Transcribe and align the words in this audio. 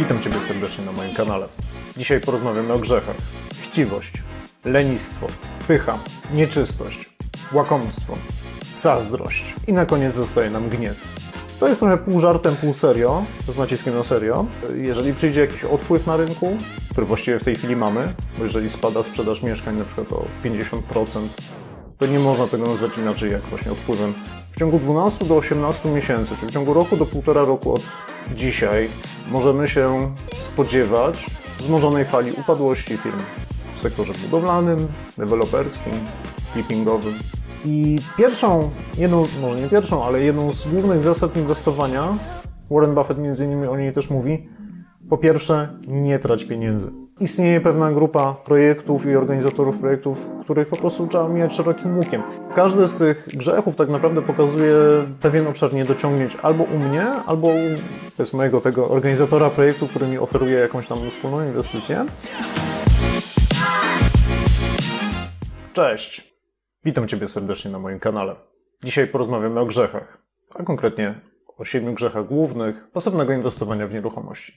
Witam 0.00 0.22
Ciebie 0.22 0.40
serdecznie 0.40 0.84
na 0.84 0.92
moim 0.92 1.14
kanale. 1.14 1.48
Dzisiaj 1.96 2.20
porozmawiamy 2.20 2.72
o 2.72 2.78
grzechach. 2.78 3.16
Chciwość, 3.62 4.12
lenistwo, 4.64 5.26
pycha, 5.68 5.98
nieczystość, 6.34 7.10
łakomstwo, 7.52 8.16
zazdrość 8.74 9.54
i 9.66 9.72
na 9.72 9.86
koniec 9.86 10.14
zostaje 10.14 10.50
nam 10.50 10.68
gniew. 10.68 10.96
To 11.60 11.68
jest 11.68 11.80
trochę 11.80 11.98
pół 11.98 12.20
żartem, 12.20 12.56
pół 12.56 12.74
serio, 12.74 13.24
z 13.48 13.58
naciskiem 13.58 13.94
na 13.94 14.02
serio. 14.02 14.46
Jeżeli 14.76 15.14
przyjdzie 15.14 15.40
jakiś 15.40 15.64
odpływ 15.64 16.06
na 16.06 16.16
rynku, 16.16 16.56
który 16.90 17.06
właściwie 17.06 17.38
w 17.38 17.44
tej 17.44 17.56
chwili 17.56 17.76
mamy, 17.76 18.14
bo 18.38 18.44
jeżeli 18.44 18.70
spada 18.70 19.02
sprzedaż 19.02 19.42
mieszkań 19.42 19.76
na 19.76 19.84
przykład 19.84 20.12
o 20.12 20.24
50%, 20.44 21.20
to 22.00 22.06
nie 22.06 22.18
można 22.18 22.46
tego 22.46 22.66
nazwać 22.66 22.98
inaczej 22.98 23.32
jak 23.32 23.42
właśnie 23.42 23.72
odpływem. 23.72 24.14
W 24.50 24.58
ciągu 24.58 24.78
12 24.78 25.24
do 25.24 25.36
18 25.36 25.88
miesięcy, 25.88 26.36
czyli 26.36 26.50
w 26.50 26.54
ciągu 26.54 26.74
roku 26.74 26.96
do 26.96 27.06
półtora 27.06 27.44
roku 27.44 27.74
od 27.74 27.82
dzisiaj, 28.34 28.88
możemy 29.30 29.68
się 29.68 30.14
spodziewać 30.30 31.26
wzmożonej 31.58 32.04
fali 32.04 32.32
upadłości 32.32 32.96
firm 32.96 33.18
w 33.74 33.80
sektorze 33.80 34.12
budowlanym, 34.14 34.88
deweloperskim, 35.18 35.92
flippingowym. 36.52 37.14
I 37.64 37.98
pierwszą, 38.16 38.70
jedną, 38.98 39.26
może 39.42 39.60
nie 39.60 39.68
pierwszą, 39.68 40.04
ale 40.04 40.22
jedną 40.22 40.52
z 40.52 40.68
głównych 40.68 41.02
zasad 41.02 41.36
inwestowania, 41.36 42.18
Warren 42.70 42.94
Buffett 42.94 43.18
między 43.18 43.44
innymi 43.44 43.66
o 43.66 43.76
niej 43.76 43.92
też 43.92 44.10
mówi, 44.10 44.48
po 45.10 45.18
pierwsze, 45.18 45.68
nie 45.86 46.18
trać 46.18 46.44
pieniędzy. 46.44 46.90
Istnieje 47.20 47.60
pewna 47.60 47.92
grupa 47.92 48.34
projektów 48.34 49.06
i 49.06 49.16
organizatorów 49.16 49.78
projektów, 49.78 50.18
których 50.42 50.68
po 50.68 50.76
prostu 50.76 51.06
trzeba 51.06 51.28
mijać 51.28 51.54
szerokim 51.54 51.98
łukiem. 51.98 52.22
Każdy 52.54 52.86
z 52.86 52.98
tych 52.98 53.28
grzechów 53.28 53.76
tak 53.76 53.88
naprawdę 53.88 54.22
pokazuje 54.22 54.74
pewien 55.20 55.46
obszar 55.46 55.74
niedociągnięć 55.74 56.36
albo 56.42 56.64
u 56.64 56.78
mnie, 56.78 57.06
albo 57.26 57.48
u 57.48 57.58
jest 58.18 58.34
mojego 58.34 58.60
tego 58.60 58.88
organizatora 58.88 59.50
projektu, 59.50 59.88
który 59.88 60.06
mi 60.06 60.18
oferuje 60.18 60.58
jakąś 60.58 60.88
tam 60.88 61.10
wspólną 61.10 61.44
inwestycję. 61.44 62.06
Cześć! 65.72 66.34
Witam 66.84 67.08
Ciebie 67.08 67.26
serdecznie 67.26 67.70
na 67.70 67.78
moim 67.78 67.98
kanale. 67.98 68.36
Dzisiaj 68.84 69.06
porozmawiamy 69.06 69.60
o 69.60 69.66
grzechach, 69.66 70.18
a 70.54 70.62
konkretnie 70.62 71.14
o 71.56 71.64
siedmiu 71.64 71.94
grzechach 71.94 72.26
głównych 72.26 72.90
pasywnego 72.90 73.32
inwestowania 73.32 73.86
w 73.86 73.94
nieruchomości. 73.94 74.52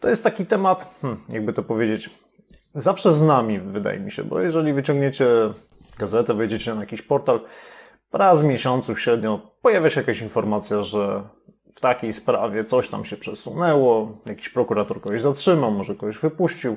To 0.00 0.08
jest 0.08 0.24
taki 0.24 0.46
temat, 0.46 0.98
hmm, 1.00 1.20
jakby 1.28 1.52
to 1.52 1.62
powiedzieć, 1.62 2.10
zawsze 2.74 3.12
z 3.12 3.22
nami, 3.22 3.60
wydaje 3.60 4.00
mi 4.00 4.10
się, 4.10 4.24
bo 4.24 4.40
jeżeli 4.40 4.72
wyciągniecie 4.72 5.26
gazetę, 5.98 6.34
wejdziecie 6.34 6.74
na 6.74 6.80
jakiś 6.80 7.02
portal, 7.02 7.40
raz 8.12 8.42
w 8.42 8.44
miesiącu 8.46 8.96
średnio 8.96 9.56
pojawia 9.62 9.90
się 9.90 10.00
jakaś 10.00 10.20
informacja, 10.20 10.82
że 10.82 11.22
w 11.74 11.80
takiej 11.80 12.12
sprawie 12.12 12.64
coś 12.64 12.88
tam 12.88 13.04
się 13.04 13.16
przesunęło, 13.16 14.18
jakiś 14.26 14.48
prokurator 14.48 15.00
kogoś 15.00 15.22
zatrzymał, 15.22 15.70
może 15.70 15.94
kogoś 15.94 16.18
wypuścił. 16.18 16.76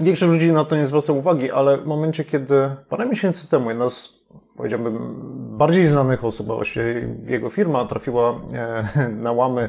Większość 0.00 0.32
ludzi 0.32 0.52
na 0.52 0.64
to 0.64 0.76
nie 0.76 0.86
zwraca 0.86 1.12
uwagi, 1.12 1.50
ale 1.50 1.78
w 1.78 1.86
momencie, 1.86 2.24
kiedy 2.24 2.70
parę 2.88 3.06
miesięcy 3.06 3.50
temu 3.50 3.68
jedna 3.68 3.90
z, 3.90 4.24
powiedziałbym, 4.56 5.16
bardziej 5.58 5.86
znanych 5.86 6.24
osób, 6.24 6.50
a 6.50 6.54
właściwie 6.54 7.16
jego 7.26 7.50
firma 7.50 7.84
trafiła 7.84 8.40
e, 8.52 9.08
na 9.26 9.32
łamy 9.32 9.68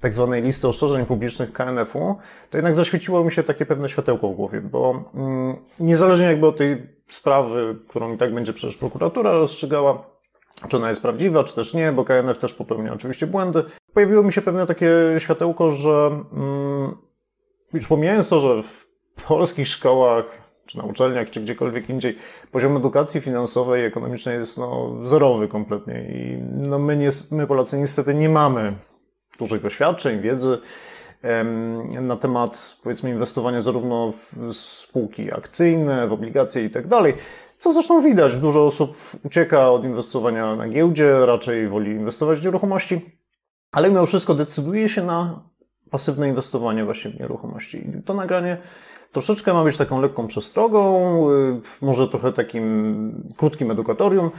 tak 0.00 0.14
zwanej 0.14 0.42
listy 0.42 0.68
ostrzeżeń 0.68 1.06
publicznych 1.06 1.52
KNF-u, 1.52 2.16
to 2.50 2.58
jednak 2.58 2.76
zaświeciło 2.76 3.24
mi 3.24 3.32
się 3.32 3.42
takie 3.42 3.66
pewne 3.66 3.88
światełko 3.88 4.28
w 4.28 4.34
głowie, 4.34 4.60
bo 4.60 5.04
mm, 5.14 5.56
niezależnie 5.80 6.26
jakby 6.26 6.46
od 6.46 6.56
tej 6.56 6.86
sprawy, 7.08 7.76
którą 7.88 8.14
i 8.14 8.18
tak 8.18 8.34
będzie 8.34 8.52
przecież 8.52 8.76
prokuratura 8.76 9.32
rozstrzygała, 9.32 10.04
czy 10.68 10.76
ona 10.76 10.88
jest 10.88 11.02
prawdziwa, 11.02 11.44
czy 11.44 11.54
też 11.54 11.74
nie, 11.74 11.92
bo 11.92 12.04
KNF 12.04 12.38
też 12.38 12.54
popełnia 12.54 12.92
oczywiście 12.92 13.26
błędy, 13.26 13.64
pojawiło 13.94 14.22
mi 14.22 14.32
się 14.32 14.42
pewne 14.42 14.66
takie 14.66 14.90
światełko, 15.18 15.70
że 15.70 16.24
mm, 16.32 16.96
już 17.72 17.88
pomijając 17.88 18.28
to, 18.28 18.40
że 18.40 18.62
w 18.62 18.88
polskich 19.28 19.68
szkołach, 19.68 20.24
czy 20.66 20.78
na 20.78 20.84
uczelniach, 20.84 21.30
czy 21.30 21.40
gdziekolwiek 21.40 21.90
indziej, 21.90 22.18
poziom 22.52 22.76
edukacji 22.76 23.20
finansowej 23.20 23.82
i 23.82 23.86
ekonomicznej 23.86 24.38
jest 24.38 24.58
no, 24.58 24.96
zerowy 25.02 25.48
kompletnie 25.48 26.00
i 26.00 26.42
no, 26.52 26.78
my, 26.78 26.96
nie, 26.96 27.08
my 27.30 27.46
Polacy 27.46 27.78
niestety 27.78 28.14
nie 28.14 28.28
mamy 28.28 28.74
dużych 29.38 29.62
doświadczeń, 29.62 30.20
wiedzy 30.20 30.58
na 32.00 32.16
temat, 32.16 32.76
powiedzmy, 32.82 33.10
inwestowania 33.10 33.60
zarówno 33.60 34.12
w 34.12 34.54
spółki 34.54 35.32
akcyjne, 35.32 36.08
w 36.08 36.12
obligacje 36.12 36.64
i 36.64 36.70
tak 36.70 36.86
dalej. 36.86 37.14
Co 37.58 37.72
zresztą 37.72 38.02
widać, 38.02 38.38
dużo 38.38 38.66
osób 38.66 38.96
ucieka 39.24 39.70
od 39.70 39.84
inwestowania 39.84 40.56
na 40.56 40.68
giełdzie, 40.68 41.26
raczej 41.26 41.68
woli 41.68 41.90
inwestować 41.90 42.40
w 42.40 42.44
nieruchomości, 42.44 43.18
ale 43.72 43.88
mimo 43.88 44.06
wszystko 44.06 44.34
decyduje 44.34 44.88
się 44.88 45.04
na 45.04 45.42
pasywne 45.90 46.28
inwestowanie 46.28 46.84
właśnie 46.84 47.10
w 47.10 47.20
nieruchomości. 47.20 47.88
I 47.98 48.02
to 48.02 48.14
nagranie 48.14 48.58
troszeczkę 49.12 49.52
ma 49.52 49.64
być 49.64 49.76
taką 49.76 50.00
lekką 50.00 50.26
przestrogą, 50.26 51.30
y, 51.30 51.60
może 51.82 52.08
trochę 52.08 52.32
takim 52.32 53.32
krótkim 53.36 53.70
edukatorium, 53.70 54.30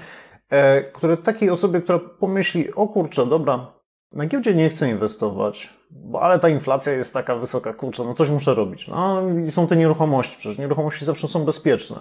e, 0.49 0.83
które 0.83 1.17
takiej 1.17 1.49
osobie, 1.49 1.81
która 1.81 1.99
pomyśli, 1.99 2.73
o 2.73 2.87
kurczę, 2.87 3.25
dobra, 3.25 3.78
na 4.13 4.25
giełdzie 4.25 4.55
nie 4.55 4.69
chcę 4.69 4.89
inwestować, 4.89 5.73
bo 5.91 6.21
ale 6.21 6.39
ta 6.39 6.49
inflacja 6.49 6.93
jest 6.93 7.13
taka 7.13 7.35
wysoka, 7.35 7.73
kurczę, 7.73 8.03
no 8.03 8.13
coś 8.13 8.29
muszę 8.29 8.53
robić. 8.53 8.87
No 8.87 9.21
i 9.47 9.51
są 9.51 9.67
te 9.67 9.75
nieruchomości, 9.77 10.37
przecież 10.37 10.57
nieruchomości 10.57 11.05
zawsze 11.05 11.27
są 11.27 11.45
bezpieczne, 11.45 11.97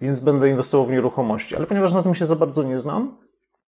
więc 0.00 0.20
będę 0.20 0.48
inwestował 0.48 0.86
w 0.86 0.90
nieruchomości. 0.90 1.56
Ale 1.56 1.66
ponieważ 1.66 1.92
na 1.92 2.02
tym 2.02 2.14
się 2.14 2.26
za 2.26 2.36
bardzo 2.36 2.62
nie 2.62 2.78
znam, 2.78 3.16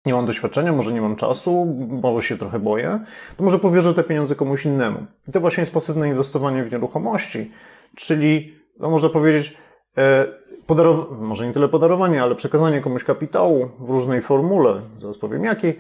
nie 0.05 0.13
mam 0.13 0.25
doświadczenia, 0.25 0.73
może 0.73 0.93
nie 0.93 1.01
mam 1.01 1.15
czasu, 1.15 1.65
może 2.03 2.27
się 2.27 2.37
trochę 2.37 2.59
boję, 2.59 2.99
to 3.37 3.43
może 3.43 3.59
powierzę 3.59 3.93
te 3.93 4.03
pieniądze 4.03 4.35
komuś 4.35 4.65
innemu. 4.65 5.05
I 5.27 5.31
to 5.31 5.39
właśnie 5.39 5.61
jest 5.61 5.73
pasywne 5.73 6.09
inwestowanie 6.09 6.63
w 6.63 6.71
nieruchomości, 6.71 7.51
czyli, 7.95 8.53
no 8.79 8.89
można 8.89 9.09
powiedzieć, 9.09 9.57
e, 9.97 10.25
podarow- 10.67 11.19
może 11.19 11.47
nie 11.47 11.53
tyle 11.53 11.67
podarowanie, 11.69 12.23
ale 12.23 12.35
przekazanie 12.35 12.81
komuś 12.81 13.03
kapitału 13.03 13.69
w 13.79 13.89
różnej 13.89 14.21
formule, 14.21 14.81
zaraz 14.97 15.17
powiem 15.17 15.43
jakiej, 15.43 15.79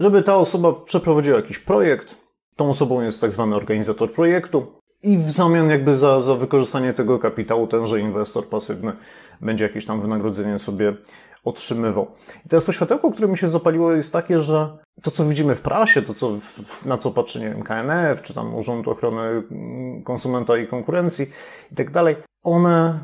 żeby 0.00 0.22
ta 0.22 0.36
osoba 0.36 0.72
przeprowadziła 0.72 1.36
jakiś 1.36 1.58
projekt. 1.58 2.16
Tą 2.56 2.70
osobą 2.70 3.00
jest 3.00 3.20
tak 3.20 3.32
zwany 3.32 3.56
organizator 3.56 4.12
projektu. 4.12 4.66
I 5.02 5.18
w 5.18 5.30
zamian 5.30 5.70
jakby 5.70 5.94
za, 5.94 6.20
za 6.20 6.34
wykorzystanie 6.34 6.94
tego 6.94 7.18
kapitału 7.18 7.66
tenże 7.66 8.00
inwestor 8.00 8.48
pasywny 8.48 8.92
będzie 9.40 9.64
jakieś 9.64 9.86
tam 9.86 10.00
wynagrodzenie 10.00 10.58
sobie 10.58 10.94
otrzymywał. 11.44 12.06
I 12.46 12.48
teraz 12.48 12.64
to 12.64 12.72
światełko, 12.72 13.10
które 13.10 13.28
mi 13.28 13.38
się 13.38 13.48
zapaliło 13.48 13.92
jest 13.92 14.12
takie, 14.12 14.38
że 14.38 14.78
to 15.02 15.10
co 15.10 15.24
widzimy 15.24 15.54
w 15.54 15.60
prasie, 15.60 16.02
to 16.02 16.14
co, 16.14 16.38
na 16.84 16.98
co 16.98 17.10
patrzy, 17.10 17.40
nie 17.40 17.48
wiem, 17.50 17.62
KNF, 17.62 18.22
czy 18.22 18.34
tam 18.34 18.54
Urząd 18.54 18.88
Ochrony 18.88 19.42
Konsumenta 20.04 20.56
i 20.56 20.66
Konkurencji 20.66 21.26
i 21.72 21.74
tak 21.74 21.90
dalej, 21.90 22.16
one 22.42 22.98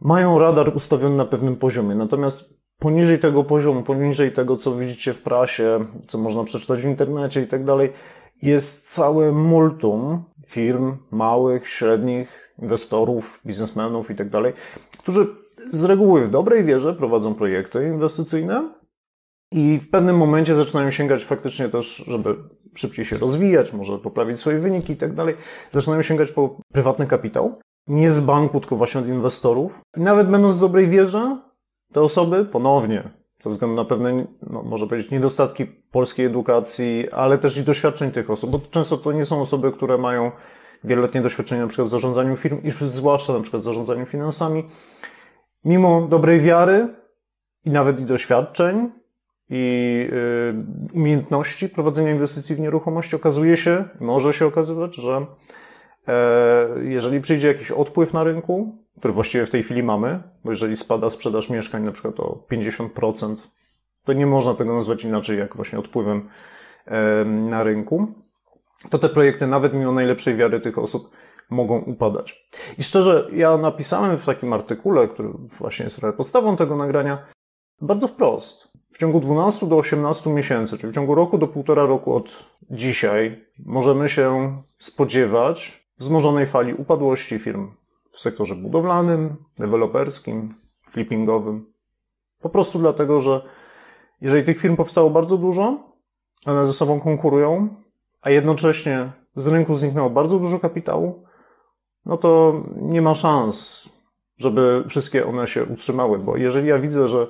mają 0.00 0.38
radar 0.38 0.76
ustawiony 0.76 1.16
na 1.16 1.24
pewnym 1.24 1.56
poziomie. 1.56 1.94
Natomiast 1.94 2.61
poniżej 2.82 3.18
tego 3.18 3.44
poziomu, 3.44 3.82
poniżej 3.82 4.32
tego, 4.32 4.56
co 4.56 4.76
widzicie 4.76 5.12
w 5.14 5.22
prasie, 5.22 5.80
co 6.06 6.18
można 6.18 6.44
przeczytać 6.44 6.82
w 6.82 6.84
internecie 6.84 7.42
i 7.42 7.46
tak 7.46 7.64
dalej, 7.64 7.92
jest 8.42 8.88
całe 8.88 9.32
multum 9.32 10.24
firm, 10.46 10.96
małych, 11.10 11.68
średnich, 11.68 12.54
inwestorów, 12.62 13.40
biznesmenów 13.46 14.10
i 14.10 14.14
tak 14.14 14.30
dalej, 14.30 14.52
którzy 14.98 15.26
z 15.70 15.84
reguły 15.84 16.24
w 16.26 16.30
dobrej 16.30 16.64
wierze 16.64 16.94
prowadzą 16.94 17.34
projekty 17.34 17.86
inwestycyjne 17.86 18.72
i 19.52 19.78
w 19.78 19.90
pewnym 19.90 20.16
momencie 20.16 20.54
zaczynają 20.54 20.90
sięgać 20.90 21.24
faktycznie 21.24 21.68
też, 21.68 22.04
żeby 22.06 22.36
szybciej 22.74 23.04
się 23.04 23.18
rozwijać, 23.18 23.72
może 23.72 23.98
poprawić 23.98 24.40
swoje 24.40 24.58
wyniki 24.58 24.92
i 24.92 24.96
tak 24.96 25.14
dalej, 25.14 25.34
zaczynają 25.70 26.02
sięgać 26.02 26.32
po 26.32 26.56
prywatny 26.72 27.06
kapitał. 27.06 27.58
Nie 27.86 28.10
z 28.10 28.20
banku, 28.20 28.60
tylko 28.60 28.76
właśnie 28.76 29.00
od 29.00 29.06
inwestorów. 29.06 29.80
I 29.96 30.00
nawet 30.00 30.28
będąc 30.28 30.56
w 30.56 30.60
dobrej 30.60 30.88
wierze, 30.88 31.41
te 31.92 32.00
osoby 32.00 32.44
ponownie, 32.44 33.10
ze 33.40 33.50
względu 33.50 33.76
na 33.76 33.84
pewne, 33.84 34.26
no, 34.50 34.62
może 34.62 34.86
powiedzieć, 34.86 35.10
niedostatki 35.10 35.66
polskiej 35.66 36.26
edukacji, 36.26 37.10
ale 37.12 37.38
też 37.38 37.56
i 37.56 37.62
doświadczeń 37.62 38.10
tych 38.10 38.30
osób, 38.30 38.50
bo 38.50 38.60
często 38.70 38.96
to 38.98 39.12
nie 39.12 39.24
są 39.24 39.40
osoby, 39.40 39.72
które 39.72 39.98
mają 39.98 40.30
wieloletnie 40.84 41.20
doświadczenie 41.20 41.60
na 41.60 41.66
przykład 41.66 41.88
w 41.88 41.90
zarządzaniu 41.90 42.36
firm, 42.36 42.60
i 42.62 42.70
zwłaszcza 42.70 43.32
na 43.32 43.40
przykład 43.40 43.62
w 43.62 43.64
zarządzaniu 43.64 44.06
finansami. 44.06 44.64
Mimo 45.64 46.02
dobrej 46.02 46.40
wiary 46.40 46.88
i 47.64 47.70
nawet 47.70 48.00
i 48.00 48.04
doświadczeń, 48.04 48.90
i 49.50 50.08
y, 50.92 50.94
umiejętności 50.94 51.68
prowadzenia 51.68 52.10
inwestycji 52.10 52.56
w 52.56 52.60
nieruchomości, 52.60 53.16
okazuje 53.16 53.56
się, 53.56 53.84
może 54.00 54.32
się 54.32 54.46
okazywać, 54.46 54.96
że 54.96 55.26
e, 56.08 56.68
jeżeli 56.84 57.20
przyjdzie 57.20 57.48
jakiś 57.48 57.70
odpływ 57.70 58.12
na 58.12 58.24
rynku, 58.24 58.81
który 59.02 59.14
właściwie 59.14 59.46
w 59.46 59.50
tej 59.50 59.62
chwili 59.62 59.82
mamy, 59.82 60.22
bo 60.44 60.50
jeżeli 60.50 60.76
spada 60.76 61.10
sprzedaż 61.10 61.50
mieszkań 61.50 61.84
na 61.84 61.92
przykład 61.92 62.20
o 62.20 62.46
50%, 62.52 63.36
to 64.04 64.12
nie 64.12 64.26
można 64.26 64.54
tego 64.54 64.74
nazwać 64.74 65.04
inaczej 65.04 65.38
jak 65.38 65.56
właśnie 65.56 65.78
odpływem 65.78 66.28
e, 66.86 67.24
na 67.24 67.62
rynku, 67.62 68.06
to 68.90 68.98
te 68.98 69.08
projekty 69.08 69.46
nawet 69.46 69.74
mimo 69.74 69.92
najlepszej 69.92 70.36
wiary 70.36 70.60
tych 70.60 70.78
osób 70.78 71.10
mogą 71.50 71.78
upadać. 71.78 72.48
I 72.78 72.82
szczerze, 72.82 73.28
ja 73.32 73.56
napisałem 73.56 74.18
w 74.18 74.24
takim 74.24 74.52
artykule, 74.52 75.08
który 75.08 75.28
właśnie 75.58 75.84
jest 75.84 76.00
podstawą 76.16 76.56
tego 76.56 76.76
nagrania, 76.76 77.26
bardzo 77.80 78.08
wprost. 78.08 78.68
W 78.92 78.98
ciągu 78.98 79.20
12 79.20 79.66
do 79.66 79.76
18 79.76 80.30
miesięcy, 80.30 80.78
czyli 80.78 80.92
w 80.92 80.94
ciągu 80.94 81.14
roku 81.14 81.38
do 81.38 81.48
półtora 81.48 81.86
roku 81.86 82.14
od 82.14 82.44
dzisiaj, 82.70 83.44
możemy 83.66 84.08
się 84.08 84.56
spodziewać 84.78 85.86
wzmożonej 85.98 86.46
fali 86.46 86.74
upadłości 86.74 87.38
firm 87.38 87.81
w 88.12 88.20
sektorze 88.20 88.54
budowlanym, 88.54 89.36
deweloperskim, 89.58 90.54
flippingowym. 90.90 91.72
Po 92.40 92.48
prostu 92.48 92.78
dlatego, 92.78 93.20
że 93.20 93.42
jeżeli 94.20 94.44
tych 94.44 94.58
firm 94.58 94.76
powstało 94.76 95.10
bardzo 95.10 95.38
dużo, 95.38 95.92
one 96.46 96.66
ze 96.66 96.72
sobą 96.72 97.00
konkurują, 97.00 97.68
a 98.20 98.30
jednocześnie 98.30 99.12
z 99.34 99.46
rynku 99.46 99.74
zniknęło 99.74 100.10
bardzo 100.10 100.38
dużo 100.38 100.58
kapitału, 100.58 101.24
no 102.04 102.16
to 102.16 102.62
nie 102.76 103.02
ma 103.02 103.14
szans, 103.14 103.88
żeby 104.38 104.84
wszystkie 104.88 105.26
one 105.26 105.46
się 105.46 105.64
utrzymały, 105.64 106.18
bo 106.18 106.36
jeżeli 106.36 106.68
ja 106.68 106.78
widzę, 106.78 107.08
że 107.08 107.26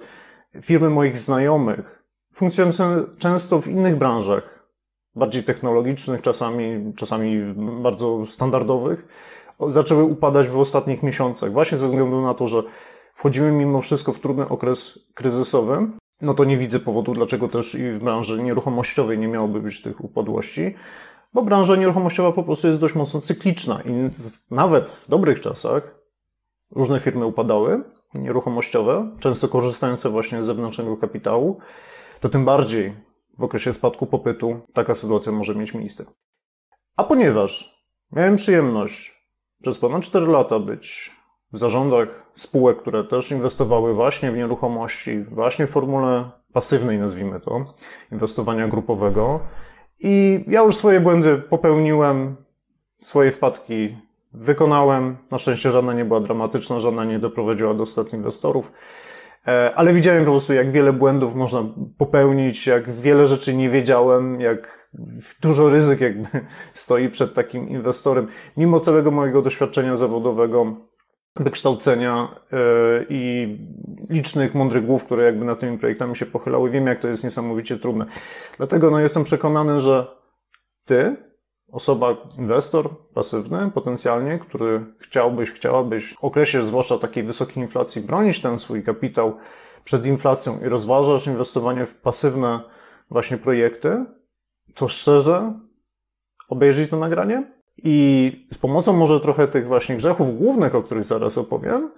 firmy 0.63 0.91
moich 0.91 1.19
znajomych 1.19 2.05
funkcjonują 2.35 3.05
często 3.19 3.61
w 3.61 3.69
innych 3.69 3.97
branżach, 3.97 4.62
bardziej 5.15 5.45
technologicznych, 5.45 6.23
czasami, 6.23 6.93
czasami 6.97 7.55
bardzo 7.83 8.27
standardowych, 8.27 9.07
zaczęły 9.69 10.05
upadać 10.05 10.49
w 10.49 10.59
ostatnich 10.59 11.03
miesiącach, 11.03 11.53
właśnie 11.53 11.79
ze 11.79 11.87
względu 11.87 12.23
na 12.23 12.35
to, 12.35 12.47
że 12.47 12.63
wchodzimy 13.15 13.53
mimo 13.53 13.81
wszystko 13.81 14.13
w 14.13 14.21
trudny 14.21 14.49
okres 14.49 14.99
kryzysowy, 15.15 15.87
no 16.21 16.35
to 16.35 16.45
nie 16.45 16.57
widzę 16.57 16.79
powodu, 16.79 17.13
dlaczego 17.13 17.49
też 17.49 17.75
i 17.75 17.91
w 17.91 17.99
branży 17.99 18.43
nieruchomościowej 18.43 19.19
nie 19.19 19.29
miałoby 19.29 19.61
być 19.61 19.83
tych 19.83 20.05
upadłości, 20.05 20.75
bo 21.35 21.43
branża 21.43 21.77
nieruchomościowa 21.77 22.33
po 22.33 22.43
prostu 22.43 22.67
jest 22.67 22.81
dość 22.81 22.95
mocno 22.95 23.21
cykliczna 23.21 23.81
i 23.85 23.91
nawet 24.51 24.91
w 24.91 25.09
dobrych 25.09 25.41
czasach 25.41 25.95
różne 26.71 27.01
firmy 27.01 27.27
upadały, 27.27 27.85
nieruchomościowe, 28.15 29.11
często 29.21 29.49
korzystające 29.49 30.09
właśnie 30.11 30.43
z 30.43 30.47
zewnętrznego 30.47 30.97
kapitału, 30.97 31.59
to 32.21 32.29
tym 32.29 32.45
bardziej 32.45 32.95
w 33.39 33.43
okresie 33.43 33.73
spadku 33.73 34.07
popytu 34.07 34.61
taka 34.73 34.95
sytuacja 34.95 35.33
może 35.33 35.55
mieć 35.55 35.75
miejsce. 35.75 36.05
A 36.97 37.05
ponieważ 37.05 37.83
miałem 38.13 38.37
przyjemność 38.37 39.27
przez 39.63 39.79
ponad 39.79 40.03
4 40.03 40.27
lata 40.27 40.59
być 40.59 41.11
w 41.53 41.59
zarządach 41.59 42.33
spółek, 42.35 42.79
które 42.79 43.05
też 43.05 43.31
inwestowały 43.31 43.95
właśnie 43.95 44.33
w 44.33 44.37
nieruchomości, 44.37 45.23
właśnie 45.23 45.67
w 45.67 45.71
formule 45.71 46.31
pasywnej, 46.53 46.99
nazwijmy 46.99 47.41
to, 47.41 47.65
inwestowania 48.13 48.69
grupowego. 48.69 49.41
I 49.99 50.45
ja 50.49 50.63
już 50.63 50.77
swoje 50.77 51.01
błędy 51.01 51.39
popełniłem, 51.39 52.37
swoje 53.01 53.31
wpadki 53.31 53.97
wykonałem. 54.33 55.17
Na 55.31 55.39
szczęście 55.39 55.73
żadna 55.73 55.93
nie 55.95 56.05
była 56.05 56.21
dramatyczna, 56.21 56.81
żadna 56.81 57.05
nie 57.05 57.19
doprowadziła 57.19 57.75
do 57.75 57.87
strat 57.87 58.13
inwestorów. 58.13 58.73
E, 59.49 59.75
ale 59.75 59.93
widziałem 59.93 60.25
po 60.25 60.31
prostu, 60.31 60.53
jak 60.53 60.71
wiele 60.71 60.93
błędów 60.93 61.35
można 61.35 61.65
popełnić, 61.99 62.67
jak 62.67 62.91
wiele 62.91 63.27
rzeczy 63.27 63.55
nie 63.55 63.69
wiedziałem, 63.69 64.41
jak 64.41 64.89
dużo 65.41 65.69
ryzyk 65.69 66.01
jakby 66.01 66.29
stoi 66.75 67.09
przed 67.09 67.35
takim 67.35 67.69
inwestorem. 67.69 68.27
Mimo 68.57 68.81
całego 68.81 69.11
mojego 69.11 69.43
doświadczenia 69.43 69.97
zawodowego, 69.97 70.77
wykształcenia 71.37 72.29
e, 72.53 72.57
i 73.09 73.49
licznych 74.11 74.55
mądrych 74.55 74.87
głów, 74.87 75.05
które 75.05 75.25
jakby 75.25 75.45
nad 75.45 75.61
tymi 75.61 75.79
projektami 75.79 76.17
się 76.17 76.27
pochylały, 76.27 76.71
wiem, 76.71 76.87
jak 76.87 77.01
to 77.01 77.09
jest 77.09 77.25
niesamowicie 77.25 77.77
trudne. 77.77 78.07
Dlatego 78.57 78.91
no, 78.91 79.01
jestem 79.01 79.25
przekonany, 79.25 79.81
że 79.81 80.07
ty, 80.85 81.17
osoba, 81.73 82.17
inwestor 82.39 82.91
pasywny 83.15 83.71
potencjalnie, 83.75 84.39
który 84.39 84.85
chciałbyś, 84.99 85.51
chciałabyś 85.51 86.15
w 86.15 86.25
okresie 86.25 86.63
zwłaszcza 86.63 86.99
takiej 86.99 87.25
wysokiej 87.25 87.63
inflacji 87.63 88.03
bronić 88.03 88.41
ten 88.41 88.59
swój 88.59 88.83
kapitał 88.83 89.37
przed 89.85 90.07
inflacją 90.07 90.61
i 90.61 90.69
rozważasz 90.69 91.27
inwestowanie 91.27 91.87
w 91.87 91.95
pasywne 91.95 92.61
właśnie 93.11 93.37
projekty, 93.37 94.05
to 94.75 94.89
szczerze 94.89 95.53
obejrzyj 96.49 96.89
to 96.89 96.97
nagranie 96.97 97.47
i 97.77 98.47
z 98.53 98.59
pomocą 98.59 98.93
może 98.93 99.21
trochę 99.21 99.49
tych 99.49 99.67
właśnie 99.67 99.97
grzechów 99.97 100.39
głównych, 100.39 100.75
o 100.75 100.83
których 100.83 101.05
zaraz 101.05 101.39
opowiem, 101.39 101.91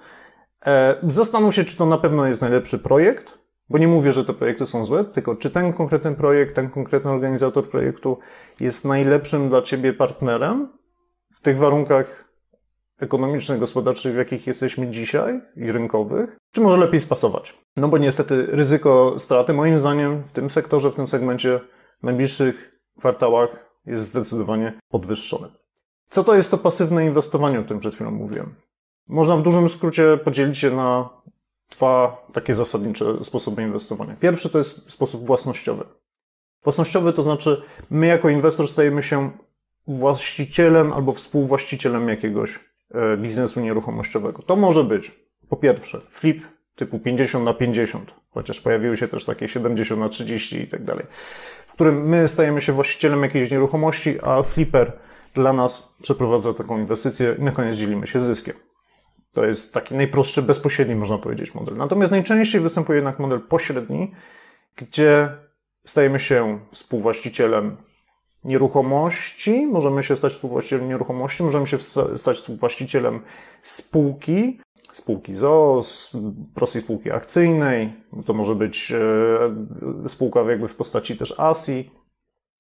e, 0.66 0.96
zastanów 1.02 1.54
się, 1.54 1.64
czy 1.64 1.76
to 1.76 1.86
na 1.86 1.98
pewno 1.98 2.26
jest 2.26 2.42
najlepszy 2.42 2.78
projekt, 2.78 3.44
bo 3.69 3.78
nie 3.78 3.88
mówię, 3.88 4.12
że 4.12 4.25
te 4.25 4.34
projekty 4.34 4.66
są 4.66 4.84
złe, 4.84 5.05
tylko 5.05 5.37
czy 5.37 5.50
ten 5.50 5.72
konkretny 5.72 6.14
projekt, 6.14 6.55
ten 6.55 6.70
konkretny 6.70 7.11
organizator 7.11 7.70
projektu 7.70 8.19
jest 8.61 8.84
najlepszym 8.84 9.49
dla 9.49 9.62
Ciebie 9.62 9.93
partnerem 9.93 10.69
w 11.32 11.40
tych 11.40 11.58
warunkach 11.58 12.25
ekonomicznych, 13.00 13.58
gospodarczych, 13.58 14.14
w 14.14 14.16
jakich 14.16 14.46
jesteśmy 14.46 14.90
dzisiaj 14.90 15.40
i 15.56 15.72
rynkowych, 15.72 16.37
czy 16.52 16.61
może 16.61 16.76
lepiej 16.76 17.00
spasować? 17.00 17.58
No 17.76 17.88
bo 17.88 17.99
niestety 17.99 18.46
ryzyko 18.46 19.14
straty, 19.19 19.52
moim 19.52 19.78
zdaniem, 19.78 20.22
w 20.22 20.32
tym 20.32 20.50
sektorze, 20.50 20.90
w 20.90 20.94
tym 20.94 21.06
segmencie 21.06 21.60
w 22.00 22.02
najbliższych 22.02 22.70
kwartałach 22.99 23.70
jest 23.87 24.06
zdecydowanie 24.06 24.81
podwyższone. 24.88 25.49
Co 26.08 26.25
to 26.25 26.34
jest 26.34 26.50
to 26.50 26.58
pasywne 26.58 27.06
inwestowanie, 27.06 27.60
o 27.60 27.62
którym 27.62 27.81
przed 27.81 27.94
chwilą 27.94 28.10
mówiłem? 28.10 28.55
Można 29.08 29.37
w 29.37 29.43
dużym 29.43 29.69
skrócie 29.69 30.17
podzielić 30.17 30.62
je 30.62 30.70
na 30.70 31.10
dwa 31.76 32.26
takie 32.32 32.54
zasadnicze 32.54 33.24
sposoby 33.24 33.62
inwestowania. 33.62 34.16
Pierwszy 34.20 34.50
to 34.50 34.58
jest 34.58 34.90
sposób 34.90 35.26
własnościowy. 35.26 35.84
Własnościowy 36.64 37.12
to 37.12 37.22
znaczy, 37.22 37.62
my 37.90 38.06
jako 38.06 38.28
inwestor 38.28 38.68
stajemy 38.68 39.02
się 39.02 39.30
właścicielem 39.86 40.92
albo 40.92 41.12
współwłaścicielem 41.12 42.08
jakiegoś 42.08 42.60
e, 42.94 43.16
biznesu 43.16 43.60
nieruchomościowego. 43.60 44.42
To 44.42 44.56
może 44.56 44.84
być 44.84 45.12
po 45.48 45.56
pierwsze 45.56 46.00
flip 46.10 46.42
typu 46.74 46.98
50 46.98 47.44
na 47.44 47.54
50, 47.54 48.14
chociaż 48.31 48.60
pojawiły 48.60 48.96
się 48.96 49.08
też 49.08 49.24
takie 49.24 49.48
70 49.48 50.00
na 50.00 50.08
30 50.08 50.62
i 50.62 50.69
tak 50.69 50.84
dalej, 50.84 51.06
w 51.66 51.72
którym 51.72 52.08
my 52.08 52.28
stajemy 52.28 52.60
się 52.60 52.72
właścicielem 52.72 53.22
jakiejś 53.22 53.50
nieruchomości, 53.50 54.19
a 54.22 54.43
flipper 54.43 54.93
dla 55.34 55.52
nas 55.52 55.94
przeprowadza 56.02 56.54
taką 56.54 56.78
inwestycję 56.78 57.36
i 57.38 57.43
na 57.43 57.50
koniec 57.50 57.76
dzielimy 57.76 58.06
się 58.06 58.20
zyskiem. 58.20 58.54
To 59.34 59.44
jest 59.44 59.74
taki 59.74 59.94
najprostszy, 59.94 60.43
bezpośredni, 60.43 60.94
można 60.94 61.19
powiedzieć, 61.19 61.55
model. 61.55 61.76
Natomiast 61.76 62.12
najczęściej 62.12 62.60
występuje 62.60 62.96
jednak 62.96 63.19
model 63.19 63.41
pośredni, 63.41 64.10
gdzie 64.76 65.29
stajemy 65.86 66.19
się 66.20 66.60
współwłaścicielem 66.72 67.76
nieruchomości, 68.44 69.67
możemy 69.67 70.03
się 70.03 70.17
stać 70.17 70.32
współwłaścicielem 70.32 70.88
nieruchomości, 70.88 71.43
możemy 71.43 71.67
się 71.67 71.79
stać 72.17 72.36
współwłaścicielem 72.36 73.20
spółki, 73.62 74.60
spółki 74.93 75.36
ZOO, 75.36 75.82
prostej 76.55 76.82
spółki 76.82 77.10
akcyjnej, 77.10 77.93
to 78.26 78.34
może 78.34 78.55
być 78.55 78.93
e, 78.93 80.08
spółka 80.08 80.41
jakby 80.41 80.69
w 80.69 80.76
postaci 80.76 81.17
też 81.17 81.41
ASI, 81.41 81.91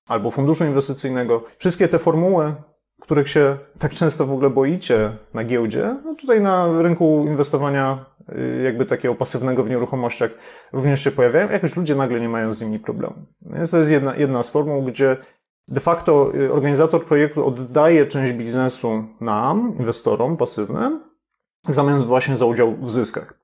albo 0.08 0.30
funduszu 0.30 0.64
inwestycyjnego. 0.64 1.42
Wszystkie 1.58 1.88
te 1.88 1.98
formuły 1.98 2.54
których 3.00 3.28
się 3.28 3.56
tak 3.78 3.92
często 3.92 4.26
w 4.26 4.32
ogóle 4.32 4.50
boicie 4.50 5.12
na 5.34 5.44
giełdzie, 5.44 5.96
no 6.04 6.14
tutaj 6.14 6.40
na 6.40 6.82
rynku 6.82 7.24
inwestowania 7.26 8.04
y, 8.28 8.62
jakby 8.64 8.86
takiego 8.86 9.14
pasywnego 9.14 9.64
w 9.64 9.70
nieruchomościach 9.70 10.30
również 10.72 11.04
się 11.04 11.10
pojawiają. 11.10 11.50
Jakoś 11.50 11.76
ludzie 11.76 11.94
nagle 11.94 12.20
nie 12.20 12.28
mają 12.28 12.52
z 12.52 12.62
nimi 12.62 12.78
problemu. 12.78 13.14
Więc 13.42 13.70
to 13.70 13.78
jest 13.78 13.90
jedna, 13.90 14.16
jedna 14.16 14.42
z 14.42 14.48
formuł, 14.48 14.82
gdzie 14.82 15.16
de 15.68 15.80
facto 15.80 16.34
y, 16.34 16.52
organizator 16.52 17.04
projektu 17.04 17.46
oddaje 17.46 18.06
część 18.06 18.32
biznesu 18.32 19.04
nam, 19.20 19.74
inwestorom 19.78 20.36
pasywnym, 20.36 21.00
w 21.68 21.74
zamian 21.74 22.00
właśnie 22.00 22.36
za 22.36 22.46
udział 22.46 22.76
w 22.76 22.90
zyskach. 22.90 23.34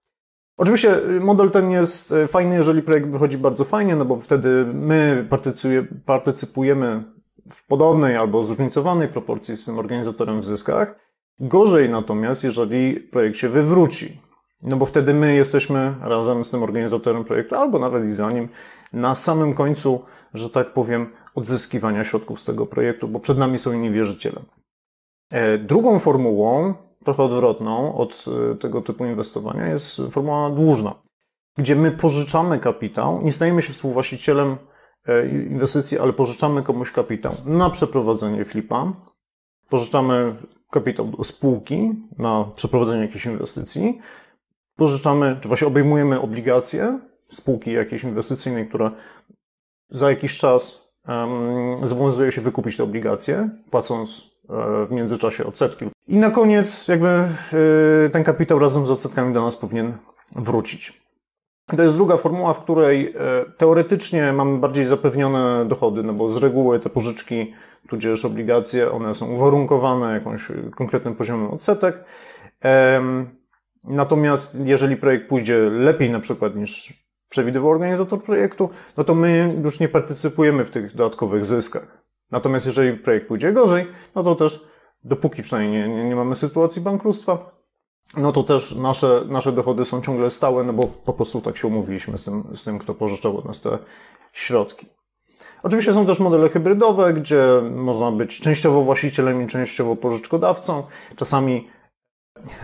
Oczywiście 0.57 0.97
y, 0.97 1.21
model 1.21 1.51
ten 1.51 1.71
jest 1.71 2.15
fajny, 2.29 2.55
jeżeli 2.55 2.83
projekt 2.83 3.09
wychodzi 3.09 3.39
bardzo 3.39 3.65
fajnie, 3.65 3.97
no 3.97 4.05
bo 4.05 4.17
wtedy 4.17 4.67
my 4.75 5.29
partycypujemy 6.07 7.20
w 7.53 7.67
podobnej 7.67 8.17
albo 8.17 8.45
zróżnicowanej 8.45 9.09
proporcji 9.09 9.57
z 9.57 9.65
tym 9.65 9.79
organizatorem 9.79 10.41
w 10.41 10.47
zyskach. 10.47 10.95
Gorzej 11.41 11.89
natomiast, 11.89 12.45
jeżeli 12.45 13.01
projekt 13.01 13.37
się 13.37 13.49
wywróci. 13.49 14.21
No 14.63 14.77
bo 14.77 14.87
wtedy 14.87 15.15
my 15.15 15.35
jesteśmy 15.35 15.95
razem 16.01 16.45
z 16.45 16.51
tym 16.51 16.63
organizatorem 16.63 17.25
projektu, 17.25 17.55
albo 17.55 17.79
nawet 17.79 18.05
i 18.05 18.13
za 18.13 18.31
nim, 18.31 18.49
na 18.93 19.15
samym 19.15 19.55
końcu, 19.55 20.05
że 20.35 20.51
tak 20.51 20.73
powiem, 20.73 21.13
odzyskiwania 21.35 22.05
środków 22.05 22.41
z 22.41 22.45
tego 22.45 22.67
projektu, 22.67 23.09
bo 23.09 23.21
przed 23.21 23.39
nami 23.39 23.59
są 23.59 23.73
inni 23.73 23.91
wierzyciele. 23.91 24.41
E, 25.31 25.59
drugą 25.59 25.99
formułą, 25.99 26.75
trochę 27.05 27.23
odwrotną 27.23 27.95
od 27.95 28.25
e, 28.53 28.55
tego 28.55 28.81
typu 28.81 29.05
inwestowania, 29.05 29.67
jest 29.67 30.03
formuła 30.11 30.51
dłużna. 30.51 30.95
gdzie 31.59 31.77
my 31.77 31.91
pożyczamy 31.91 32.59
kapitał, 32.59 33.23
nie 33.23 33.33
stajemy 33.33 33.63
się 33.63 33.73
współwłaścicielem 33.73 34.57
inwestycji, 35.33 35.99
ale 35.99 36.13
pożyczamy 36.13 36.63
komuś 36.63 36.93
kapitał 36.93 37.35
na 37.47 37.71
przeprowadzenie 37.71 38.45
flipa, 38.45 38.93
pożyczamy 39.69 40.37
kapitał 40.71 41.07
do 41.07 41.25
spółki 41.25 41.95
na 42.19 42.45
przeprowadzenie 42.55 43.03
jakiejś 43.03 43.27
inwestycji, 43.27 44.01
pożyczamy, 44.77 45.39
czy 45.41 45.49
właśnie 45.49 45.67
obejmujemy 45.67 46.21
obligacje 46.21 46.99
spółki 47.31 47.73
jakiejś 47.73 48.05
inwestycyjnej, 48.05 48.69
która 48.69 48.93
za 49.91 50.11
jakiś 50.11 50.39
czas 50.39 50.93
um, 51.09 51.87
zobowiązuje 51.87 52.33
się 52.33 52.41
wykupić 52.41 52.77
te 52.77 52.85
obligacje, 52.85 53.49
płacąc 53.71 54.23
e, 54.49 54.87
w 54.87 54.93
międzyczasie 54.93 55.47
odsetki. 55.47 55.87
I 56.09 56.17
na 56.17 56.31
koniec 56.31 56.89
jakby 56.89 57.09
e, 57.09 57.29
ten 58.13 58.25
kapitał 58.25 58.59
razem 58.59 58.87
z 58.87 58.91
odsetkami 58.91 59.35
do 59.35 59.43
nas 59.43 59.57
powinien 59.57 59.99
wrócić. 60.37 61.00
To 61.77 61.83
jest 61.83 61.97
druga 61.97 62.17
formuła, 62.17 62.53
w 62.53 62.63
której 62.63 63.15
e, 63.17 63.45
teoretycznie 63.57 64.33
mamy 64.33 64.59
bardziej 64.59 64.85
zapewnione 64.85 65.65
dochody, 65.69 66.03
no 66.03 66.13
bo 66.13 66.31
z 66.31 66.37
reguły 66.37 66.79
te 66.79 66.91
pożyczki, 66.91 67.53
tudzież 67.89 68.25
obligacje, 68.25 68.91
one 68.91 69.15
są 69.15 69.27
uwarunkowane 69.27 70.15
jakimś 70.15 70.49
konkretnym 70.77 71.15
poziomem 71.15 71.51
odsetek. 71.51 72.05
Natomiast 73.85 74.61
jeżeli 74.65 74.97
projekt 74.97 75.29
pójdzie 75.29 75.57
lepiej 75.71 76.11
na 76.11 76.21
przykład 76.21 76.57
niż 76.57 76.95
przewidywał 77.29 77.71
organizator 77.71 78.23
projektu, 78.23 78.71
no 78.97 79.05
to 79.05 79.15
my 79.15 79.57
już 79.65 79.81
nie 79.81 79.89
partycypujemy 79.89 80.65
w 80.65 80.71
tych 80.71 80.95
dodatkowych 80.95 81.45
zyskach. 81.45 82.05
Natomiast 82.31 82.67
jeżeli 82.67 82.99
projekt 82.99 83.29
pójdzie 83.29 83.53
gorzej, 83.53 83.87
no 84.15 84.23
to 84.23 84.35
też, 84.35 84.61
dopóki 85.05 85.43
przynajmniej 85.43 85.89
nie, 85.89 86.05
nie 86.05 86.17
mamy 86.17 86.35
sytuacji 86.35 86.83
bankructwa, 86.83 87.60
no 88.17 88.33
to 88.33 88.43
też 88.43 88.75
nasze, 88.75 89.23
nasze 89.29 89.53
dochody 89.53 89.85
są 89.85 90.03
ciągle 90.03 90.31
stałe, 90.31 90.65
no 90.65 90.73
bo 90.73 90.87
po 91.05 91.13
prostu 91.13 91.41
tak 91.41 91.57
się 91.57 91.69
umówiliśmy 91.69 92.19
z 92.19 92.25
tym, 92.25 92.45
z 92.55 92.65
tym 92.65 92.79
kto 92.79 92.95
pożyczał 92.95 93.39
od 93.39 93.45
nas 93.45 93.61
te 93.61 93.79
środki. 94.33 94.87
Oczywiście 95.63 95.95
są 95.95 96.07
też 96.07 96.21
modele 96.21 96.49
hybrydowe, 96.49 97.13
gdzie 97.13 97.45
można 97.75 98.13
być 98.13 98.41
częściowo 98.41 98.83
właścicielem 98.83 99.43
i 99.43 99.47
częściowo 99.47 99.97
pożyczkodawcą. 99.97 100.83
Czasami 101.17 101.69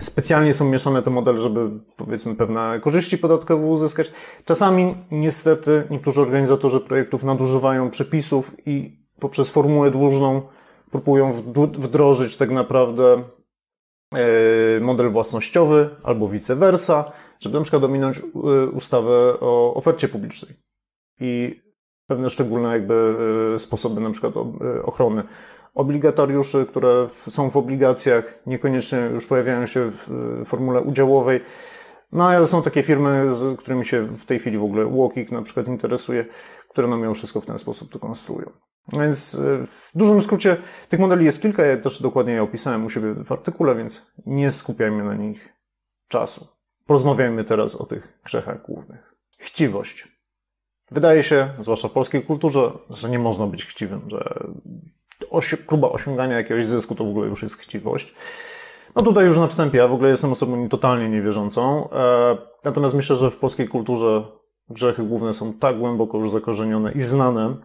specjalnie 0.00 0.54
są 0.54 0.70
mieszane 0.70 1.02
te 1.02 1.10
modele, 1.10 1.38
żeby 1.38 1.70
powiedzmy 1.96 2.34
pewne 2.34 2.80
korzyści 2.80 3.18
podatkowe 3.18 3.66
uzyskać. 3.66 4.10
Czasami 4.44 4.94
niestety 5.10 5.86
niektórzy 5.90 6.20
organizatorzy 6.20 6.80
projektów 6.80 7.24
nadużywają 7.24 7.90
przepisów 7.90 8.50
i 8.66 8.98
poprzez 9.20 9.50
formułę 9.50 9.90
dłużną 9.90 10.42
próbują 10.90 11.32
wdrożyć 11.78 12.36
tak 12.36 12.50
naprawdę 12.50 13.22
model 14.80 15.10
własnościowy 15.10 15.90
albo 16.02 16.28
vice 16.28 16.56
versa, 16.56 17.12
żeby 17.40 17.56
na 17.56 17.62
przykład 17.62 17.82
dominąć 17.82 18.18
e, 18.18 18.22
ustawę 18.66 19.40
o 19.40 19.74
ofercie 19.74 20.08
publicznej. 20.08 20.56
I 21.20 21.60
pewne 22.06 22.30
szczególne 22.30 22.72
jakby 22.72 23.16
e, 23.54 23.58
sposoby 23.58 24.00
na 24.00 24.10
przykład 24.10 24.34
ochrony. 24.82 25.22
Obligatariuszy, 25.74 26.66
które 26.66 27.08
są 27.12 27.50
w 27.50 27.56
obligacjach, 27.56 28.38
niekoniecznie 28.46 28.98
już 28.98 29.26
pojawiają 29.26 29.66
się 29.66 29.90
w 29.90 30.42
formule 30.44 30.80
udziałowej. 30.80 31.40
No 32.12 32.28
ale 32.28 32.46
są 32.46 32.62
takie 32.62 32.82
firmy, 32.82 33.34
z 33.34 33.58
którymi 33.58 33.84
się 33.84 34.02
w 34.02 34.24
tej 34.24 34.38
chwili 34.38 34.58
w 34.58 34.64
ogóle 34.64 34.86
Walkik 34.86 35.32
na 35.32 35.42
przykład 35.42 35.68
interesuje, 35.68 36.24
które 36.76 36.88
nam 36.88 37.02
ją 37.02 37.14
wszystko 37.14 37.40
w 37.40 37.46
ten 37.46 37.58
sposób 37.58 37.92
to 37.92 37.98
konstruują. 37.98 38.50
Więc 38.92 39.34
e, 39.34 39.66
w 39.66 39.90
dużym 39.94 40.22
skrócie 40.22 40.56
tych 40.88 41.00
modeli 41.00 41.24
jest 41.24 41.42
kilka, 41.42 41.64
ja 41.64 41.76
też 41.76 42.02
dokładnie 42.02 42.32
je 42.32 42.42
opisałem 42.42 42.84
u 42.84 42.90
siebie 42.90 43.14
w 43.14 43.32
artykule, 43.32 43.74
więc 43.74 44.06
nie 44.26 44.50
skupiajmy 44.50 45.04
na 45.04 45.14
nich 45.14 45.52
czasu. 46.08 46.46
Porozmawiajmy 46.86 47.44
teraz 47.44 47.76
o 47.76 47.86
tych 47.86 48.18
grzechach 48.24 48.62
głównych. 48.62 49.14
Chciwość. 49.38 50.08
Wydaje 50.90 51.22
się, 51.22 51.50
zwłaszcza 51.60 51.88
w 51.88 51.92
polskiej 51.92 52.22
kulturze, 52.22 52.72
że 52.90 53.10
nie 53.10 53.18
można 53.18 53.46
być 53.46 53.66
chciwym, 53.66 54.10
że 54.10 54.34
osi 55.30 55.56
próba 55.56 55.88
osiągania 55.88 56.36
jakiegoś 56.36 56.66
zysku 56.66 56.94
to 56.94 57.04
w 57.04 57.08
ogóle 57.08 57.28
już 57.28 57.42
jest 57.42 57.56
chciwość. 57.56 58.14
No 58.96 59.02
tutaj 59.02 59.26
już 59.26 59.38
na 59.38 59.46
wstępie, 59.46 59.78
ja 59.78 59.88
w 59.88 59.92
ogóle 59.92 60.10
jestem 60.10 60.32
osobą 60.32 60.68
totalnie 60.68 61.08
niewierzącą. 61.08 61.90
E, 61.90 62.36
natomiast 62.64 62.94
myślę, 62.94 63.16
że 63.16 63.30
w 63.30 63.36
polskiej 63.36 63.68
kulturze 63.68 64.24
grzechy 64.68 65.02
główne 65.02 65.34
są 65.34 65.52
tak 65.52 65.78
głęboko 65.78 66.18
już 66.18 66.30
zakorzenione 66.30 66.92
i 66.92 67.00
znane, 67.00 67.56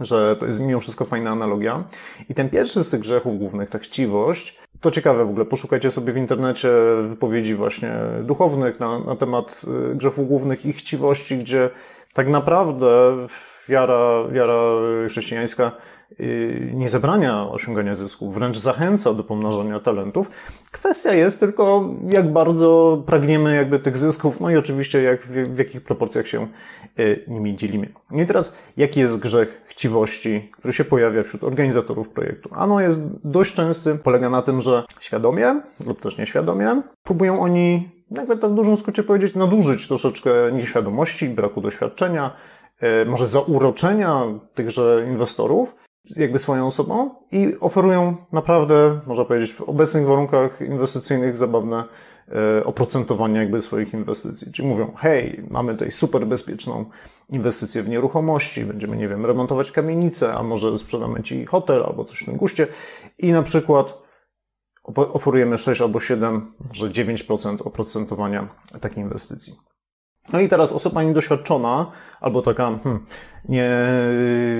że 0.00 0.36
to 0.36 0.46
jest 0.46 0.60
mimo 0.60 0.80
wszystko 0.80 1.04
fajna 1.04 1.30
analogia. 1.30 1.84
I 2.28 2.34
ten 2.34 2.50
pierwszy 2.50 2.84
z 2.84 2.90
tych 2.90 3.00
grzechów 3.00 3.38
głównych, 3.38 3.70
ta 3.70 3.78
chciwość, 3.78 4.58
to 4.80 4.90
ciekawe 4.90 5.24
w 5.24 5.30
ogóle, 5.30 5.44
poszukajcie 5.44 5.90
sobie 5.90 6.12
w 6.12 6.16
internecie 6.16 6.68
wypowiedzi 7.08 7.54
właśnie 7.54 7.92
duchownych 8.22 8.80
na, 8.80 8.98
na 8.98 9.16
temat 9.16 9.62
y, 9.92 9.94
grzechów 9.94 10.28
głównych 10.28 10.66
i 10.66 10.72
chciwości, 10.72 11.38
gdzie 11.38 11.70
tak 12.12 12.28
naprawdę 12.28 13.16
wiara, 13.68 14.24
wiara 14.32 14.62
chrześcijańska 15.08 15.72
nie 16.72 16.88
zabrania 16.88 17.48
osiągania 17.48 17.94
zysku, 17.94 18.30
wręcz 18.30 18.58
zachęca 18.58 19.14
do 19.14 19.24
pomnażania 19.24 19.80
talentów. 19.80 20.30
Kwestia 20.70 21.14
jest 21.14 21.40
tylko, 21.40 21.88
jak 22.12 22.32
bardzo 22.32 23.02
pragniemy 23.06 23.54
jakby 23.56 23.78
tych 23.78 23.96
zysków, 23.96 24.40
no 24.40 24.50
i 24.50 24.56
oczywiście 24.56 25.02
jak, 25.02 25.22
w, 25.22 25.30
w 25.30 25.58
jakich 25.58 25.80
proporcjach 25.80 26.26
się 26.26 26.48
y, 26.98 27.24
nimi 27.28 27.56
dzielimy. 27.56 27.88
No 28.10 28.22
I 28.22 28.26
teraz, 28.26 28.56
jaki 28.76 29.00
jest 29.00 29.18
grzech 29.18 29.62
chciwości, 29.64 30.50
który 30.52 30.72
się 30.72 30.84
pojawia 30.84 31.22
wśród 31.22 31.44
organizatorów 31.44 32.08
projektu? 32.08 32.48
Ano 32.52 32.80
jest 32.80 33.02
dość 33.24 33.54
częsty, 33.54 33.94
polega 33.94 34.30
na 34.30 34.42
tym, 34.42 34.60
że 34.60 34.84
świadomie 35.00 35.60
lub 35.86 36.00
też 36.00 36.18
nieświadomie 36.18 36.82
próbują 37.02 37.40
oni 37.40 37.90
jakby 38.10 38.36
tak 38.36 38.50
w 38.50 38.54
dużym 38.54 38.76
skrócie 38.76 39.02
powiedzieć, 39.02 39.34
nadużyć 39.34 39.88
troszeczkę 39.88 40.30
nieświadomości, 40.52 41.28
braku 41.28 41.60
doświadczenia, 41.60 42.36
E, 42.80 43.04
może 43.04 43.28
zauroczenia 43.28 44.22
tychże 44.54 45.04
inwestorów, 45.08 45.74
jakby 46.16 46.38
swoją 46.38 46.66
osobą 46.66 47.10
i 47.32 47.54
oferują 47.60 48.16
naprawdę, 48.32 49.00
można 49.06 49.24
powiedzieć, 49.24 49.52
w 49.52 49.60
obecnych 49.60 50.06
warunkach 50.06 50.60
inwestycyjnych 50.60 51.36
zabawne 51.36 51.84
e, 52.28 52.64
oprocentowanie 52.64 53.40
jakby 53.40 53.60
swoich 53.60 53.94
inwestycji. 53.94 54.52
Czyli 54.52 54.68
mówią, 54.68 54.92
hej, 54.96 55.44
mamy 55.50 55.72
tutaj 55.72 55.90
super 55.90 56.26
bezpieczną 56.26 56.84
inwestycję 57.28 57.82
w 57.82 57.88
nieruchomości, 57.88 58.64
będziemy, 58.64 58.96
nie 58.96 59.08
wiem, 59.08 59.26
remontować 59.26 59.72
kamienicę, 59.72 60.34
a 60.34 60.42
może 60.42 60.78
sprzedamy 60.78 61.22
Ci 61.22 61.46
hotel 61.46 61.82
albo 61.82 62.04
coś 62.04 62.18
w 62.18 62.24
tym 62.24 62.36
guście 62.36 62.66
i 63.18 63.32
na 63.32 63.42
przykład 63.42 64.06
oferujemy 64.94 65.58
6 65.58 65.80
albo 65.80 66.00
7, 66.00 66.52
może 66.68 66.88
9% 66.88 67.56
oprocentowania 67.64 68.48
takiej 68.80 69.02
inwestycji. 69.02 69.56
No 70.32 70.40
i 70.40 70.48
teraz 70.48 70.72
osoba 70.72 71.02
niedoświadczona, 71.02 71.90
albo 72.20 72.42
taka 72.42 72.78
hmm, 72.82 73.04
nie, 73.48 73.70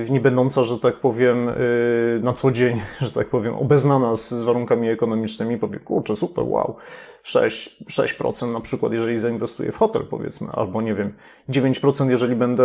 nie 0.09 0.21
będąca, 0.21 0.63
że 0.63 0.79
tak 0.79 0.95
powiem, 0.95 1.49
y, 1.49 2.19
na 2.23 2.33
co 2.33 2.51
dzień, 2.51 2.81
że 3.01 3.11
tak 3.11 3.29
powiem, 3.29 3.55
obeznana 3.55 4.15
z, 4.15 4.29
z 4.31 4.43
warunkami 4.43 4.89
ekonomicznymi, 4.89 5.57
powie, 5.57 5.79
kurczę, 5.79 6.15
super, 6.15 6.45
wow, 6.47 6.75
6, 7.23 7.83
6% 7.83 8.53
na 8.53 8.59
przykład, 8.59 8.93
jeżeli 8.93 9.17
zainwestuję 9.17 9.71
w 9.71 9.77
hotel, 9.77 10.05
powiedzmy, 10.09 10.47
albo 10.51 10.81
nie 10.81 10.93
wiem, 10.93 11.13
9% 11.49 12.09
jeżeli 12.09 12.35
będę 12.35 12.63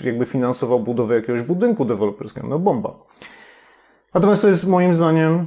jakby 0.00 0.26
finansował 0.26 0.80
budowę 0.80 1.14
jakiegoś 1.14 1.42
budynku 1.42 1.84
deweloperskiego, 1.84 2.48
no 2.48 2.58
bomba. 2.58 2.94
Natomiast 4.14 4.42
to 4.42 4.48
jest 4.48 4.66
moim 4.66 4.94
zdaniem 4.94 5.46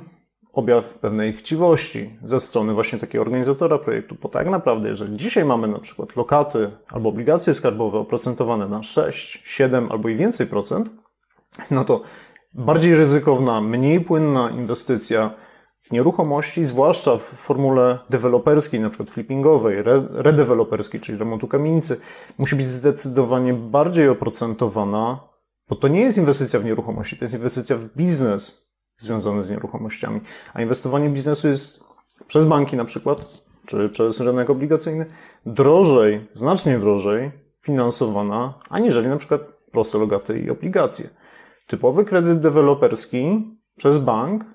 objaw 0.53 0.89
pewnej 0.89 1.33
chciwości 1.33 2.19
ze 2.23 2.39
strony 2.39 2.73
właśnie 2.73 2.99
takiego 2.99 3.21
organizatora 3.21 3.77
projektu, 3.77 4.15
bo 4.21 4.29
tak 4.29 4.49
naprawdę, 4.49 4.89
jeżeli 4.89 5.17
dzisiaj 5.17 5.45
mamy 5.45 5.67
na 5.67 5.79
przykład 5.79 6.15
lokaty 6.15 6.71
albo 6.89 7.09
obligacje 7.09 7.53
skarbowe 7.53 7.99
oprocentowane 7.99 8.67
na 8.67 8.83
6, 8.83 9.41
7 9.45 9.91
albo 9.91 10.09
i 10.09 10.15
więcej 10.15 10.47
procent, 10.47 10.89
no 11.71 11.85
to 11.85 12.01
bardziej 12.53 12.95
ryzykowna, 12.95 13.61
mniej 13.61 14.01
płynna 14.01 14.49
inwestycja 14.49 15.31
w 15.81 15.91
nieruchomości, 15.91 16.65
zwłaszcza 16.65 17.17
w 17.17 17.21
formule 17.21 17.99
deweloperskiej, 18.09 18.79
na 18.79 18.89
przykład 18.89 19.09
flippingowej, 19.09 19.83
redeweloperskiej, 20.09 21.01
czyli 21.01 21.17
remontu 21.17 21.47
kamienicy, 21.47 22.01
musi 22.37 22.55
być 22.55 22.67
zdecydowanie 22.67 23.53
bardziej 23.53 24.09
oprocentowana, 24.09 25.19
bo 25.69 25.75
to 25.75 25.87
nie 25.87 26.01
jest 26.01 26.17
inwestycja 26.17 26.59
w 26.59 26.65
nieruchomości, 26.65 27.17
to 27.17 27.25
jest 27.25 27.35
inwestycja 27.35 27.77
w 27.77 27.85
biznes, 27.85 28.72
związane 29.03 29.43
z 29.43 29.49
nieruchomościami. 29.49 30.21
A 30.53 30.61
inwestowanie 30.61 31.09
biznesu 31.09 31.47
jest 31.47 31.83
przez 32.27 32.45
banki 32.45 32.77
na 32.77 32.85
przykład, 32.85 33.43
czy 33.65 33.89
przez 33.89 34.19
rynek 34.19 34.49
obligacyjny, 34.49 35.05
drożej, 35.45 36.27
znacznie 36.33 36.79
drożej 36.79 37.31
finansowana, 37.61 38.53
aniżeli 38.69 39.07
na 39.07 39.17
przykład 39.17 39.41
proste 39.71 39.97
logaty 39.97 40.39
i 40.39 40.49
obligacje. 40.49 41.09
Typowy 41.67 42.05
kredyt 42.05 42.39
deweloperski 42.39 43.57
przez 43.77 43.99
bank 43.99 44.45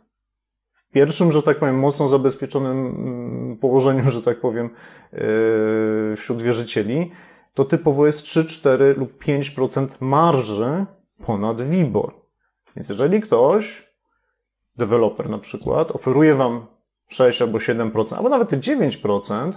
w 0.71 0.91
pierwszym, 0.91 1.33
że 1.33 1.43
tak 1.43 1.59
powiem, 1.59 1.79
mocno 1.79 2.09
zabezpieczonym 2.09 2.87
mm, 2.87 3.57
położeniu, 3.57 4.11
że 4.11 4.23
tak 4.23 4.41
powiem, 4.41 4.71
yy, 5.13 6.17
wśród 6.17 6.43
wierzycieli, 6.43 7.11
to 7.55 7.65
typowo 7.65 8.07
jest 8.07 8.23
3, 8.23 8.45
4 8.45 8.95
lub 8.95 9.25
5% 9.25 9.89
marży 10.01 10.87
ponad 11.27 11.63
WIBOR. 11.63 12.15
Więc 12.77 12.89
jeżeli 12.89 13.21
ktoś 13.21 13.88
deweloper 14.79 15.31
na 15.31 15.39
przykład 15.39 15.91
oferuje 15.91 16.35
Wam 16.35 16.67
6 17.09 17.43
albo 17.43 17.59
7%, 17.59 18.17
albo 18.17 18.29
nawet 18.29 18.51
9%, 18.53 19.53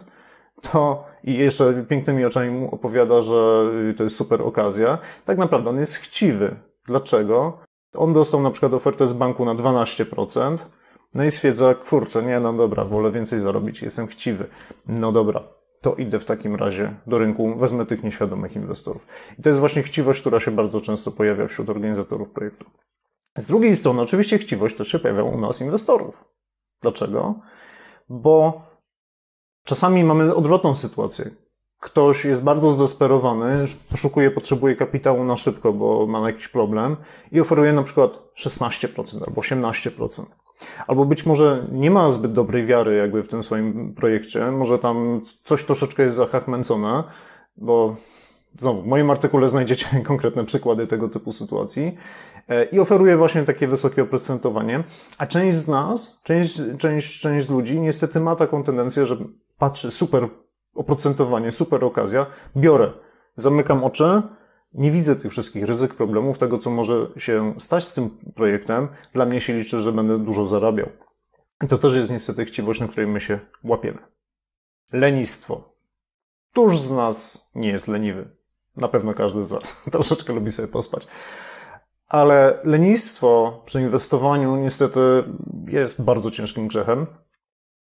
to 0.62 1.04
i 1.24 1.34
jeszcze 1.34 1.86
pięknymi 1.90 2.26
oczami 2.26 2.50
mu 2.50 2.76
opowiada, 2.76 3.22
że 3.22 3.70
to 3.98 4.04
jest 4.04 4.16
super 4.16 4.42
okazja, 4.42 4.98
tak 5.26 5.38
naprawdę 5.38 5.70
on 5.70 5.80
jest 5.80 5.96
chciwy. 5.96 6.56
Dlaczego? 6.86 7.58
On 7.94 8.14
dostał 8.14 8.42
na 8.42 8.52
przykład 8.52 8.74
ofertę 8.74 9.08
z 9.08 9.14
banku 9.14 9.46
na 9.46 9.56
12%, 9.56 10.58
no 11.14 11.24
i 11.24 11.32
stwierdza, 11.32 11.76
kurczę, 11.76 12.24
nie, 12.24 12.40
no 12.40 12.54
dobra, 12.54 12.86
wolę 12.86 13.12
więcej 13.12 13.40
zarobić, 13.40 13.82
jestem 13.82 14.08
chciwy. 14.08 14.46
No 14.88 15.12
dobra, 15.12 15.44
to 15.82 15.96
idę 15.96 16.20
w 16.20 16.26
takim 16.26 16.56
razie 16.56 16.94
do 17.08 17.18
rynku, 17.18 17.56
wezmę 17.56 17.86
tych 17.86 18.04
nieświadomych 18.04 18.56
inwestorów. 18.56 19.08
I 19.40 19.42
to 19.42 19.50
jest 19.50 19.60
właśnie 19.60 19.84
chciwość, 19.84 20.22
która 20.22 20.40
się 20.40 20.52
bardzo 20.52 20.82
często 20.82 21.12
pojawia 21.12 21.48
wśród 21.48 21.70
organizatorów 21.70 22.30
projektu. 22.30 22.66
Z 23.38 23.48
drugiej 23.48 23.76
strony, 23.76 24.02
oczywiście 24.02 24.38
chciwość 24.38 24.76
też 24.76 24.88
się 24.88 25.00
pojawia 25.00 25.24
u 25.24 25.38
nas 25.38 25.62
inwestorów. 25.62 26.24
Dlaczego? 26.82 27.36
Bo 28.10 28.62
czasami 29.64 30.04
mamy 30.04 30.36
odwrotną 30.36 30.76
sytuację. 30.76 31.32
Ktoś 31.80 32.26
jest 32.26 32.44
bardzo 32.44 32.72
zdesperowany, 32.72 33.66
poszukuje, 33.90 34.32
potrzebuje 34.32 34.76
kapitału 34.76 35.24
na 35.24 35.38
szybko, 35.38 35.74
bo 35.74 36.08
ma 36.08 36.30
jakiś 36.30 36.48
problem 36.48 36.98
i 37.32 37.42
oferuje 37.42 37.74
na 37.74 37.84
przykład 37.84 38.20
16% 38.38 39.28
albo 39.28 39.42
18%. 39.42 40.26
Albo 40.88 41.06
być 41.06 41.26
może 41.26 41.68
nie 41.72 41.92
ma 41.92 42.12
zbyt 42.12 42.34
dobrej 42.34 42.66
wiary 42.66 42.96
jakby 42.96 43.24
w 43.24 43.28
tym 43.28 43.44
swoim 43.44 43.94
projekcie, 43.94 44.52
może 44.52 44.80
tam 44.80 45.22
coś 45.44 45.64
troszeczkę 45.64 46.04
jest 46.04 46.16
zahachmęcone, 46.16 47.04
bo 47.58 47.96
znowu 48.60 48.82
w 48.82 48.86
moim 48.86 49.12
artykule 49.12 49.50
znajdziecie 49.50 49.88
konkretne 50.06 50.46
przykłady 50.46 50.88
tego 50.88 51.10
typu 51.10 51.32
sytuacji 51.32 51.98
i 52.72 52.80
oferuje 52.80 53.18
właśnie 53.18 53.44
takie 53.44 53.68
wysokie 53.68 54.04
oprocentowanie, 54.04 54.84
a 55.18 55.28
część 55.28 55.58
z 55.58 55.68
nas, 55.68 56.22
część, 56.24 56.62
część, 56.78 57.20
część 57.20 57.50
ludzi 57.50 57.80
niestety 57.80 58.20
ma 58.20 58.36
taką 58.36 58.64
tendencję, 58.64 59.06
że 59.06 59.18
patrzy 59.58 59.92
super 59.92 60.30
oprocentowanie, 60.74 61.52
super 61.52 61.84
okazja, 61.84 62.26
biorę, 62.58 62.92
zamykam 63.36 63.84
oczy, 63.84 64.22
nie 64.74 64.92
widzę 64.92 65.16
tych 65.16 65.32
wszystkich 65.32 65.66
ryzyk, 65.66 65.96
problemów, 65.96 66.38
tego, 66.38 66.58
co 66.58 66.70
może 66.70 67.08
się 67.18 67.54
stać 67.58 67.84
z 67.84 67.94
tym 67.94 68.10
projektem. 68.36 68.88
Dla 69.14 69.26
mnie 69.26 69.42
się 69.42 69.54
liczy, 69.54 69.80
że 69.80 69.92
będę 69.92 70.18
dużo 70.18 70.46
zarabiał. 70.46 70.90
I 71.64 71.68
to 71.68 71.78
też 71.78 71.96
jest 71.96 72.12
niestety 72.12 72.46
chciwość, 72.46 72.80
na 72.80 72.88
której 72.88 73.08
my 73.08 73.20
się 73.20 73.40
łapiemy. 73.64 74.00
Lenistwo. 74.94 75.76
Któż 76.52 76.80
z 76.80 76.92
nas 76.92 77.50
nie 77.56 77.70
jest 77.70 77.88
leniwy? 77.88 78.30
Na 78.76 78.88
pewno 78.88 79.14
każdy 79.14 79.44
z 79.44 79.50
Was 79.50 79.84
troszeczkę 79.92 80.34
lubi 80.34 80.52
sobie 80.52 80.68
pospać. 80.68 81.08
Ale 82.12 82.60
lenistwo 82.64 83.62
przy 83.66 83.82
inwestowaniu 83.82 84.56
niestety 84.56 85.00
jest 85.68 86.04
bardzo 86.04 86.32
ciężkim 86.32 86.68
grzechem. 86.68 87.08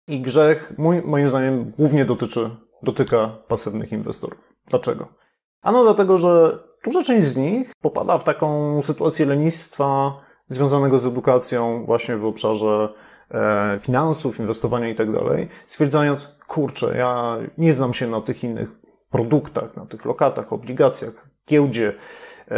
I 0.07 0.21
grzech, 0.21 0.73
mój, 0.77 1.01
moim 1.01 1.29
zdaniem, 1.29 1.71
głównie 1.77 2.05
dotyczy, 2.05 2.49
dotyka 2.83 3.37
pasywnych 3.47 3.91
inwestorów. 3.91 4.53
Dlaczego? 4.67 5.07
Ano 5.61 5.83
dlatego, 5.83 6.17
że 6.17 6.59
duża 6.83 7.03
część 7.03 7.27
z 7.27 7.37
nich 7.37 7.71
popada 7.81 8.17
w 8.17 8.23
taką 8.23 8.81
sytuację 8.81 9.25
lenistwa 9.25 10.13
związanego 10.47 10.99
z 10.99 11.05
edukacją 11.05 11.85
właśnie 11.85 12.17
w 12.17 12.25
obszarze 12.25 12.89
e, 13.31 13.77
finansów, 13.81 14.39
inwestowania 14.39 14.89
i 14.89 14.95
tak 14.95 15.11
dalej, 15.11 15.47
stwierdzając, 15.67 16.39
kurczę, 16.47 16.97
ja 16.97 17.37
nie 17.57 17.73
znam 17.73 17.93
się 17.93 18.07
na 18.07 18.21
tych 18.21 18.43
innych 18.43 18.71
produktach, 19.09 19.75
na 19.75 19.85
tych 19.85 20.05
lokatach, 20.05 20.53
obligacjach, 20.53 21.30
giełdzie, 21.49 21.93
e, 22.51 22.55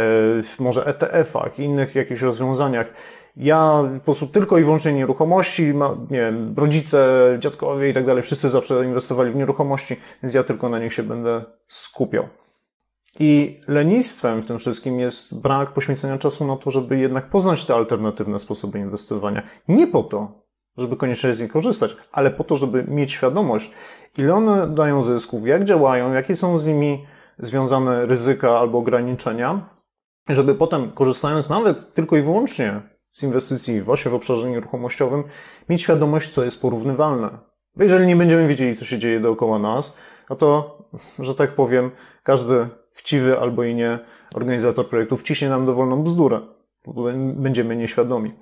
może 0.58 0.84
ETF-ach, 0.84 1.58
innych 1.58 1.94
jakichś 1.94 2.22
rozwiązaniach. 2.22 2.92
Ja 3.36 3.82
po 3.98 4.04
prostu 4.04 4.26
tylko 4.26 4.58
i 4.58 4.64
wyłącznie 4.64 4.92
nieruchomości, 4.92 5.74
nie 6.10 6.20
wiem, 6.20 6.54
rodzice, 6.56 7.36
dziadkowie 7.38 7.90
i 7.90 7.92
tak 7.92 8.06
dalej, 8.06 8.22
wszyscy 8.22 8.50
zawsze 8.50 8.84
inwestowali 8.84 9.30
w 9.30 9.36
nieruchomości, 9.36 9.96
więc 10.22 10.34
ja 10.34 10.44
tylko 10.44 10.68
na 10.68 10.78
nich 10.78 10.92
się 10.92 11.02
będę 11.02 11.44
skupiał. 11.68 12.28
I 13.20 13.60
lenistwem 13.68 14.42
w 14.42 14.46
tym 14.46 14.58
wszystkim 14.58 15.00
jest 15.00 15.40
brak 15.40 15.72
poświęcenia 15.72 16.18
czasu 16.18 16.46
na 16.46 16.56
to, 16.56 16.70
żeby 16.70 16.98
jednak 16.98 17.30
poznać 17.30 17.64
te 17.64 17.74
alternatywne 17.74 18.38
sposoby 18.38 18.78
inwestowania. 18.78 19.42
Nie 19.68 19.86
po 19.86 20.02
to, 20.02 20.44
żeby 20.76 20.96
koniecznie 20.96 21.34
z 21.34 21.40
nich 21.40 21.52
korzystać, 21.52 21.96
ale 22.12 22.30
po 22.30 22.44
to, 22.44 22.56
żeby 22.56 22.84
mieć 22.88 23.12
świadomość, 23.12 23.70
ile 24.18 24.34
one 24.34 24.66
dają 24.66 25.02
zysków, 25.02 25.46
jak 25.46 25.64
działają, 25.64 26.12
jakie 26.12 26.36
są 26.36 26.58
z 26.58 26.66
nimi 26.66 27.06
związane 27.38 28.06
ryzyka 28.06 28.58
albo 28.58 28.78
ograniczenia, 28.78 29.68
żeby 30.28 30.54
potem, 30.54 30.92
korzystając 30.92 31.48
nawet 31.48 31.94
tylko 31.94 32.16
i 32.16 32.22
wyłącznie 32.22 32.82
z 33.10 33.22
inwestycji 33.22 33.82
właśnie 33.82 34.10
w 34.10 34.14
obszarze 34.14 34.50
nieruchomościowym, 34.50 35.24
mieć 35.68 35.82
świadomość, 35.82 36.30
co 36.30 36.44
jest 36.44 36.60
porównywalne. 36.60 37.38
Bo 37.76 37.82
jeżeli 37.82 38.06
nie 38.06 38.16
będziemy 38.16 38.48
wiedzieli, 38.48 38.76
co 38.76 38.84
się 38.84 38.98
dzieje 38.98 39.20
dookoła 39.20 39.58
nas, 39.58 39.96
no 40.30 40.36
to, 40.36 40.78
że 41.18 41.34
tak 41.34 41.54
powiem, 41.54 41.90
każdy 42.22 42.68
chciwy 42.92 43.38
albo 43.40 43.64
i 43.64 43.74
nie 43.74 43.98
organizator 44.34 44.88
projektu 44.88 45.16
wciśnie 45.16 45.48
nam 45.48 45.66
dowolną 45.66 46.02
bzdurę. 46.02 46.40
Będziemy 47.34 47.76
nieświadomi. 47.76 48.32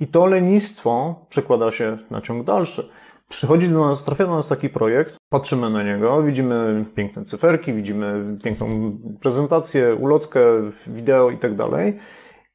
I 0.00 0.06
to 0.06 0.26
lenistwo 0.26 1.24
przekłada 1.28 1.70
się 1.70 1.98
na 2.10 2.20
ciąg 2.20 2.46
dalszy. 2.46 2.90
Przychodzi 3.34 3.68
do 3.68 3.80
nas, 3.80 4.04
trafia 4.04 4.26
do 4.26 4.30
nas 4.30 4.48
taki 4.48 4.68
projekt, 4.68 5.16
patrzymy 5.28 5.70
na 5.70 5.82
niego, 5.82 6.22
widzimy 6.22 6.84
piękne 6.94 7.24
cyferki, 7.24 7.72
widzimy 7.72 8.38
piękną 8.44 8.98
prezentację, 9.20 9.94
ulotkę, 9.94 10.40
wideo 10.86 11.30
i 11.30 11.38
tak 11.38 11.54
dalej 11.54 11.96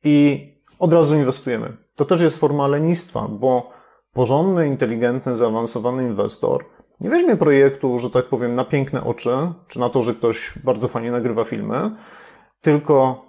i 0.03 0.47
od 0.79 0.93
razu 0.93 1.15
inwestujemy. 1.15 1.77
To 1.95 2.05
też 2.05 2.21
jest 2.21 2.39
forma 2.39 2.67
lenistwa, 2.67 3.27
bo 3.27 3.71
porządny, 4.13 4.67
inteligentny, 4.67 5.35
zaawansowany 5.35 6.03
inwestor 6.03 6.65
nie 7.01 7.09
weźmie 7.09 7.35
projektu, 7.35 7.97
że 7.97 8.09
tak 8.09 8.25
powiem, 8.25 8.55
na 8.55 8.65
piękne 8.65 9.03
oczy, 9.03 9.29
czy 9.67 9.79
na 9.79 9.89
to, 9.89 10.01
że 10.01 10.13
ktoś 10.13 10.53
bardzo 10.63 10.87
fajnie 10.87 11.11
nagrywa 11.11 11.43
filmy, 11.43 11.91
tylko 12.61 13.25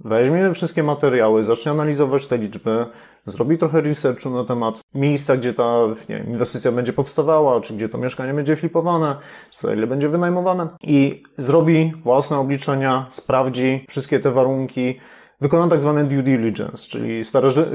weźmie 0.00 0.54
wszystkie 0.54 0.82
materiały, 0.82 1.44
zacznie 1.44 1.72
analizować 1.72 2.26
te 2.26 2.38
liczby, 2.38 2.86
zrobi 3.24 3.58
trochę 3.58 3.80
researchu 3.80 4.30
na 4.30 4.44
temat 4.44 4.80
miejsca, 4.94 5.36
gdzie 5.36 5.54
ta 5.54 5.78
nie, 6.08 6.18
inwestycja 6.18 6.72
będzie 6.72 6.92
powstawała, 6.92 7.60
czy 7.60 7.74
gdzie 7.74 7.88
to 7.88 7.98
mieszkanie 7.98 8.34
będzie 8.34 8.56
flipowane, 8.56 9.16
czy 9.50 9.60
za 9.60 9.74
ile 9.74 9.86
będzie 9.86 10.08
wynajmowane 10.08 10.68
i 10.82 11.22
zrobi 11.38 11.92
własne 12.04 12.38
obliczenia, 12.38 13.06
sprawdzi 13.10 13.86
wszystkie 13.88 14.20
te 14.20 14.30
warunki, 14.30 15.00
wykona 15.40 15.68
tak 15.68 15.80
zwane 15.80 16.04
due 16.04 16.22
diligence, 16.22 16.88
czyli 16.88 17.22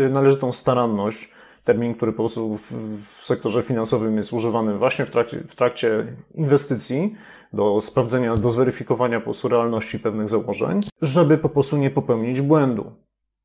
należytą 0.09 0.51
staranność, 0.51 1.29
termin, 1.69 1.95
który 1.95 2.11
po 2.11 2.17
prostu 2.17 2.57
w, 2.57 2.71
w 3.19 3.25
sektorze 3.25 3.63
finansowym 3.63 4.17
jest 4.17 4.33
używany 4.33 4.77
właśnie 4.77 5.05
w 5.05 5.09
trakcie, 5.09 5.43
w 5.47 5.55
trakcie 5.55 6.05
inwestycji 6.33 7.15
do 7.53 7.81
sprawdzenia, 7.81 8.35
do 8.35 8.49
zweryfikowania 8.49 9.19
po 9.19 9.23
prostu 9.23 9.47
realności 9.47 9.99
pewnych 9.99 10.29
założeń, 10.29 10.81
żeby 11.01 11.37
po 11.37 11.49
prostu 11.49 11.77
nie 11.77 11.89
popełnić 11.89 12.41
błędu. 12.41 12.91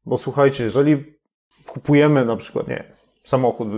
Bo 0.07 0.19
słuchajcie, 0.19 0.65
jeżeli 0.65 1.05
kupujemy 1.67 2.25
na 2.25 2.37
przykład, 2.37 2.69
nie, 2.69 2.85
samochód, 3.25 3.69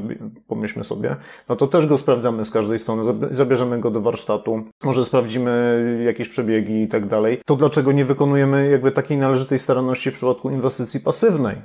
pomyślmy 0.46 0.84
sobie, 0.84 1.16
no 1.48 1.56
to 1.56 1.66
też 1.66 1.86
go 1.86 1.98
sprawdzamy 1.98 2.44
z 2.44 2.50
każdej 2.50 2.78
strony, 2.78 3.02
zabierzemy 3.30 3.80
go 3.80 3.90
do 3.90 4.00
warsztatu, 4.00 4.62
może 4.84 5.04
sprawdzimy 5.04 6.02
jakieś 6.06 6.28
przebiegi 6.28 6.82
i 6.82 6.88
tak 6.88 7.06
dalej. 7.06 7.40
To 7.44 7.56
dlaczego 7.56 7.92
nie 7.92 8.04
wykonujemy 8.04 8.70
jakby 8.70 8.92
takiej 8.92 9.18
należytej 9.18 9.58
staranności 9.58 10.10
w 10.10 10.14
przypadku 10.14 10.50
inwestycji 10.50 11.00
pasywnej? 11.00 11.56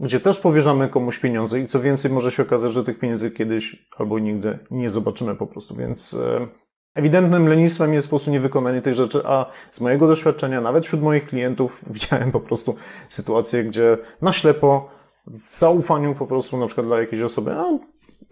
Gdzie 0.00 0.20
też 0.20 0.38
powierzamy 0.38 0.88
komuś 0.88 1.18
pieniądze 1.18 1.60
i 1.60 1.66
co 1.66 1.80
więcej, 1.80 2.10
może 2.10 2.30
się 2.30 2.42
okazać, 2.42 2.72
że 2.72 2.84
tych 2.84 2.98
pieniędzy 2.98 3.30
kiedyś 3.30 3.86
albo 3.98 4.18
nigdy 4.18 4.58
nie 4.70 4.90
zobaczymy 4.90 5.34
po 5.34 5.46
prostu, 5.46 5.76
więc 5.76 6.14
e, 6.14 6.48
ewidentnym 6.94 7.48
lenistwem 7.48 7.94
jest 7.94 8.06
po 8.06 8.10
prostu 8.10 8.30
niewykonanie 8.30 8.82
tych 8.82 8.94
rzeczy, 8.94 9.22
a 9.24 9.46
z 9.72 9.80
mojego 9.80 10.06
doświadczenia, 10.06 10.60
nawet 10.60 10.86
wśród 10.86 11.02
moich 11.02 11.26
klientów, 11.26 11.80
widziałem 11.90 12.32
po 12.32 12.40
prostu 12.40 12.76
sytuacje, 13.08 13.64
gdzie 13.64 13.98
na 14.22 14.32
ślepo, 14.32 14.90
w 15.26 15.56
zaufaniu 15.56 16.14
po 16.14 16.26
prostu 16.26 16.56
na 16.56 16.66
przykład 16.66 16.86
dla 16.86 17.00
jakiejś 17.00 17.22
osoby, 17.22 17.54
no, 17.54 17.80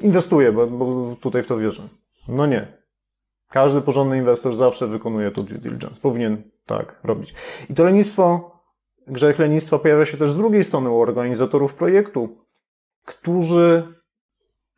inwestuję, 0.00 0.52
bo, 0.52 0.66
bo 0.66 1.16
tutaj 1.20 1.42
w 1.42 1.46
to 1.46 1.58
wierzę. 1.58 1.82
No 2.28 2.46
nie. 2.46 2.84
Każdy 3.50 3.80
porządny 3.80 4.18
inwestor 4.18 4.56
zawsze 4.56 4.86
wykonuje 4.86 5.30
to 5.30 5.42
due 5.42 5.58
diligence. 5.58 6.00
Powinien 6.00 6.42
tak 6.66 7.00
robić. 7.04 7.34
I 7.70 7.74
to 7.74 7.84
lenistwo 7.84 8.53
grzech 9.06 9.38
lenistwa 9.38 9.78
pojawia 9.78 10.04
się 10.04 10.16
też 10.16 10.30
z 10.30 10.36
drugiej 10.36 10.64
strony 10.64 10.90
u 10.90 11.00
organizatorów 11.00 11.74
projektu, 11.74 12.36
którzy 13.04 13.82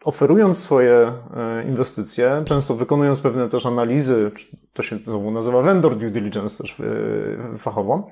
oferując 0.05 0.59
swoje 0.59 1.13
e, 1.37 1.65
inwestycje, 1.69 2.43
często 2.47 2.75
wykonując 2.75 3.21
pewne 3.21 3.49
też 3.49 3.67
analizy, 3.67 4.31
to 4.73 4.83
się 4.83 4.99
znowu 5.05 5.31
nazywa 5.31 5.63
vendor 5.63 5.97
due 5.97 6.11
diligence 6.11 6.63
też 6.63 6.81
e, 6.81 7.59
fachowo, 7.59 8.11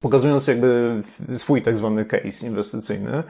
pokazując 0.00 0.46
jakby 0.46 1.02
swój 1.36 1.62
tak 1.62 1.76
zwany 1.76 2.04
case 2.04 2.46
inwestycyjny, 2.46 3.22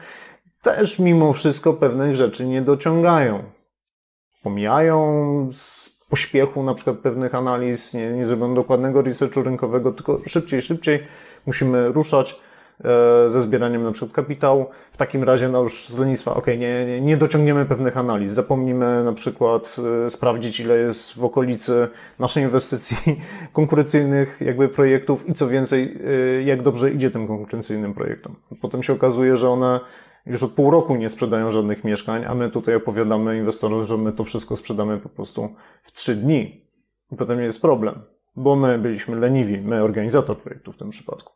też 0.61 0.99
mimo 0.99 1.33
wszystko 1.33 1.73
pewnych 1.73 2.15
rzeczy 2.15 2.45
nie 2.45 2.61
dociągają. 2.61 3.43
Pomijają 4.43 5.49
pośpiechu 6.13 6.63
na 6.63 6.73
przykład 6.73 6.97
pewnych 6.97 7.35
analiz, 7.35 7.93
nie, 7.93 8.11
nie 8.11 8.25
zrobią 8.25 8.53
dokładnego 8.53 9.01
researchu 9.01 9.43
rynkowego, 9.43 9.91
tylko 9.91 10.19
szybciej, 10.27 10.61
szybciej 10.61 11.03
musimy 11.45 11.91
ruszać, 11.91 12.39
e, 12.85 13.29
ze 13.29 13.41
zbieraniem 13.41 13.83
na 13.83 13.91
przykład 13.91 14.11
kapitału. 14.11 14.65
W 14.91 14.97
takim 14.97 15.23
razie 15.23 15.49
no 15.49 15.63
już 15.63 15.87
z 15.87 15.99
lenistwa, 15.99 16.33
ok, 16.33 16.47
nie, 16.47 16.85
nie, 16.85 17.01
nie 17.01 17.17
dociągniemy 17.17 17.65
pewnych 17.65 17.97
analiz. 17.97 18.31
Zapomnimy 18.31 19.03
na 19.03 19.13
przykład 19.13 19.75
e, 20.05 20.09
sprawdzić, 20.09 20.59
ile 20.59 20.77
jest 20.77 21.13
w 21.13 21.23
okolicy 21.23 21.87
naszej 22.19 22.43
inwestycji 22.43 22.97
konkurencyjnych 23.53 24.41
jakby 24.41 24.69
projektów 24.69 25.29
i 25.29 25.33
co 25.33 25.47
więcej, 25.47 25.97
e, 26.37 26.43
jak 26.43 26.61
dobrze 26.61 26.91
idzie 26.91 27.11
tym 27.11 27.27
konkurencyjnym 27.27 27.93
projektom. 27.93 28.35
Potem 28.61 28.83
się 28.83 28.93
okazuje, 28.93 29.37
że 29.37 29.49
one 29.49 29.79
już 30.25 30.43
od 30.43 30.51
pół 30.51 30.71
roku 30.71 30.95
nie 30.95 31.09
sprzedają 31.09 31.51
żadnych 31.51 31.83
mieszkań, 31.83 32.25
a 32.25 32.35
my 32.35 32.49
tutaj 32.49 32.75
opowiadamy 32.75 33.37
inwestorom, 33.37 33.83
że 33.83 33.97
my 33.97 34.11
to 34.11 34.23
wszystko 34.23 34.55
sprzedamy 34.55 34.97
po 34.97 35.09
prostu 35.09 35.49
w 35.83 35.91
trzy 35.91 36.15
dni. 36.15 36.67
I 37.11 37.15
potem 37.15 37.39
jest 37.39 37.61
problem, 37.61 38.01
bo 38.35 38.55
my 38.55 38.79
byliśmy 38.79 39.15
leniwi, 39.15 39.61
my 39.61 39.83
organizator 39.83 40.37
projektu 40.37 40.71
w 40.71 40.77
tym 40.77 40.89
przypadku. 40.89 41.33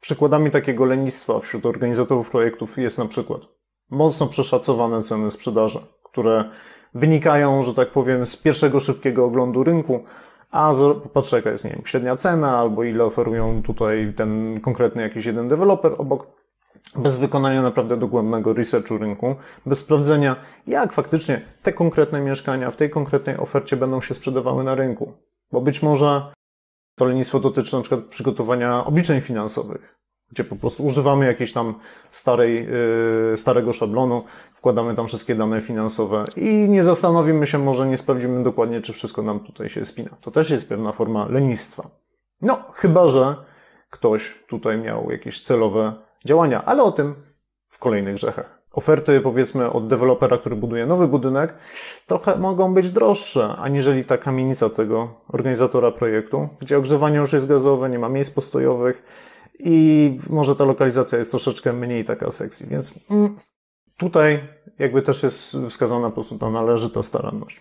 Przykładami 0.00 0.50
takiego 0.50 0.84
lenistwa 0.84 1.40
wśród 1.40 1.66
organizatorów 1.66 2.30
projektów 2.30 2.78
jest 2.78 2.98
na 2.98 3.06
przykład 3.06 3.40
mocno 3.90 4.26
przeszacowane 4.26 5.02
ceny 5.02 5.30
sprzedaży, 5.30 5.78
które 6.04 6.44
wynikają, 6.94 7.62
że 7.62 7.74
tak 7.74 7.90
powiem, 7.90 8.26
z 8.26 8.36
pierwszego 8.36 8.80
szybkiego 8.80 9.24
oglądu 9.24 9.64
rynku, 9.64 10.04
a 10.50 10.72
patrzę 11.12 11.36
jaka 11.36 11.50
jest, 11.50 11.64
nie 11.64 11.70
wiem, 11.70 11.82
średnia 11.84 12.16
cena, 12.16 12.58
albo 12.58 12.84
ile 12.84 13.04
oferują 13.04 13.62
tutaj 13.62 14.14
ten 14.16 14.60
konkretny 14.60 15.02
jakiś 15.02 15.26
jeden 15.26 15.48
deweloper 15.48 15.92
obok, 15.98 16.26
bez 16.96 17.16
wykonania 17.16 17.62
naprawdę 17.62 17.96
dogłębnego 17.96 18.52
researchu 18.52 18.98
rynku, 18.98 19.36
bez 19.66 19.78
sprawdzenia, 19.78 20.36
jak 20.66 20.92
faktycznie 20.92 21.40
te 21.62 21.72
konkretne 21.72 22.20
mieszkania 22.20 22.70
w 22.70 22.76
tej 22.76 22.90
konkretnej 22.90 23.36
ofercie 23.36 23.76
będą 23.76 24.00
się 24.00 24.14
sprzedawały 24.14 24.64
na 24.64 24.74
rynku. 24.74 25.12
Bo 25.52 25.60
być 25.60 25.82
może 25.82 26.32
to 26.96 27.04
lenistwo 27.04 27.40
dotyczy 27.40 27.76
na 27.76 27.82
przykład 27.82 28.04
przygotowania 28.04 28.84
obliczeń 28.84 29.20
finansowych, 29.20 29.98
gdzie 30.30 30.44
po 30.44 30.56
prostu 30.56 30.84
używamy 30.84 31.26
jakiejś 31.26 31.52
tam 31.52 31.74
starej, 32.10 32.66
yy, 33.30 33.36
starego 33.36 33.72
szablonu, 33.72 34.24
wkładamy 34.52 34.94
tam 34.94 35.06
wszystkie 35.06 35.34
dane 35.34 35.60
finansowe 35.60 36.24
i 36.36 36.68
nie 36.68 36.82
zastanowimy 36.82 37.46
się, 37.46 37.58
może 37.58 37.86
nie 37.86 37.98
sprawdzimy 37.98 38.42
dokładnie, 38.42 38.80
czy 38.80 38.92
wszystko 38.92 39.22
nam 39.22 39.40
tutaj 39.40 39.68
się 39.68 39.84
spina. 39.84 40.10
To 40.20 40.30
też 40.30 40.50
jest 40.50 40.68
pewna 40.68 40.92
forma 40.92 41.26
lenistwa. 41.28 41.90
No, 42.42 42.64
chyba, 42.72 43.08
że 43.08 43.36
ktoś 43.90 44.44
tutaj 44.46 44.78
miał 44.78 45.10
jakieś 45.10 45.42
celowe 45.42 46.07
działania, 46.28 46.64
ale 46.64 46.82
o 46.82 46.92
tym 46.92 47.14
w 47.68 47.78
kolejnych 47.78 48.14
grzechach. 48.14 48.58
Oferty, 48.72 49.20
powiedzmy, 49.20 49.70
od 49.70 49.86
dewelopera, 49.86 50.38
który 50.38 50.56
buduje 50.56 50.86
nowy 50.86 51.08
budynek, 51.08 51.54
trochę 52.06 52.38
mogą 52.38 52.74
być 52.74 52.90
droższe, 52.90 53.54
aniżeli 53.58 54.04
ta 54.04 54.18
kamienica 54.18 54.70
tego 54.70 55.14
organizatora 55.28 55.90
projektu, 55.90 56.48
gdzie 56.60 56.78
ogrzewanie 56.78 57.16
już 57.16 57.32
jest 57.32 57.48
gazowe, 57.48 57.90
nie 57.90 57.98
ma 57.98 58.08
miejsc 58.08 58.30
postojowych 58.30 59.02
i 59.58 60.18
może 60.30 60.56
ta 60.56 60.64
lokalizacja 60.64 61.18
jest 61.18 61.30
troszeczkę 61.30 61.72
mniej 61.72 62.04
taka 62.04 62.30
sexy, 62.30 62.66
więc 62.66 62.94
mm, 63.10 63.36
tutaj 63.96 64.48
jakby 64.78 65.02
też 65.02 65.22
jest 65.22 65.56
wskazana 65.70 66.08
po 66.08 66.14
prostu 66.14 66.38
ta 66.38 66.50
należyta 66.50 67.02
staranność. 67.02 67.60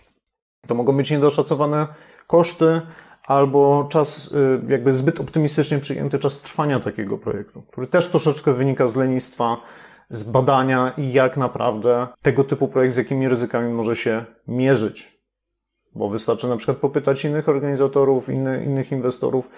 To 0.67 0.75
mogą 0.75 0.97
być 0.97 1.11
niedoszacowane 1.11 1.87
koszty, 2.27 2.81
albo 3.27 3.87
czas, 3.89 4.31
y, 4.31 4.61
jakby 4.67 4.93
zbyt 4.93 5.19
optymistycznie 5.19 5.79
przyjęty 5.79 6.19
czas 6.19 6.41
trwania 6.41 6.79
takiego 6.79 7.17
projektu, 7.17 7.61
który 7.61 7.87
też 7.87 8.07
troszeczkę 8.07 8.53
wynika 8.53 8.87
z 8.87 8.95
lenistwa, 8.95 9.57
z 10.09 10.23
badania, 10.23 10.93
jak 10.97 11.37
naprawdę 11.37 12.07
tego 12.21 12.43
typu 12.43 12.67
projekt, 12.67 12.93
z 12.93 12.97
jakimi 12.97 13.29
ryzykami 13.29 13.73
może 13.73 13.95
się 13.95 14.25
mierzyć. 14.47 15.17
Bo 15.95 16.09
wystarczy 16.09 16.47
na 16.47 16.57
przykład 16.57 16.77
popytać 16.77 17.25
innych 17.25 17.49
organizatorów, 17.49 18.29
inny, 18.29 18.63
innych 18.65 18.91
inwestorów, 18.91 19.49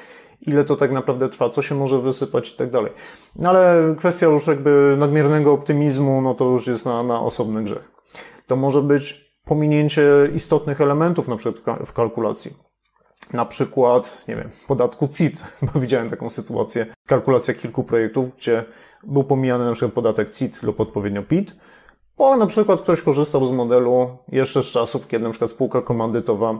ile 0.41 0.63
to 0.63 0.75
tak 0.75 0.91
naprawdę 0.91 1.29
trwa, 1.29 1.49
co 1.49 1.61
się 1.61 1.75
może 1.75 2.01
wysypać 2.01 2.53
i 2.53 2.57
tak 2.57 2.71
dalej. 2.71 2.91
No 3.35 3.49
ale 3.49 3.95
kwestia 3.97 4.25
już 4.25 4.47
jakby 4.47 4.95
nadmiernego 4.97 5.53
optymizmu, 5.53 6.21
no 6.21 6.33
to 6.33 6.45
już 6.45 6.67
jest 6.67 6.85
na, 6.85 7.03
na 7.03 7.19
osobny 7.19 7.63
grzech. 7.63 7.91
To 8.47 8.55
może 8.55 8.81
być 8.81 9.35
pominięcie 9.45 10.03
istotnych 10.35 10.81
elementów 10.81 11.27
na 11.27 11.35
przykład 11.35 11.79
w 11.85 11.93
kalkulacji 11.93 12.68
na 13.33 13.45
przykład, 13.45 14.25
nie 14.27 14.35
wiem, 14.35 14.49
podatku 14.67 15.07
CIT, 15.07 15.43
bo 15.73 15.79
widziałem 15.79 16.09
taką 16.09 16.29
sytuację, 16.29 16.85
kalkulacja 17.05 17.53
kilku 17.53 17.83
projektów, 17.83 18.35
gdzie 18.37 18.65
był 19.03 19.23
pomijany 19.23 19.65
na 19.65 19.71
przykład 19.71 19.93
podatek 19.93 20.29
CIT 20.29 20.63
lub 20.63 20.79
odpowiednio 20.79 21.23
PIT, 21.23 21.55
bo 22.17 22.37
na 22.37 22.47
przykład 22.47 22.81
ktoś 22.81 23.01
korzystał 23.01 23.45
z 23.45 23.51
modelu 23.51 24.17
jeszcze 24.27 24.63
z 24.63 24.71
czasów, 24.71 25.07
kiedy 25.07 25.23
na 25.23 25.29
przykład 25.29 25.51
spółka 25.51 25.81
komandytowa 25.81 26.59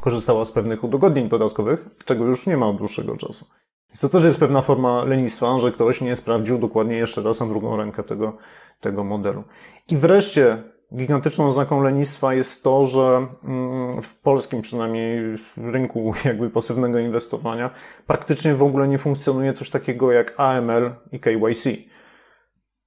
korzystała 0.00 0.44
z 0.44 0.52
pewnych 0.52 0.84
udogodnień 0.84 1.28
podatkowych, 1.28 1.88
czego 2.04 2.24
już 2.24 2.46
nie 2.46 2.56
ma 2.56 2.66
od 2.66 2.76
dłuższego 2.76 3.16
czasu. 3.16 3.46
Więc 3.88 4.00
to 4.00 4.08
też 4.08 4.24
jest 4.24 4.40
pewna 4.40 4.62
forma 4.62 5.04
lenistwa, 5.04 5.58
że 5.58 5.72
ktoś 5.72 6.00
nie 6.00 6.16
sprawdził 6.16 6.58
dokładnie 6.58 6.96
jeszcze 6.96 7.22
raz 7.22 7.40
na 7.40 7.46
drugą 7.46 7.76
rękę 7.76 8.02
tego, 8.02 8.36
tego 8.80 9.04
modelu. 9.04 9.44
I 9.90 9.96
wreszcie 9.96 10.73
Gigantyczną 10.96 11.46
oznaką 11.46 11.82
lenistwa 11.82 12.34
jest 12.34 12.64
to, 12.64 12.84
że 12.84 13.26
mm, 13.44 14.02
w 14.02 14.14
polskim 14.14 14.62
przynajmniej 14.62 15.36
rynku 15.56 16.14
jakby 16.24 16.50
pasywnego 16.50 16.98
inwestowania 16.98 17.70
praktycznie 18.06 18.54
w 18.54 18.62
ogóle 18.62 18.88
nie 18.88 18.98
funkcjonuje 18.98 19.52
coś 19.52 19.70
takiego 19.70 20.12
jak 20.12 20.34
AML 20.36 20.90
i 21.12 21.20
KYC. 21.20 21.68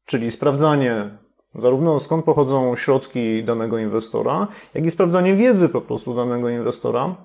Czyli 0.05 0.31
sprawdzanie 0.31 1.17
zarówno 1.55 1.99
skąd 1.99 2.25
pochodzą 2.25 2.75
środki 2.75 3.43
danego 3.43 3.77
inwestora, 3.77 4.47
jak 4.73 4.85
i 4.85 4.91
sprawdzanie 4.91 5.35
wiedzy 5.35 5.69
po 5.69 5.81
prostu 5.81 6.15
danego 6.15 6.49
inwestora 6.49 7.15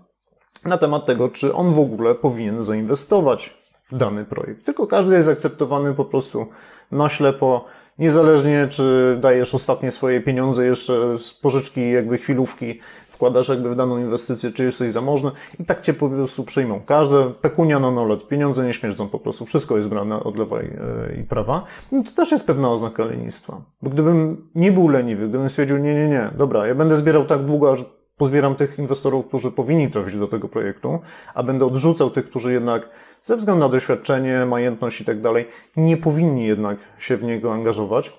na 0.65 0.79
temat 0.79 1.07
tego, 1.07 1.29
czy 1.29 1.55
on 1.55 1.75
w 1.75 1.79
ogóle 1.79 2.15
powinien 2.15 2.63
zainwestować 2.63 3.62
dany 3.93 4.25
projekt. 4.25 4.65
Tylko 4.65 4.87
każdy 4.87 5.15
jest 5.15 5.29
akceptowany 5.29 5.95
po 5.95 6.05
prostu 6.05 6.47
na 6.93 7.09
ślepo, 7.09 7.65
niezależnie 7.99 8.67
czy 8.71 9.19
dajesz 9.21 9.55
ostatnie 9.55 9.91
swoje 9.91 10.21
pieniądze 10.21 10.67
jeszcze 10.67 11.19
z 11.19 11.35
pożyczki, 11.35 11.93
jakby 11.93 12.19
chwilówki, 12.19 12.81
wkładasz 13.09 13.49
jakby 13.49 13.71
w 13.71 13.77
daną 13.77 13.99
inwestycję, 13.99 14.51
czy 14.51 14.65
jesteś 14.65 14.93
zamożny 14.93 15.31
i 15.61 15.65
tak 15.65 15.81
cię 15.81 15.95
po 15.95 16.09
prostu 16.09 16.45
przyjmą. 16.45 16.81
Każde 16.87 17.31
pekunia 17.31 17.79
na 17.79 17.91
nolet, 17.91 18.29
pieniądze 18.29 18.67
nie 18.67 18.75
śmierdzą 18.75 19.09
po 19.09 19.19
prostu, 19.19 19.47
wszystko 19.47 19.77
jest 19.77 19.89
brane 19.89 20.23
od 20.23 20.39
lewa 20.39 20.63
i, 20.63 20.67
e, 20.67 21.21
i 21.21 21.25
prawa. 21.25 21.65
I 21.93 22.05
to 22.05 22.13
też 22.13 22.33
jest 22.33 22.47
pewna 22.47 22.71
oznaka 22.71 23.05
lenistwa. 23.05 23.61
Bo 23.83 23.91
gdybym 23.91 24.49
nie 24.55 24.73
był 24.73 24.89
leniwy, 24.89 25.29
gdybym 25.29 25.51
stwierdził, 25.51 25.79
nie, 25.79 25.95
nie, 25.95 26.09
nie, 26.09 26.31
dobra, 26.37 26.67
ja 26.67 26.75
będę 26.75 26.97
zbierał 26.97 27.25
tak 27.25 27.45
długo, 27.45 27.73
aż 27.73 27.85
pozbieram 28.23 28.55
tych 28.55 28.79
inwestorów, 28.79 29.27
którzy 29.27 29.51
powinni 29.51 29.91
trafić 29.91 30.17
do 30.17 30.29
tego 30.29 30.49
projektu, 30.49 31.01
a 31.35 31.43
będę 31.43 31.67
odrzucał 31.67 32.11
tych, 32.11 32.31
którzy 32.31 32.53
jednak 32.53 32.89
ze 33.23 33.37
względu 33.37 33.61
na 33.61 33.69
doświadczenie, 33.69 34.47
majętność 34.47 35.01
i 35.01 35.05
tak 35.05 35.21
dalej, 35.21 35.49
nie 35.77 35.97
powinni 35.97 36.47
jednak 36.47 36.79
się 36.99 37.17
w 37.17 37.25
niego 37.25 37.55
angażować, 37.55 38.13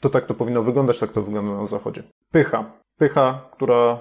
to 0.00 0.10
tak 0.10 0.26
to 0.26 0.34
powinno 0.34 0.62
wyglądać, 0.62 0.98
tak 0.98 1.12
to 1.12 1.22
wygląda 1.22 1.52
na 1.52 1.66
zachodzie. 1.66 2.02
Pycha. 2.30 2.72
Pycha, 2.98 3.48
która 3.52 4.00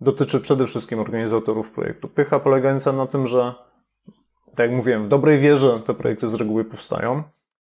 dotyczy 0.00 0.40
przede 0.40 0.66
wszystkim 0.66 0.98
organizatorów 0.98 1.70
projektu. 1.70 2.08
Pycha 2.08 2.38
polegająca 2.38 2.92
na 2.92 3.06
tym, 3.06 3.26
że, 3.26 3.54
tak 4.54 4.66
jak 4.66 4.70
mówiłem, 4.70 5.02
w 5.02 5.08
dobrej 5.08 5.38
wierze 5.38 5.80
te 5.86 5.94
projekty 5.94 6.28
z 6.28 6.34
reguły 6.34 6.64
powstają, 6.64 7.22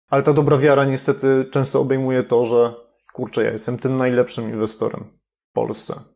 ale 0.09 0.23
ta 0.23 0.33
dobra 0.33 0.57
wiara 0.57 0.85
niestety 0.85 1.45
często 1.51 1.81
obejmuje 1.81 2.23
to, 2.23 2.45
że 2.45 2.73
kurczę, 3.13 3.43
ja 3.43 3.51
jestem 3.51 3.77
tym 3.77 3.97
najlepszym 3.97 4.49
inwestorem 4.49 5.03
w 5.49 5.53
Polsce. 5.53 6.14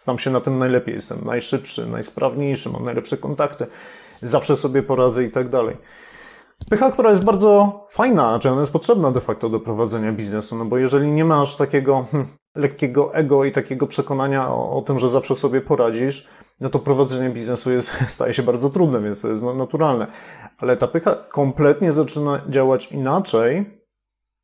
Znam 0.00 0.18
się 0.18 0.30
na 0.30 0.40
tym 0.40 0.58
najlepiej, 0.58 0.94
jestem 0.94 1.24
najszybszy, 1.24 1.86
najsprawniejszy, 1.86 2.70
mam 2.70 2.84
najlepsze 2.84 3.16
kontakty, 3.16 3.66
zawsze 4.22 4.56
sobie 4.56 4.82
poradzę 4.82 5.24
i 5.24 5.30
tak 5.30 5.48
dalej. 5.48 5.76
Pycha, 6.70 6.90
która 6.90 7.10
jest 7.10 7.24
bardzo 7.24 7.80
fajna, 7.90 8.38
czy 8.38 8.50
ona 8.50 8.60
jest 8.60 8.72
potrzebna 8.72 9.10
de 9.10 9.20
facto 9.20 9.48
do 9.48 9.60
prowadzenia 9.60 10.12
biznesu, 10.12 10.56
no 10.56 10.64
bo 10.64 10.78
jeżeli 10.78 11.12
nie 11.12 11.24
masz 11.24 11.56
takiego 11.56 12.06
hm, 12.12 12.26
lekkiego 12.56 13.14
ego 13.14 13.44
i 13.44 13.52
takiego 13.52 13.86
przekonania 13.86 14.48
o, 14.48 14.76
o, 14.78 14.82
tym, 14.82 14.98
że 14.98 15.10
zawsze 15.10 15.36
sobie 15.36 15.60
poradzisz, 15.60 16.28
no 16.60 16.68
to 16.68 16.78
prowadzenie 16.78 17.30
biznesu 17.30 17.70
jest, 17.70 17.90
staje 18.14 18.34
się 18.34 18.42
bardzo 18.42 18.70
trudne, 18.70 19.00
więc 19.00 19.20
to 19.20 19.28
jest 19.28 19.42
naturalne. 19.42 20.06
Ale 20.58 20.76
ta 20.76 20.88
pycha 20.88 21.14
kompletnie 21.14 21.92
zaczyna 21.92 22.40
działać 22.48 22.92
inaczej, 22.92 23.80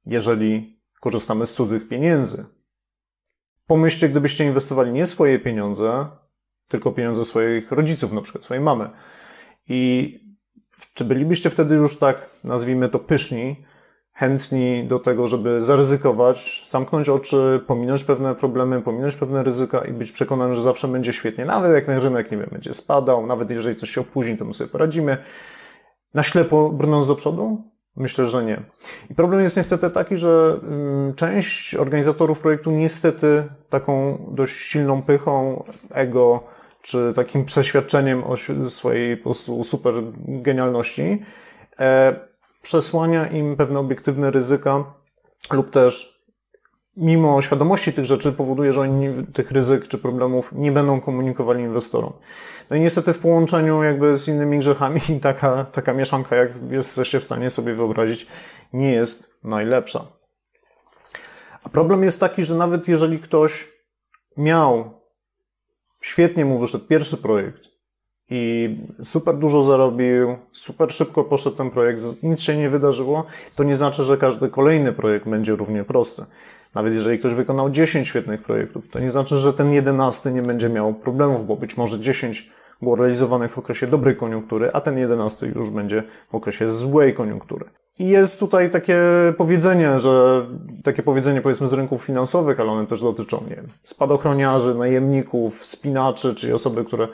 jeżeli 0.07 0.81
korzystamy 1.01 1.47
z 1.47 1.55
cudzych 1.55 1.88
pieniędzy. 1.88 2.56
Pomyślcie, 3.66 4.09
gdybyście 4.09 4.44
inwestowali 4.44 4.92
nie 4.92 5.07
swoje 5.07 5.38
pieniądze, 5.38 6.07
tylko 6.68 6.92
pieniądze 6.92 7.24
swoich 7.24 7.72
rodziców, 7.72 8.12
na 8.12 8.20
przykład 8.20 8.44
swojej 8.44 8.64
mamy. 8.64 8.90
I 9.68 10.20
czy 10.94 11.05
bylibyście 11.05 11.50
wtedy 11.50 11.74
już 11.74 11.98
tak, 11.98 12.31
nazwijmy 12.44 12.88
to, 12.88 12.98
pyszni, 12.98 13.64
chętni 14.12 14.85
do 14.88 14.98
tego, 14.98 15.26
żeby 15.26 15.62
zaryzykować, 15.62 16.66
zamknąć 16.68 17.09
oczy, 17.09 17.61
pominąć 17.66 18.05
pewne 18.05 18.35
problemy, 18.35 18.83
pominąć 18.83 19.16
pewne 19.16 19.42
ryzyka 19.42 19.85
i 19.85 19.92
być 19.92 20.12
przekonany, 20.12 20.55
że 20.55 20.62
zawsze 20.62 20.88
będzie 20.88 21.12
świetnie. 21.12 21.44
Nawet 21.44 21.74
jak 21.74 21.85
ten 21.85 21.98
rynek, 21.98 22.31
nie 22.31 22.37
wiem, 22.37 22.48
będzie 22.52 22.74
spadał, 22.74 23.26
nawet 23.26 23.50
jeżeli 23.50 23.76
coś 23.76 23.90
się 23.90 24.00
opóźni, 24.00 24.37
to 24.37 24.44
my 24.44 24.55
sobie 24.55 24.70
poradzimy. 24.70 25.16
Na 26.14 26.22
ślepo 26.22 26.70
brnąc 26.70 27.07
do 27.07 27.14
przodu? 27.14 27.62
Myślę, 27.97 28.27
że 28.27 28.45
nie. 28.45 28.63
I 29.11 29.15
problem 29.15 29.43
jest 29.43 29.57
niestety 29.57 29.91
taki, 29.91 30.17
że 30.17 30.61
mm, 30.63 31.15
część 31.15 31.75
organizatorów 31.75 32.41
projektu 32.41 32.71
niestety 32.71 33.45
taką 33.69 34.19
dość 34.33 34.57
silną 34.57 35.03
pychą, 35.03 35.65
ego, 35.91 36.41
czy 36.83 37.13
takim 37.15 37.45
przeświadczeniem 37.45 38.25
o 38.25 38.37
swojej 38.71 39.17
po 39.17 39.23
prostu 39.23 39.65
super 39.65 39.95
genialności, 40.19 41.23
e, 41.79 42.21
przesłania 42.63 43.27
im 43.27 43.57
pewne 43.57 43.79
obiektywne 43.79 44.31
ryzyka 44.31 44.85
lub 45.51 45.71
też 45.71 46.15
mimo 46.97 47.43
świadomości 47.43 47.93
tych 47.93 48.05
rzeczy 48.05 48.33
powoduje, 48.33 48.73
że 48.73 48.81
oni 48.81 49.09
tych 49.33 49.51
ryzyk 49.51 49.89
czy 49.89 49.99
problemów 49.99 50.53
nie 50.53 50.73
będą 50.73 51.01
komunikowali 51.01 51.63
inwestorom. 51.63 52.13
No 52.71 52.77
i 52.77 52.81
niestety 52.81 53.13
w 53.13 53.19
połączeniu 53.19 53.83
jakby 53.83 54.19
z 54.19 54.29
innymi 54.29 54.59
grzechami 54.59 55.01
taka, 55.23 55.65
taka 55.65 55.93
mieszanka, 55.93 56.37
jak 56.37 56.51
jesteście 56.71 57.21
w 57.21 57.25
stanie 57.25 57.51
sobie 57.51 57.75
wyobrazić, 57.75 58.27
nie 58.73 58.93
jest 58.93 59.45
najlepsza. 59.45 60.05
A 61.65 61.69
problem 61.69 62.05
jest 62.05 62.21
taki, 62.21 62.45
że 62.45 62.55
nawet 62.55 62.89
jeżeli 62.89 63.19
ktoś 63.19 63.69
miał, 64.37 64.91
świetnie 66.01 66.45
mu 66.45 66.59
wyszedł 66.59 66.87
pierwszy 66.87 67.17
projekt 67.17 67.77
i 68.31 68.77
super 69.03 69.37
dużo 69.37 69.63
zarobił, 69.63 70.37
super 70.53 70.93
szybko 70.93 71.25
poszedł 71.25 71.57
ten 71.57 71.71
projekt, 71.71 72.23
nic 72.23 72.41
się 72.41 72.57
nie 72.57 72.71
wydarzyło, 72.71 73.25
to 73.57 73.65
nie 73.65 73.77
znaczy, 73.77 74.03
że 74.03 74.17
każdy 74.17 74.49
kolejny 74.49 74.93
projekt 74.93 75.29
będzie 75.29 75.57
równie 75.57 75.85
prosty. 75.85 76.25
Nawet 76.77 76.93
jeżeli 76.93 77.19
ktoś 77.19 77.35
wykonał 77.35 77.71
10 77.71 78.09
świetnych 78.09 78.43
projektów, 78.43 78.89
to 78.89 78.99
nie 79.01 79.11
znaczy, 79.11 79.37
że 79.37 79.53
ten 79.53 79.73
11 79.73 80.31
nie 80.33 80.43
będzie 80.43 80.69
miał 80.69 80.95
problemów, 80.95 81.47
bo 81.47 81.57
być 81.57 81.77
może 81.77 82.01
10 82.01 82.51
było 82.83 82.97
realizowanych 82.97 83.53
w 83.53 83.59
okresie 83.59 83.87
dobrej 83.87 84.17
koniunktury, 84.17 84.71
a 84.73 84.81
ten 84.81 84.99
11 84.99 85.47
już 85.47 85.71
będzie 85.71 86.03
w 86.31 86.35
okresie 86.35 86.71
złej 86.71 87.15
koniunktury. 87.15 87.65
I 87.99 88.09
jest 88.09 88.41
tutaj 88.41 88.71
takie 88.71 88.99
powiedzenie, 89.37 89.99
że 89.99 90.47
takie 90.85 91.03
powiedzenie 91.03 91.41
powiedzmy 91.41 91.69
z 91.69 91.73
rynków 91.73 92.03
finansowych, 92.03 92.61
ale 92.61 92.71
one 92.71 92.87
też 92.87 93.03
dotyczą, 93.03 93.45
nie 93.51 93.57
wiem, 93.57 93.69
spadochroniarzy, 93.85 94.75
najemników, 94.75 95.65
spinaczy, 95.65 96.35
czyli 96.35 96.53
osoby, 96.53 96.85
które 96.85 97.09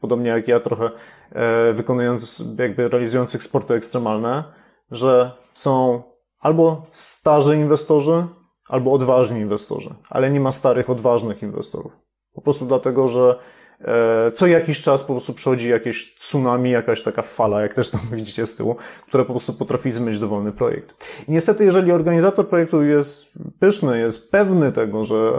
podobnie 0.00 0.30
jak 0.30 0.48
ja 0.48 0.60
trochę 0.60 0.90
e, 1.32 1.72
wykonując, 1.72 2.44
jakby 2.58 2.88
realizujących 2.88 3.42
sporty 3.42 3.74
ekstremalne, 3.74 4.44
że 4.90 5.32
są 5.54 6.02
albo 6.40 6.86
starzy 6.90 7.56
inwestorzy, 7.56 8.26
albo 8.68 8.92
odważni 8.92 9.40
inwestorzy, 9.40 9.94
ale 10.10 10.30
nie 10.30 10.40
ma 10.40 10.52
starych, 10.52 10.90
odważnych 10.90 11.42
inwestorów. 11.42 11.92
Po 12.34 12.40
prostu 12.40 12.66
dlatego, 12.66 13.08
że 13.08 13.38
e, 13.80 14.30
co 14.30 14.46
jakiś 14.46 14.82
czas 14.82 15.02
po 15.02 15.12
prostu 15.12 15.34
przychodzi 15.34 15.70
jakieś 15.70 16.14
tsunami, 16.14 16.70
jakaś 16.70 17.02
taka 17.02 17.22
fala, 17.22 17.62
jak 17.62 17.74
też 17.74 17.90
tam 17.90 18.00
widzicie 18.12 18.46
z 18.46 18.56
tyłu, 18.56 18.76
która 19.06 19.24
po 19.24 19.32
prostu 19.32 19.52
potrafi 19.52 19.90
zmyć 19.90 20.18
dowolny 20.18 20.52
projekt. 20.52 21.08
I 21.28 21.32
niestety, 21.32 21.64
jeżeli 21.64 21.92
organizator 21.92 22.48
projektu 22.48 22.82
jest 22.82 23.32
pyszny, 23.60 23.98
jest 23.98 24.30
pewny 24.30 24.72
tego, 24.72 25.04
że 25.04 25.32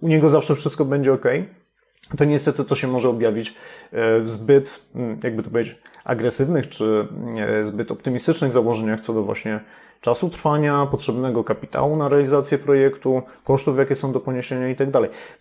u 0.00 0.08
niego 0.08 0.28
zawsze 0.28 0.56
wszystko 0.56 0.84
będzie 0.84 1.12
ok, 1.12 1.26
to 2.16 2.24
niestety 2.24 2.64
to 2.64 2.74
się 2.74 2.88
może 2.88 3.08
objawić 3.08 3.54
e, 3.92 4.20
w 4.20 4.28
zbyt, 4.28 4.80
mm, 4.94 5.20
jakby 5.22 5.42
to 5.42 5.50
powiedzieć, 5.50 5.76
agresywnych 6.04 6.68
czy 6.68 7.08
e, 7.36 7.64
zbyt 7.64 7.90
optymistycznych 7.90 8.52
założeniach 8.52 9.00
co 9.00 9.14
do 9.14 9.22
właśnie 9.22 9.60
czasu 10.04 10.30
trwania, 10.30 10.86
potrzebnego 10.86 11.44
kapitału 11.44 11.96
na 11.96 12.08
realizację 12.08 12.58
projektu, 12.58 13.22
kosztów, 13.44 13.78
jakie 13.78 13.94
są 13.94 14.12
do 14.12 14.20
poniesienia 14.20 14.68
i 14.68 14.76
tak. 14.76 14.88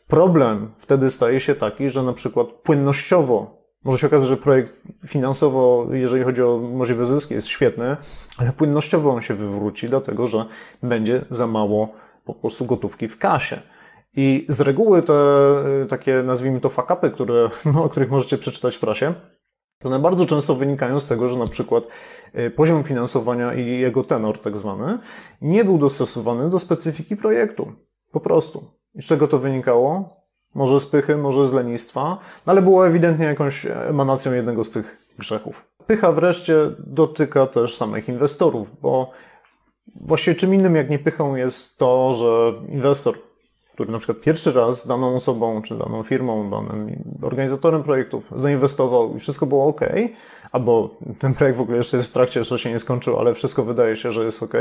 Problem 0.07 0.71
wtedy 0.77 1.09
staje 1.09 1.39
się 1.39 1.55
taki, 1.55 1.89
że 1.89 2.03
na 2.03 2.13
przykład 2.13 2.47
płynnościowo 2.47 3.63
może 3.83 3.97
się 3.97 4.07
okazać, 4.07 4.27
że 4.27 4.37
projekt 4.37 4.73
finansowo, 5.07 5.87
jeżeli 5.91 6.23
chodzi 6.23 6.43
o 6.43 6.57
możliwe 6.57 7.05
zyski, 7.05 7.33
jest 7.33 7.47
świetny, 7.47 7.97
ale 8.37 8.51
płynnościowo 8.51 9.09
on 9.09 9.21
się 9.21 9.33
wywróci, 9.33 9.89
dlatego 9.89 10.27
że 10.27 10.45
będzie 10.83 11.25
za 11.29 11.47
mało 11.47 11.89
po 12.25 12.33
prostu 12.33 12.65
gotówki 12.65 13.07
w 13.07 13.17
kasie. 13.17 13.59
I 14.15 14.45
z 14.49 14.61
reguły 14.61 15.01
te 15.01 15.13
takie, 15.89 16.23
nazwijmy 16.23 16.59
to, 16.59 16.69
fakapy, 16.69 17.09
które, 17.09 17.49
no, 17.73 17.83
o 17.83 17.89
których 17.89 18.11
możecie 18.11 18.37
przeczytać 18.37 18.75
w 18.75 18.79
prasie, 18.79 19.13
to 19.83 19.89
one 19.89 19.99
bardzo 19.99 20.25
często 20.25 20.55
wynikają 20.55 20.99
z 20.99 21.07
tego, 21.07 21.27
że 21.27 21.39
na 21.39 21.47
przykład 21.47 21.83
y, 22.35 22.51
poziom 22.51 22.83
finansowania 22.83 23.53
i 23.53 23.79
jego 23.79 24.03
tenor 24.03 24.39
tak 24.39 24.57
zwany 24.57 24.99
nie 25.41 25.65
był 25.65 25.77
dostosowany 25.77 26.49
do 26.49 26.59
specyfiki 26.59 27.17
projektu. 27.17 27.71
Po 28.11 28.19
prostu. 28.19 28.63
I 28.95 29.01
z 29.01 29.05
czego 29.05 29.27
to 29.27 29.37
wynikało? 29.37 30.09
Może 30.55 30.79
z 30.79 30.85
pychy, 30.85 31.17
może 31.17 31.45
z 31.45 31.53
lenistwa, 31.53 32.17
no 32.45 32.51
ale 32.51 32.61
było 32.61 32.87
ewidentnie 32.87 33.25
jakąś 33.25 33.65
emanacją 33.65 34.33
jednego 34.33 34.63
z 34.63 34.71
tych 34.71 35.13
grzechów. 35.19 35.65
Pycha 35.87 36.11
wreszcie 36.11 36.55
dotyka 36.79 37.45
też 37.45 37.77
samych 37.77 38.09
inwestorów, 38.09 38.81
bo 38.81 39.11
właściwie 39.95 40.35
czym 40.35 40.53
innym 40.53 40.75
jak 40.75 40.89
nie 40.89 40.99
pychą 40.99 41.35
jest 41.35 41.77
to, 41.77 42.13
że 42.13 42.53
inwestor 42.73 43.15
który 43.73 43.91
na 43.91 43.97
przykład 43.97 44.19
pierwszy 44.21 44.51
raz 44.51 44.87
daną 44.87 45.15
osobą, 45.15 45.61
czy 45.61 45.77
daną 45.77 46.03
firmą, 46.03 46.49
danym 46.49 47.03
organizatorem 47.21 47.83
projektów 47.83 48.27
zainwestował 48.35 49.15
i 49.15 49.19
wszystko 49.19 49.45
było 49.45 49.67
ok, 49.67 49.81
albo 50.51 50.89
ten 51.19 51.33
projekt 51.33 51.57
w 51.57 51.61
ogóle 51.61 51.77
jeszcze 51.77 51.97
jest 51.97 52.09
w 52.09 52.13
trakcie, 52.13 52.39
jeszcze 52.39 52.59
się 52.59 52.71
nie 52.71 52.79
skończył, 52.79 53.19
ale 53.19 53.33
wszystko 53.33 53.63
wydaje 53.63 53.95
się, 53.95 54.11
że 54.11 54.23
jest 54.25 54.43
ok, 54.43 54.53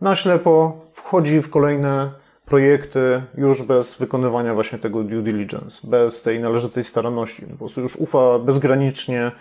na 0.00 0.14
ślepo 0.14 0.80
wchodzi 0.92 1.42
w 1.42 1.50
kolejne 1.50 2.12
projekty 2.44 3.22
już 3.36 3.62
bez 3.62 3.98
wykonywania 3.98 4.54
właśnie 4.54 4.78
tego 4.78 5.02
due 5.02 5.22
diligence, 5.22 5.80
bez 5.84 6.22
tej 6.22 6.40
należytej 6.40 6.84
staranności. 6.84 7.42
Po 7.42 7.56
prostu 7.56 7.80
już 7.80 7.96
ufa 7.96 8.38
bezgranicznie. 8.38 9.32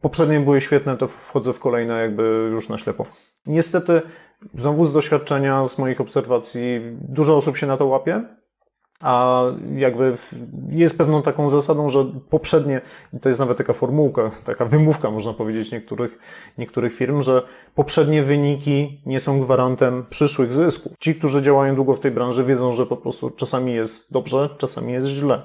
Poprzednie 0.00 0.40
były 0.40 0.60
świetne, 0.60 0.96
to 0.96 1.08
wchodzę 1.08 1.52
w 1.52 1.60
kolejne 1.60 2.00
jakby 2.00 2.48
już 2.52 2.68
na 2.68 2.78
ślepo. 2.78 3.06
Niestety 3.46 4.02
Znowu 4.54 4.84
z 4.84 4.92
doświadczenia, 4.92 5.66
z 5.66 5.78
moich 5.78 6.00
obserwacji, 6.00 6.80
dużo 7.00 7.36
osób 7.36 7.56
się 7.56 7.66
na 7.66 7.76
to 7.76 7.86
łapie, 7.86 8.22
a 9.00 9.42
jakby 9.76 10.16
jest 10.68 10.98
pewną 10.98 11.22
taką 11.22 11.48
zasadą, 11.48 11.88
że 11.88 12.04
poprzednie, 12.30 12.80
to 13.22 13.28
jest 13.28 13.40
nawet 13.40 13.58
taka 13.58 13.72
formułka, 13.72 14.30
taka 14.44 14.64
wymówka, 14.64 15.10
można 15.10 15.32
powiedzieć, 15.32 15.72
niektórych, 15.72 16.18
niektórych 16.58 16.94
firm, 16.94 17.22
że 17.22 17.42
poprzednie 17.74 18.22
wyniki 18.22 19.02
nie 19.06 19.20
są 19.20 19.40
gwarantem 19.40 20.06
przyszłych 20.10 20.52
zysków. 20.52 20.92
Ci, 21.00 21.14
którzy 21.14 21.42
działają 21.42 21.74
długo 21.74 21.94
w 21.94 22.00
tej 22.00 22.10
branży, 22.10 22.44
wiedzą, 22.44 22.72
że 22.72 22.86
po 22.86 22.96
prostu 22.96 23.30
czasami 23.30 23.74
jest 23.74 24.12
dobrze, 24.12 24.48
czasami 24.58 24.92
jest 24.92 25.06
źle. 25.06 25.42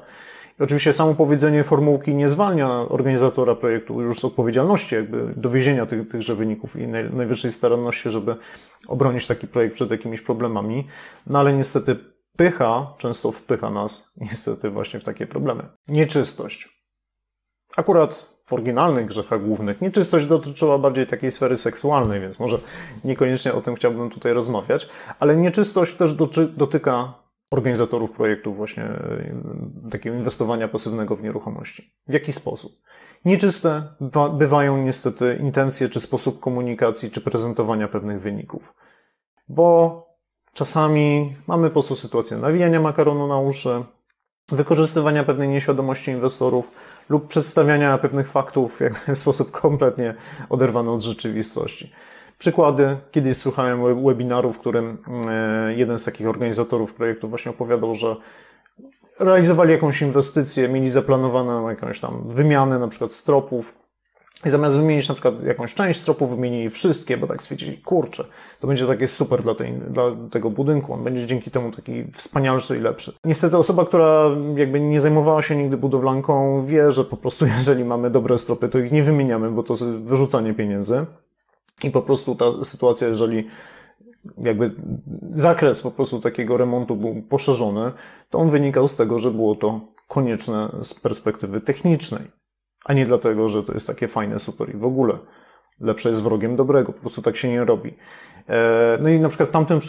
Oczywiście 0.59 0.93
samo 0.93 1.15
powiedzenie 1.15 1.63
formułki 1.63 2.15
nie 2.15 2.27
zwalnia 2.27 2.69
organizatora 2.69 3.55
projektu 3.55 4.01
już 4.01 4.19
z 4.19 4.25
odpowiedzialności, 4.25 4.95
jakby 4.95 5.33
dowiezienia 5.35 5.85
tych, 5.85 6.07
tychże 6.07 6.35
wyników 6.35 6.75
i 6.75 6.87
naj, 6.87 7.13
najwyższej 7.13 7.51
staranności, 7.51 8.11
żeby 8.11 8.35
obronić 8.87 9.27
taki 9.27 9.47
projekt 9.47 9.75
przed 9.75 9.91
jakimiś 9.91 10.21
problemami. 10.21 10.87
No 11.27 11.39
ale 11.39 11.53
niestety 11.53 11.95
pycha 12.37 12.93
często 12.97 13.31
wpycha 13.31 13.69
nas 13.69 14.13
niestety 14.31 14.69
właśnie 14.69 14.99
w 14.99 15.03
takie 15.03 15.27
problemy. 15.27 15.63
Nieczystość. 15.87 16.69
Akurat 17.77 18.39
w 18.45 18.53
oryginalnych 18.53 19.05
grzechach 19.05 19.45
głównych 19.45 19.81
nieczystość 19.81 20.25
dotyczyła 20.25 20.77
bardziej 20.77 21.07
takiej 21.07 21.31
sfery 21.31 21.57
seksualnej, 21.57 22.21
więc 22.21 22.39
może 22.39 22.57
niekoniecznie 23.03 23.53
o 23.53 23.61
tym 23.61 23.75
chciałbym 23.75 24.09
tutaj 24.09 24.33
rozmawiać, 24.33 24.89
ale 25.19 25.35
nieczystość 25.35 25.95
też 25.95 26.13
dotyka 26.57 27.13
organizatorów 27.51 28.11
projektów 28.11 28.57
właśnie 28.57 28.83
e, 28.83 29.35
takiego 29.91 30.15
inwestowania 30.15 30.67
pasywnego 30.67 31.15
w 31.15 31.23
nieruchomości. 31.23 31.93
W 32.07 32.13
jaki 32.13 32.33
sposób? 32.33 32.81
Nieczyste 33.25 33.83
bywają 34.37 34.77
niestety 34.77 35.37
intencje, 35.41 35.89
czy 35.89 35.99
sposób 35.99 36.39
komunikacji, 36.39 37.11
czy 37.11 37.21
prezentowania 37.21 37.87
pewnych 37.87 38.21
wyników. 38.21 38.73
Bo 39.49 40.05
czasami 40.53 41.35
mamy 41.47 41.67
po 41.67 41.73
prostu 41.73 41.95
sytuację 41.95 42.37
nawijania 42.37 42.79
makaronu 42.79 43.27
na 43.27 43.37
uszy, 43.37 43.83
wykorzystywania 44.51 45.23
pewnej 45.23 45.49
nieświadomości 45.49 46.11
inwestorów 46.11 46.71
lub 47.09 47.27
przedstawiania 47.27 47.97
pewnych 47.97 48.31
faktów 48.31 48.79
w 49.07 49.17
sposób 49.17 49.51
kompletnie 49.51 50.15
oderwany 50.49 50.91
od 50.91 51.01
rzeczywistości. 51.01 51.91
Przykłady. 52.39 52.97
Kiedyś 53.11 53.37
słuchałem 53.37 54.03
webinaru, 54.05 54.53
w 54.53 54.59
którym 54.59 54.97
e, 55.27 55.73
jeden 55.73 55.99
z 55.99 56.03
takich 56.03 56.27
organizatorów 56.27 56.93
projektu 56.93 57.27
właśnie 57.29 57.51
opowiadał, 57.51 57.95
że 57.95 58.15
realizowali 59.19 59.71
jakąś 59.71 60.01
inwestycję, 60.01 60.69
mieli 60.69 60.89
zaplanowaną 60.89 61.69
jakąś 61.69 61.99
tam 61.99 62.23
wymianę 62.27 62.79
na 62.79 62.87
przykład 62.87 63.11
stropów 63.11 63.73
i 64.45 64.49
zamiast 64.49 64.77
wymienić 64.77 65.07
na 65.07 65.13
przykład 65.13 65.43
jakąś 65.43 65.73
część 65.73 65.99
stropów, 65.99 66.29
wymienili 66.29 66.69
wszystkie, 66.69 67.17
bo 67.17 67.27
tak 67.27 67.41
stwierdzili, 67.41 67.77
kurczę, 67.77 68.25
to 68.59 68.67
będzie 68.67 68.87
takie 68.87 69.07
super 69.07 69.41
dla, 69.41 69.55
tej, 69.55 69.73
dla 69.73 70.03
tego 70.31 70.49
budynku, 70.49 70.93
on 70.93 71.03
będzie 71.03 71.25
dzięki 71.25 71.51
temu 71.51 71.71
taki 71.71 72.11
wspanialszy 72.11 72.77
i 72.77 72.81
lepszy. 72.81 73.13
Niestety 73.25 73.57
osoba, 73.57 73.85
która 73.85 74.29
jakby 74.55 74.79
nie 74.79 75.01
zajmowała 75.01 75.41
się 75.41 75.55
nigdy 75.55 75.77
budowlanką, 75.77 76.65
wie, 76.65 76.91
że 76.91 77.05
po 77.05 77.17
prostu 77.17 77.45
jeżeli 77.57 77.85
mamy 77.85 78.09
dobre 78.09 78.37
stropy, 78.37 78.69
to 78.69 78.79
ich 78.79 78.91
nie 78.91 79.03
wymieniamy, 79.03 79.51
bo 79.51 79.63
to 79.63 79.73
jest 79.73 79.85
wyrzucanie 79.85 80.53
pieniędzy. 80.53 81.05
I 81.83 81.91
po 81.91 82.01
prostu 82.01 82.35
ta 82.35 82.63
sytuacja, 82.63 83.07
jeżeli 83.07 83.47
jakby 84.37 84.71
zakres 85.33 85.81
po 85.81 85.91
prostu 85.91 86.19
takiego 86.19 86.57
remontu 86.57 86.95
był 86.95 87.21
poszerzony, 87.21 87.91
to 88.29 88.39
on 88.39 88.49
wynikał 88.49 88.87
z 88.87 88.95
tego, 88.95 89.19
że 89.19 89.31
było 89.31 89.55
to 89.55 89.81
konieczne 90.07 90.69
z 90.81 90.93
perspektywy 90.93 91.61
technicznej, 91.61 92.21
a 92.85 92.93
nie 92.93 93.05
dlatego, 93.05 93.49
że 93.49 93.63
to 93.63 93.73
jest 93.73 93.87
takie 93.87 94.07
fajne, 94.07 94.39
super 94.39 94.75
i 94.75 94.77
w 94.77 94.85
ogóle. 94.85 95.17
Lepsze 95.79 96.09
jest 96.09 96.23
wrogiem 96.23 96.55
dobrego, 96.55 96.93
po 96.93 96.99
prostu 96.99 97.21
tak 97.21 97.37
się 97.37 97.49
nie 97.49 97.65
robi. 97.65 97.93
E, 98.47 98.97
no 99.01 99.09
i 99.09 99.19
na 99.19 99.29
przykład 99.29 99.49
w 99.49 99.51
tamtym 99.51 99.79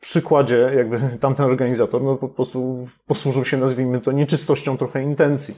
przykładzie, 0.00 0.72
jakby 0.76 0.98
tamten 1.20 1.46
organizator, 1.46 2.02
no 2.02 2.16
po 2.16 2.28
prostu 2.28 2.86
posłużył 3.06 3.44
się, 3.44 3.56
nazwijmy 3.56 4.00
to, 4.00 4.12
nieczystością 4.12 4.76
trochę 4.76 5.02
intencji 5.02 5.54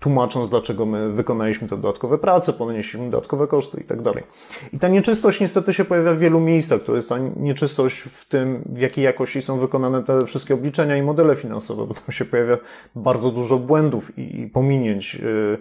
tłumacząc, 0.00 0.50
dlaczego 0.50 0.86
my 0.86 1.12
wykonaliśmy 1.12 1.68
te 1.68 1.76
dodatkowe 1.76 2.18
prace, 2.18 2.52
ponieśliśmy 2.52 3.10
dodatkowe 3.10 3.46
koszty 3.46 3.80
i 3.80 3.84
tak 3.84 4.02
dalej. 4.02 4.24
I 4.72 4.78
ta 4.78 4.88
nieczystość 4.88 5.40
niestety 5.40 5.72
się 5.72 5.84
pojawia 5.84 6.14
w 6.14 6.18
wielu 6.18 6.40
miejscach. 6.40 6.82
To 6.82 6.96
jest 6.96 7.08
ta 7.08 7.18
nieczystość 7.36 7.98
w 7.98 8.28
tym, 8.28 8.62
w 8.66 8.78
jakiej 8.78 9.04
jakości 9.04 9.42
są 9.42 9.58
wykonane 9.58 10.02
te 10.02 10.26
wszystkie 10.26 10.54
obliczenia 10.54 10.96
i 10.96 11.02
modele 11.02 11.36
finansowe, 11.36 11.86
bo 11.86 11.94
tam 11.94 12.12
się 12.12 12.24
pojawia 12.24 12.58
bardzo 12.94 13.30
dużo 13.30 13.58
błędów 13.58 14.18
i 14.18 14.46
pominięć 14.46 15.14
yy, 15.14 15.58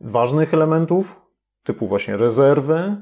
ważnych 0.00 0.54
elementów, 0.54 1.20
typu 1.64 1.88
właśnie 1.88 2.16
rezerwy, 2.16 2.96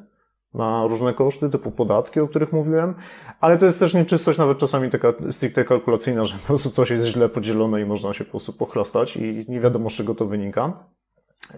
na 0.57 0.87
różne 0.87 1.15
koszty, 1.15 1.51
typu 1.51 1.71
podatki, 1.71 2.21
o 2.21 2.29
których 2.29 2.53
mówiłem, 2.53 2.95
ale 3.41 3.59
to 3.59 3.67
jest 3.67 3.79
też 3.79 3.95
nieczystość 3.95 4.39
nawet 4.39 4.59
czasami 4.59 4.91
taka 4.91 5.13
stricte 5.31 5.65
kalkulacyjna, 5.65 6.25
że 6.25 6.35
po 6.39 6.47
prostu 6.47 6.71
coś 6.71 6.91
jest 6.91 7.07
źle 7.07 7.29
podzielone 7.29 7.81
i 7.81 7.85
można 7.85 8.15
się 8.15 8.25
po 8.25 8.31
prostu 8.31 8.53
pochlastać 8.53 9.17
i 9.17 9.45
nie 9.49 9.61
wiadomo 9.61 9.91
z 9.91 9.93
czego 9.93 10.15
to 10.15 10.27
wynika. 10.27 10.73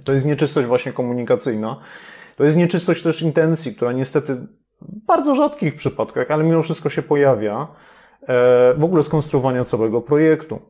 To 0.04 0.14
jest 0.14 0.26
nieczystość 0.26 0.68
właśnie 0.68 0.92
komunikacyjna. 0.92 1.80
To 2.36 2.44
jest 2.44 2.56
nieczystość 2.56 3.02
też 3.02 3.22
intencji, 3.22 3.74
która 3.74 3.92
niestety 3.92 4.34
w 4.82 5.06
bardzo 5.06 5.34
rzadkich 5.34 5.76
przypadkach, 5.76 6.30
ale 6.30 6.44
mimo 6.44 6.62
wszystko 6.62 6.90
się 6.90 7.02
pojawia, 7.02 7.68
e, 8.22 8.74
w 8.74 8.84
ogóle 8.84 9.02
skonstruowania 9.02 9.64
całego 9.64 10.00
projektu. 10.00 10.60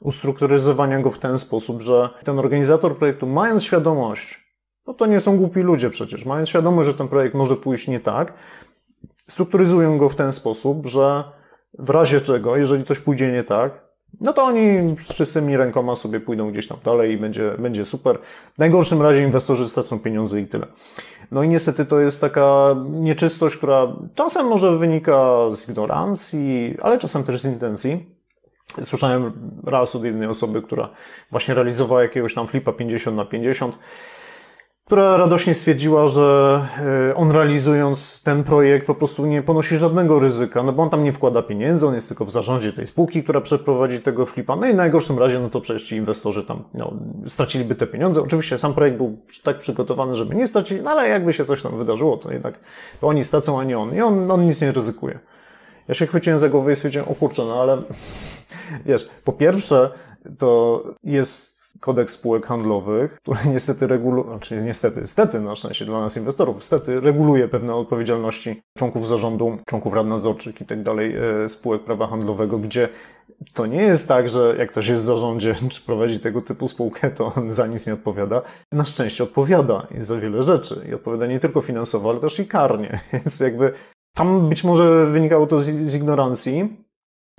Ustrukturyzowania 0.00 1.00
go 1.00 1.10
w 1.10 1.18
ten 1.18 1.38
sposób, 1.38 1.82
że 1.82 2.10
ten 2.24 2.38
organizator 2.38 2.98
projektu, 2.98 3.26
mając 3.26 3.64
świadomość, 3.64 4.41
no 4.86 4.94
to 4.94 5.06
nie 5.06 5.20
są 5.20 5.36
głupi 5.36 5.60
ludzie 5.60 5.90
przecież. 5.90 6.24
Mając 6.24 6.48
świadomość, 6.48 6.88
że 6.88 6.94
ten 6.94 7.08
projekt 7.08 7.34
może 7.34 7.56
pójść 7.56 7.88
nie 7.88 8.00
tak, 8.00 8.34
strukturyzują 9.28 9.98
go 9.98 10.08
w 10.08 10.14
ten 10.14 10.32
sposób, 10.32 10.86
że 10.86 11.24
w 11.78 11.90
razie 11.90 12.20
czego, 12.20 12.56
jeżeli 12.56 12.84
coś 12.84 12.98
pójdzie 12.98 13.32
nie 13.32 13.44
tak, 13.44 13.92
no 14.20 14.32
to 14.32 14.42
oni 14.42 14.96
z 15.00 15.14
czystymi 15.14 15.56
rękoma 15.56 15.96
sobie 15.96 16.20
pójdą 16.20 16.50
gdzieś 16.50 16.68
tam 16.68 16.78
dalej 16.84 17.12
i 17.12 17.16
będzie, 17.16 17.54
będzie 17.58 17.84
super. 17.84 18.18
W 18.54 18.58
najgorszym 18.58 19.02
razie 19.02 19.22
inwestorzy 19.22 19.68
stracą 19.68 19.98
pieniądze 19.98 20.40
i 20.40 20.46
tyle. 20.46 20.66
No 21.30 21.42
i 21.42 21.48
niestety 21.48 21.86
to 21.86 22.00
jest 22.00 22.20
taka 22.20 22.76
nieczystość, 22.90 23.56
która 23.56 23.96
czasem 24.14 24.46
może 24.46 24.78
wynika 24.78 25.36
z 25.54 25.68
ignorancji, 25.68 26.76
ale 26.82 26.98
czasem 26.98 27.24
też 27.24 27.40
z 27.40 27.44
intencji. 27.44 28.06
Słyszałem 28.82 29.32
raz 29.66 29.96
od 29.96 30.04
jednej 30.04 30.28
osoby, 30.28 30.62
która 30.62 30.88
właśnie 31.30 31.54
realizowała 31.54 32.02
jakiegoś 32.02 32.34
tam 32.34 32.46
flipa 32.46 32.72
50 32.72 33.16
na 33.16 33.24
50 33.24 33.78
która 34.86 35.16
radośnie 35.16 35.54
stwierdziła, 35.54 36.06
że 36.06 36.60
e, 37.10 37.14
on 37.14 37.30
realizując 37.30 38.22
ten 38.22 38.44
projekt 38.44 38.86
po 38.86 38.94
prostu 38.94 39.26
nie 39.26 39.42
ponosi 39.42 39.76
żadnego 39.76 40.20
ryzyka, 40.20 40.62
no 40.62 40.72
bo 40.72 40.82
on 40.82 40.90
tam 40.90 41.04
nie 41.04 41.12
wkłada 41.12 41.42
pieniędzy, 41.42 41.86
on 41.86 41.94
jest 41.94 42.08
tylko 42.08 42.24
w 42.24 42.30
zarządzie 42.30 42.72
tej 42.72 42.86
spółki, 42.86 43.22
która 43.22 43.40
przeprowadzi 43.40 44.00
tego 44.00 44.26
flipa, 44.26 44.56
no 44.56 44.66
i 44.66 44.72
w 44.72 44.76
najgorszym 44.76 45.18
razie, 45.18 45.40
no 45.40 45.50
to 45.50 45.60
przecież 45.60 45.84
ci 45.84 45.96
inwestorzy 45.96 46.44
tam 46.44 46.62
no, 46.74 46.92
straciliby 47.28 47.74
te 47.74 47.86
pieniądze. 47.86 48.22
Oczywiście 48.22 48.58
sam 48.58 48.74
projekt 48.74 48.96
był 48.96 49.18
tak 49.42 49.58
przygotowany, 49.58 50.16
żeby 50.16 50.34
nie 50.34 50.46
stracić, 50.46 50.78
no 50.82 50.90
ale 50.90 51.08
jakby 51.08 51.32
się 51.32 51.44
coś 51.44 51.62
tam 51.62 51.78
wydarzyło, 51.78 52.16
to 52.16 52.32
jednak 52.32 52.60
to 53.00 53.06
oni 53.08 53.24
stracą, 53.24 53.60
a 53.60 53.64
nie 53.64 53.78
on. 53.78 53.94
I 53.94 54.00
on, 54.00 54.30
on 54.30 54.46
nic 54.46 54.60
nie 54.60 54.72
ryzykuje. 54.72 55.18
Ja 55.88 55.94
się 55.94 56.06
chwyciłem 56.06 56.38
za 56.38 56.48
głowę 56.48 56.72
i 56.72 56.76
stwierdziłem, 56.76 57.08
o 57.08 57.14
kurczę, 57.14 57.44
no 57.44 57.60
ale 57.62 57.78
wiesz, 58.86 59.08
po 59.24 59.32
pierwsze, 59.32 59.90
to 60.38 60.82
jest 61.04 61.51
kodeks 61.80 62.14
spółek 62.14 62.46
handlowych, 62.46 63.14
który 63.14 63.40
niestety 63.54 63.86
reguluje, 63.86 64.24
znaczy 64.24 64.62
niestety, 64.62 65.00
niestety 65.00 65.40
na 65.40 65.56
szczęście 65.56 65.84
dla 65.84 66.00
nas 66.00 66.16
inwestorów, 66.16 66.56
niestety 66.56 67.00
reguluje 67.00 67.48
pewne 67.48 67.74
odpowiedzialności 67.74 68.62
członków 68.78 69.08
zarządu, 69.08 69.58
członków 69.66 69.94
rad 69.94 70.06
nadzorczych 70.06 70.60
i 70.60 70.64
tak 70.64 70.82
dalej 70.82 71.16
e, 71.44 71.48
spółek 71.48 71.84
prawa 71.84 72.06
handlowego, 72.06 72.58
gdzie 72.58 72.88
to 73.54 73.66
nie 73.66 73.82
jest 73.82 74.08
tak, 74.08 74.28
że 74.28 74.54
jak 74.58 74.70
ktoś 74.70 74.88
jest 74.88 75.02
w 75.02 75.06
zarządzie 75.06 75.54
czy 75.70 75.82
prowadzi 75.82 76.20
tego 76.20 76.40
typu 76.40 76.68
spółkę, 76.68 77.10
to 77.10 77.32
on 77.36 77.52
za 77.52 77.66
nic 77.66 77.86
nie 77.86 77.94
odpowiada. 77.94 78.42
Na 78.72 78.84
szczęście 78.84 79.24
odpowiada 79.24 79.86
i 79.98 80.02
za 80.02 80.16
wiele 80.16 80.42
rzeczy. 80.42 80.86
I 80.90 80.94
odpowiada 80.94 81.26
nie 81.26 81.40
tylko 81.40 81.60
finansowo, 81.60 82.10
ale 82.10 82.20
też 82.20 82.38
i 82.38 82.46
karnie. 82.46 83.00
Więc 83.12 83.40
jakby 83.40 83.72
tam 84.14 84.48
być 84.48 84.64
może 84.64 85.06
wynikało 85.06 85.46
to 85.46 85.60
z, 85.60 85.64
z 85.64 85.94
ignorancji, 85.94 86.81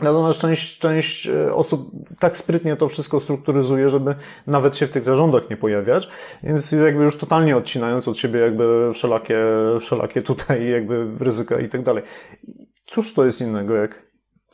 Natomiast 0.04 0.40
część, 0.40 0.80
część 0.80 1.28
e, 1.28 1.54
osób 1.54 1.92
tak 2.20 2.38
sprytnie 2.38 2.76
to 2.76 2.90
wszystko 2.90 3.20
strukturyzuje, 3.20 3.90
żeby 3.90 4.16
nawet 4.48 4.78
się 4.78 4.88
w 4.88 4.92
tych 4.92 5.04
zarządach 5.04 5.50
nie 5.50 5.58
pojawiać, 5.58 6.10
więc 6.44 6.72
jakby 6.72 7.04
już 7.04 7.18
totalnie 7.18 7.58
odcinając 7.58 8.08
od 8.08 8.18
siebie 8.18 8.40
jakby 8.40 8.92
wszelakie, 8.94 9.46
wszelakie 9.80 10.22
tutaj 10.22 10.70
jakby 10.70 11.08
ryzyka 11.20 11.60
i 11.60 11.70
tak 11.70 11.84
dalej. 11.84 12.04
Cóż 12.86 13.14
to 13.14 13.26
jest 13.26 13.42
innego 13.42 13.76
jak 13.76 14.06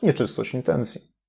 nieczystość 0.02 0.54
intencji? 0.54 1.19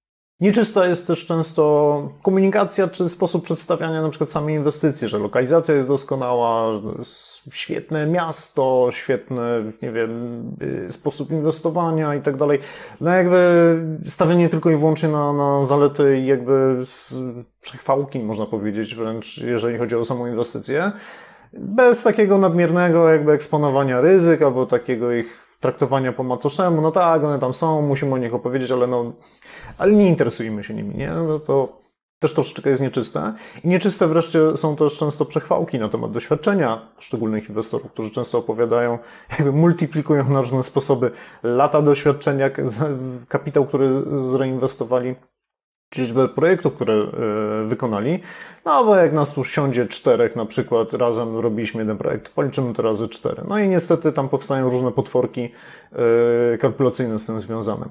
Nieczysta 0.42 0.88
jest 0.88 1.08
też 1.08 1.26
często 1.26 2.10
komunikacja 2.24 2.88
czy 2.88 3.10
sposób 3.10 3.44
przedstawiania 3.44 4.02
na 4.02 4.10
przykład 4.10 4.32
samej 4.32 4.56
inwestycji, 4.56 5.08
że 5.08 5.20
lokalizacja 5.20 5.76
jest 5.76 5.88
doskonała, 5.88 6.82
świetne 7.52 8.08
miasto, 8.08 8.90
świetny, 8.92 9.74
nie 9.82 9.92
wiem, 9.92 10.42
y, 10.88 10.92
sposób 10.92 11.32
inwestowania 11.32 12.16
i 12.16 12.22
tak 12.22 12.38
dalej. 12.38 12.60
No 13.02 13.12
jakby 13.12 13.76
stawianie 14.06 14.50
tylko 14.50 14.70
i 14.70 14.76
wyłącznie 14.76 15.10
na, 15.10 15.34
na 15.34 15.66
zalety 15.66 16.22
jakby 16.22 16.78
przechwałki, 17.62 18.20
można 18.20 18.46
powiedzieć 18.46 18.96
wręcz, 18.96 19.38
jeżeli 19.38 19.78
chodzi 19.78 19.96
o 19.96 20.06
samą 20.06 20.28
inwestycję. 20.28 20.92
Bez 21.54 22.04
takiego 22.04 22.38
nadmiernego 22.38 23.10
jakby 23.10 23.32
eksponowania 23.32 24.02
ryzyk 24.02 24.42
albo 24.42 24.66
takiego 24.66 25.12
ich 25.12 25.51
traktowania 25.62 26.14
po 26.14 26.24
macoszemu, 26.24 26.82
no 26.82 26.92
tak, 26.92 27.24
one 27.24 27.40
tam 27.40 27.54
są, 27.54 27.82
musimy 27.82 28.14
o 28.14 28.18
nich 28.18 28.34
opowiedzieć, 28.34 28.72
ale 28.72 28.88
no, 28.88 29.12
ale 29.78 29.92
nie 29.92 30.08
interesujemy 30.08 30.64
się 30.64 30.74
nimi, 30.74 30.96
nie? 30.96 31.08
No 31.08 31.40
to 31.40 31.82
też 32.20 32.34
troszeczkę 32.34 32.70
jest 32.70 32.82
nieczyste. 32.82 33.34
I 33.64 33.68
nieczyste 33.68 34.08
wreszcie 34.08 34.58
są 34.58 34.76
też 34.76 34.98
często 34.98 35.26
przechwałki 35.26 35.80
na 35.80 35.90
temat 35.90 36.12
doświadczenia 36.12 36.82
poszczególnych 36.96 37.50
inwestorów, 37.50 37.92
którzy 37.92 38.12
często 38.12 38.38
opowiadają, 38.38 39.00
jakby 39.32 39.52
multiplikują 39.52 40.30
na 40.30 40.40
różne 40.40 40.64
sposoby 40.64 41.12
lata 41.44 41.82
doświadczenia, 41.82 42.50
kapitał, 43.28 43.66
który 43.66 44.04
zreinwestowali 44.18 45.16
liczbę 45.98 46.28
projektów, 46.28 46.74
które 46.76 46.94
e, 46.94 47.08
wykonali. 47.68 48.20
No 48.66 48.84
bo 48.84 48.96
jak 48.96 49.14
nas 49.14 49.34
tu 49.34 49.44
siądzie 49.44 49.86
czterech 49.86 50.36
na 50.36 50.46
przykład, 50.46 50.94
razem 50.94 51.38
robiliśmy 51.38 51.82
jeden 51.82 51.98
projekt, 51.98 52.30
policzymy 52.30 52.74
to 52.74 52.82
razy 52.82 53.10
cztery. 53.10 53.44
No 53.48 53.60
i 53.60 53.68
niestety 53.68 54.12
tam 54.12 54.30
powstają 54.30 54.70
różne 54.70 54.92
potworki 54.92 55.50
e, 56.54 56.58
kalkulacyjne 56.58 57.20
z 57.20 57.26
tym 57.26 57.40
związane. 57.40 57.86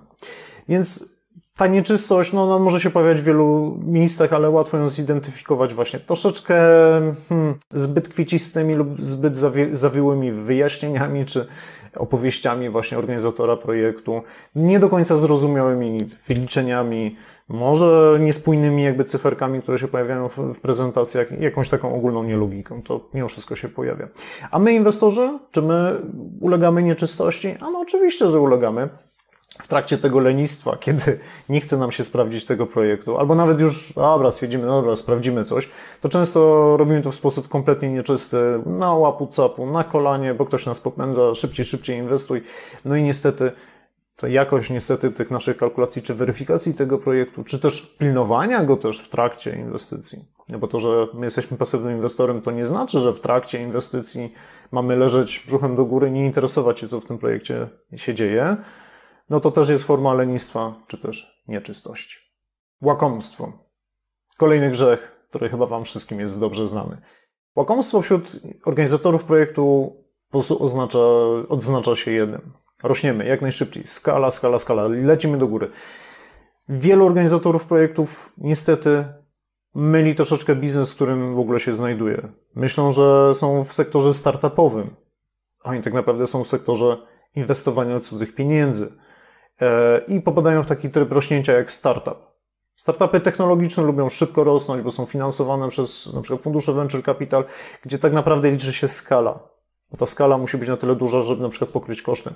Więc 0.68 1.20
ta 1.60 1.66
nieczystość, 1.66 2.32
no, 2.32 2.58
może 2.58 2.80
się 2.80 2.90
pojawiać 2.90 3.20
w 3.20 3.24
wielu 3.24 3.78
miejscach, 3.86 4.32
ale 4.32 4.50
łatwo 4.50 4.76
ją 4.76 4.88
zidentyfikować 4.88 5.74
właśnie 5.74 6.00
troszeczkę 6.00 6.56
hmm, 7.28 7.54
zbyt 7.70 8.08
kwiecistymi 8.08 8.74
lub 8.74 9.02
zbyt 9.02 9.36
zawi 9.36 9.68
zawiłymi 9.72 10.32
wyjaśnieniami, 10.32 11.26
czy 11.26 11.46
opowieściami 11.96 12.70
właśnie 12.70 12.98
organizatora 12.98 13.56
projektu, 13.56 14.22
nie 14.54 14.80
do 14.80 14.88
końca 14.88 15.16
zrozumiałymi 15.16 15.98
wyliczeniami, 16.28 17.16
może 17.48 18.18
niespójnymi 18.20 18.82
jakby 18.82 19.04
cyferkami, 19.04 19.62
które 19.62 19.78
się 19.78 19.88
pojawiają 19.88 20.28
w, 20.28 20.60
prezentacjach, 20.60 21.40
jakąś 21.40 21.68
taką 21.68 21.94
ogólną 21.94 22.22
nielogiką. 22.22 22.82
To 22.82 23.08
mimo 23.14 23.28
wszystko 23.28 23.56
się 23.56 23.68
pojawia. 23.68 24.08
A 24.50 24.58
my 24.58 24.72
inwestorzy, 24.72 25.38
czy 25.50 25.62
my 25.62 25.96
ulegamy 26.40 26.82
nieczystości? 26.82 27.54
A 27.60 27.70
no 27.70 27.80
oczywiście, 27.80 28.28
że 28.28 28.40
ulegamy 28.40 28.88
trakcie 29.70 29.98
tego 29.98 30.20
lenistwa, 30.20 30.76
kiedy 30.84 31.18
nie 31.48 31.60
chce 31.60 31.76
nam 31.76 31.92
się 31.92 32.04
sprawdzić 32.04 32.44
tego 32.44 32.66
projektu, 32.66 33.18
albo 33.18 33.34
nawet 33.34 33.60
już, 33.60 33.92
dobra, 33.92 34.30
stwierdzimy, 34.30 34.66
dobra, 34.66 34.96
sprawdzimy 34.96 35.44
coś, 35.44 35.68
to 36.00 36.08
często 36.08 36.40
robimy 36.76 37.02
to 37.02 37.10
w 37.10 37.14
sposób 37.14 37.48
kompletnie 37.48 37.90
nieczysty, 37.90 38.36
na 38.66 38.94
łapu 38.94 39.26
capu, 39.26 39.66
na 39.66 39.84
kolanie, 39.84 40.34
bo 40.34 40.46
ktoś 40.46 40.66
nas 40.66 40.80
popędza, 40.80 41.34
szybciej, 41.34 41.64
szybciej 41.64 41.98
inwestuj. 41.98 42.42
No 42.84 42.96
i 42.96 43.02
niestety 43.02 43.52
to 44.20 44.26
jakość 44.26 44.70
niestety 44.70 45.10
tych 45.10 45.30
naszych 45.30 45.56
kalkulacji, 45.56 46.02
czy 46.02 46.14
weryfikacji 46.14 46.74
tego 46.74 46.98
projektu, 46.98 47.44
czy 47.44 47.58
też 47.58 47.96
pilnowania 47.98 48.64
go 48.64 48.76
też 48.76 49.00
w 49.00 49.08
trakcie 49.08 49.56
inwestycji. 49.56 50.24
No 50.48 50.58
bo 50.58 50.68
to, 50.68 50.80
że 50.80 51.06
my 51.14 51.26
jesteśmy 51.26 51.56
pasywnym 51.56 51.96
inwestorem, 51.96 52.42
to 52.42 52.50
nie 52.50 52.64
znaczy, 52.64 53.00
że 53.00 53.12
w 53.12 53.20
trakcie 53.20 53.62
inwestycji 53.62 54.32
mamy 54.72 54.96
leżeć 54.96 55.42
brzuchem 55.46 55.76
do 55.76 55.84
góry, 55.84 56.10
nie 56.10 56.26
interesować 56.26 56.80
się, 56.80 56.88
co 56.88 57.00
w 57.00 57.06
tym 57.06 57.18
projekcie 57.18 57.68
się 57.96 58.14
dzieje, 58.14 58.56
no 59.30 59.40
to 59.40 59.50
też 59.50 59.68
jest 59.68 59.84
forma 59.84 60.14
lenistwa, 60.14 60.74
czy 60.86 60.98
też 60.98 61.42
nieczystości. 61.48 62.18
Łakomstwo. 62.82 63.52
Kolejny 64.38 64.70
grzech, 64.70 65.26
który 65.28 65.48
chyba 65.48 65.66
Wam 65.66 65.84
wszystkim 65.84 66.20
jest 66.20 66.40
dobrze 66.40 66.66
znany. 66.66 66.96
Łakomstwo 67.56 68.02
wśród 68.02 68.40
organizatorów 68.64 69.24
projektu 69.24 69.92
po 70.26 70.32
prostu 70.32 70.64
oznacza, 70.64 70.98
odznacza 71.48 71.96
się 71.96 72.10
jednym. 72.10 72.52
Rośniemy 72.82 73.26
jak 73.26 73.42
najszybciej. 73.42 73.86
Skala, 73.86 74.30
skala, 74.30 74.58
skala. 74.58 74.88
Lecimy 74.88 75.38
do 75.38 75.48
góry. 75.48 75.70
Wielu 76.68 77.06
organizatorów 77.06 77.66
projektów 77.66 78.32
niestety 78.38 79.04
myli 79.74 80.14
troszeczkę 80.14 80.56
biznes, 80.56 80.92
w 80.92 80.94
którym 80.94 81.34
w 81.34 81.38
ogóle 81.38 81.60
się 81.60 81.74
znajduje. 81.74 82.28
Myślą, 82.54 82.92
że 82.92 83.34
są 83.34 83.64
w 83.64 83.72
sektorze 83.74 84.14
startupowym. 84.14 84.96
Oni 85.62 85.82
tak 85.82 85.92
naprawdę 85.92 86.26
są 86.26 86.44
w 86.44 86.48
sektorze 86.48 86.96
inwestowania 87.36 88.00
cudzych 88.00 88.34
pieniędzy. 88.34 88.92
E, 89.60 90.00
i 90.08 90.20
popadają 90.20 90.62
w 90.62 90.66
taki 90.66 90.90
tryb 90.90 91.12
rośnięcia 91.12 91.52
jak 91.52 91.72
startup. 91.72 92.30
Startupy 92.76 93.20
technologiczne 93.20 93.82
lubią 93.82 94.08
szybko 94.08 94.44
rosnąć, 94.44 94.82
bo 94.82 94.90
są 94.90 95.06
finansowane 95.06 95.68
przez 95.68 96.12
na 96.14 96.20
przykład 96.20 96.42
fundusze 96.42 96.72
venture 96.72 97.02
capital, 97.02 97.44
gdzie 97.82 97.98
tak 97.98 98.12
naprawdę 98.12 98.50
liczy 98.50 98.72
się 98.72 98.88
skala. 98.88 99.38
Bo 99.90 99.96
ta 99.96 100.06
skala 100.06 100.38
musi 100.38 100.58
być 100.58 100.68
na 100.68 100.76
tyle 100.76 100.96
duża, 100.96 101.22
żeby 101.22 101.42
na 101.42 101.48
przykład 101.48 101.70
pokryć 101.70 102.02
koszty. 102.02 102.30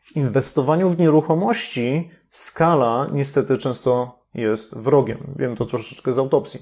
W 0.00 0.16
inwestowaniu 0.16 0.90
w 0.90 0.98
nieruchomości 0.98 2.10
skala 2.30 3.06
niestety 3.12 3.58
często 3.58 4.18
jest 4.34 4.76
wrogiem. 4.78 5.34
Wiem 5.36 5.56
to 5.56 5.64
troszeczkę 5.64 6.12
z 6.12 6.18
autopsji, 6.18 6.60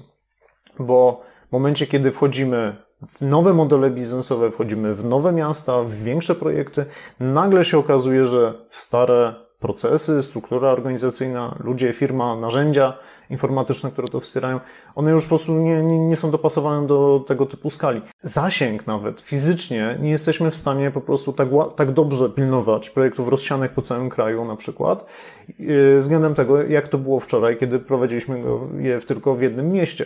bo 0.79 1.21
w 1.49 1.51
momencie, 1.51 1.87
kiedy 1.87 2.11
wchodzimy 2.11 2.75
w 3.07 3.21
nowe 3.21 3.53
modele 3.53 3.89
biznesowe, 3.89 4.51
wchodzimy 4.51 4.95
w 4.95 5.05
nowe 5.05 5.31
miasta, 5.31 5.83
w 5.83 5.91
większe 5.91 6.35
projekty, 6.35 6.85
nagle 7.19 7.65
się 7.65 7.77
okazuje, 7.77 8.25
że 8.25 8.53
stare 8.69 9.44
procesy, 9.59 10.23
struktura 10.23 10.69
organizacyjna, 10.69 11.55
ludzie, 11.59 11.93
firma, 11.93 12.35
narzędzia 12.35 12.93
informatyczne, 13.29 13.91
które 13.91 14.07
to 14.07 14.19
wspierają, 14.19 14.59
one 14.95 15.11
już 15.11 15.23
po 15.23 15.29
prostu 15.29 15.51
nie, 15.51 15.83
nie, 15.83 15.99
nie, 15.99 16.15
są 16.15 16.31
dopasowane 16.31 16.87
do 16.87 17.23
tego 17.27 17.45
typu 17.45 17.69
skali. 17.69 18.01
Zasięg 18.19 18.87
nawet 18.87 19.21
fizycznie 19.21 19.97
nie 20.01 20.09
jesteśmy 20.09 20.51
w 20.51 20.55
stanie 20.55 20.91
po 20.91 21.01
prostu 21.01 21.33
tak, 21.33 21.49
tak 21.75 21.91
dobrze 21.91 22.29
pilnować 22.29 22.89
projektów 22.89 23.27
rozsianych 23.27 23.71
po 23.71 23.81
całym 23.81 24.09
kraju 24.09 24.45
na 24.45 24.55
przykład, 24.55 25.05
yy, 25.59 25.99
względem 25.99 26.35
tego, 26.35 26.63
jak 26.63 26.87
to 26.87 26.97
było 26.97 27.19
wczoraj, 27.19 27.57
kiedy 27.57 27.79
prowadziliśmy 27.79 28.43
je 28.79 28.99
tylko 28.99 29.35
w 29.35 29.41
jednym 29.41 29.71
mieście. 29.71 30.05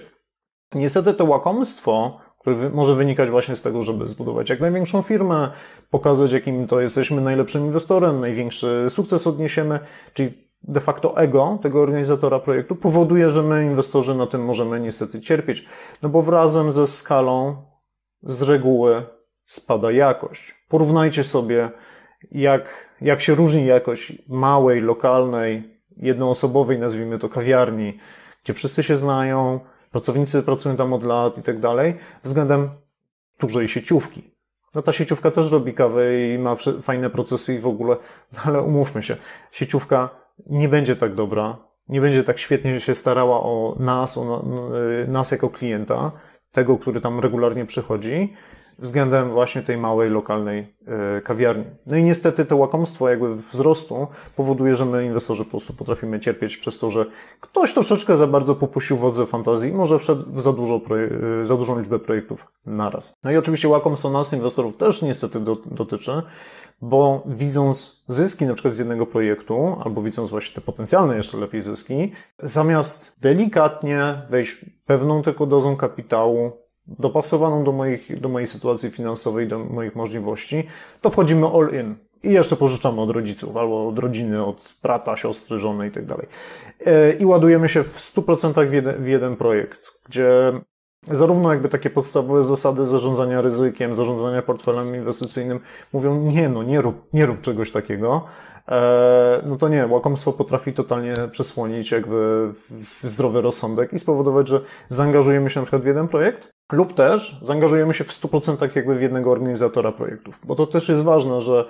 Niestety 0.75 1.13
to 1.13 1.25
łakomstwo 1.25 2.19
który 2.39 2.69
może 2.69 2.95
wynikać 2.95 3.29
właśnie 3.29 3.55
z 3.55 3.61
tego, 3.61 3.81
żeby 3.81 4.07
zbudować 4.07 4.49
jak 4.49 4.59
największą 4.59 5.01
firmę, 5.01 5.51
pokazać, 5.89 6.31
jakim 6.31 6.67
to 6.67 6.81
jesteśmy 6.81 7.21
najlepszym 7.21 7.65
inwestorem, 7.65 8.19
największy 8.19 8.85
sukces 8.89 9.27
odniesiemy, 9.27 9.79
czyli 10.13 10.49
de 10.63 10.79
facto 10.79 11.17
ego 11.17 11.59
tego 11.61 11.81
organizatora 11.81 12.39
projektu 12.39 12.75
powoduje, 12.75 13.29
że 13.29 13.43
my, 13.43 13.65
inwestorzy, 13.65 14.15
na 14.15 14.27
tym 14.27 14.45
możemy 14.45 14.81
niestety 14.81 15.21
cierpieć. 15.21 15.65
No 16.01 16.09
bo 16.09 16.21
wrazem 16.21 16.71
ze 16.71 16.87
skalą 16.87 17.55
z 18.23 18.41
reguły 18.41 19.03
spada 19.45 19.91
jakość. 19.91 20.55
Porównajcie 20.67 21.23
sobie, 21.23 21.69
jak, 22.31 22.95
jak 23.01 23.21
się 23.21 23.35
różni 23.35 23.65
jakość 23.65 24.13
małej, 24.27 24.81
lokalnej, 24.81 25.79
jednoosobowej, 25.97 26.79
nazwijmy 26.79 27.19
to 27.19 27.29
kawiarni, 27.29 27.97
gdzie 28.43 28.53
wszyscy 28.53 28.83
się 28.83 28.95
znają, 28.95 29.59
pracownicy 29.91 30.43
pracują 30.43 30.75
tam 30.75 30.93
od 30.93 31.03
lat 31.03 31.37
i 31.37 31.43
tak 31.43 31.59
dalej, 31.59 31.95
względem 32.23 32.69
dużej 33.39 33.67
sieciówki. 33.67 34.31
No 34.75 34.81
ta 34.81 34.91
sieciówka 34.91 35.31
też 35.31 35.51
robi 35.51 35.73
kawę 35.73 36.29
i 36.29 36.37
ma 36.37 36.55
fajne 36.81 37.09
procesy 37.09 37.53
i 37.55 37.59
w 37.59 37.67
ogóle, 37.67 37.97
no 38.33 38.39
ale 38.45 38.61
umówmy 38.61 39.03
się, 39.03 39.17
sieciówka 39.51 40.09
nie 40.45 40.69
będzie 40.69 40.95
tak 40.95 41.15
dobra, 41.15 41.57
nie 41.87 42.01
będzie 42.01 42.23
tak 42.23 42.39
świetnie 42.39 42.79
się 42.79 42.95
starała 42.95 43.43
o 43.43 43.75
nas, 43.79 44.17
o 44.17 44.45
nas 45.07 45.31
jako 45.31 45.49
klienta, 45.49 46.11
tego, 46.51 46.77
który 46.77 47.01
tam 47.01 47.19
regularnie 47.19 47.65
przychodzi, 47.65 48.33
względem 48.81 49.31
właśnie 49.31 49.61
tej 49.61 49.77
małej, 49.77 50.09
lokalnej 50.09 50.75
e, 50.87 51.21
kawiarni. 51.21 51.65
No 51.85 51.97
i 51.97 52.03
niestety 52.03 52.45
to 52.45 52.57
łakomstwo 52.57 53.09
jakby 53.09 53.35
wzrostu 53.35 54.07
powoduje, 54.35 54.75
że 54.75 54.85
my 54.85 55.05
inwestorzy 55.05 55.45
po 55.45 55.51
prostu 55.51 55.73
potrafimy 55.73 56.19
cierpieć 56.19 56.57
przez 56.57 56.79
to, 56.79 56.89
że 56.89 57.05
ktoś 57.39 57.73
troszeczkę 57.73 58.17
za 58.17 58.27
bardzo 58.27 58.55
popuścił 58.55 58.97
wodze 58.97 59.25
fantazji, 59.25 59.73
może 59.73 59.99
wszedł 59.99 60.23
w 60.27 60.41
za, 60.41 60.53
dużo 60.53 60.81
e, 61.41 61.45
za 61.45 61.55
dużą 61.55 61.79
liczbę 61.79 61.99
projektów 61.99 62.45
naraz. 62.65 63.13
No 63.23 63.31
i 63.31 63.37
oczywiście 63.37 63.67
łakomstwo 63.67 64.09
nas, 64.09 64.33
inwestorów, 64.33 64.77
też 64.77 65.01
niestety 65.01 65.39
do, 65.39 65.55
dotyczy, 65.55 66.21
bo 66.81 67.23
widząc 67.25 68.05
zyski 68.07 68.45
na 68.45 68.53
przykład 68.53 68.73
z 68.73 68.77
jednego 68.77 69.05
projektu, 69.05 69.75
albo 69.83 70.01
widząc 70.01 70.29
właśnie 70.29 70.55
te 70.55 70.61
potencjalne 70.61 71.17
jeszcze 71.17 71.37
lepiej 71.37 71.61
zyski, 71.61 72.11
zamiast 72.39 73.21
delikatnie 73.21 74.21
wejść 74.29 74.65
pewną 74.85 75.21
tylko 75.21 75.45
dozą 75.45 75.75
kapitału, 75.75 76.51
dopasowaną 76.99 77.63
do, 77.63 77.71
moich, 77.71 78.19
do 78.21 78.29
mojej 78.29 78.47
sytuacji 78.47 78.89
finansowej, 78.89 79.47
do 79.47 79.59
moich 79.59 79.95
możliwości, 79.95 80.63
to 81.01 81.09
wchodzimy 81.09 81.47
all 81.47 81.69
in. 81.81 81.95
I 82.23 82.33
jeszcze 82.33 82.55
pożyczamy 82.55 83.01
od 83.01 83.09
rodziców, 83.09 83.57
albo 83.57 83.87
od 83.87 83.99
rodziny, 83.99 84.45
od 84.45 84.75
brata, 84.83 85.17
siostry, 85.17 85.59
żony 85.59 85.87
i 85.87 85.91
tak 85.91 86.05
dalej. 86.05 86.27
E, 86.85 87.13
I 87.13 87.25
ładujemy 87.25 87.69
się 87.69 87.83
w 87.83 87.97
100% 87.97 88.67
w 88.67 88.73
jeden, 88.73 89.03
w 89.03 89.07
jeden 89.07 89.35
projekt, 89.35 89.91
gdzie 90.05 90.53
zarówno 91.07 91.51
jakby 91.51 91.69
takie 91.69 91.89
podstawowe 91.89 92.43
zasady 92.43 92.85
zarządzania 92.85 93.41
ryzykiem, 93.41 93.95
zarządzania 93.95 94.41
portfelem 94.41 94.95
inwestycyjnym 94.95 95.59
mówią, 95.93 96.21
nie 96.21 96.49
no, 96.49 96.63
nie 96.63 96.81
rób, 96.81 97.13
nie 97.13 97.25
rób 97.25 97.41
czegoś 97.41 97.71
takiego, 97.71 98.25
e, 98.67 99.41
no 99.45 99.55
to 99.55 99.67
nie, 99.67 99.87
łakomstwo 99.87 100.33
potrafi 100.33 100.73
totalnie 100.73 101.13
przesłonić 101.31 101.91
jakby 101.91 102.51
zdrowy 103.03 103.41
rozsądek 103.41 103.93
i 103.93 103.99
spowodować, 103.99 104.47
że 104.47 104.61
zaangażujemy 104.89 105.49
się 105.49 105.59
na 105.59 105.63
przykład 105.63 105.81
w 105.81 105.87
jeden 105.87 106.07
projekt, 106.07 106.58
lub 106.71 106.93
też 106.93 107.39
zaangażujemy 107.41 107.93
się 107.93 108.03
w 108.03 108.07
100% 108.07 108.75
jakby 108.75 108.95
w 108.95 109.01
jednego 109.01 109.31
organizatora 109.31 109.91
projektów. 109.91 110.39
Bo 110.43 110.55
to 110.55 110.67
też 110.67 110.89
jest 110.89 111.03
ważne, 111.03 111.41
że 111.41 111.63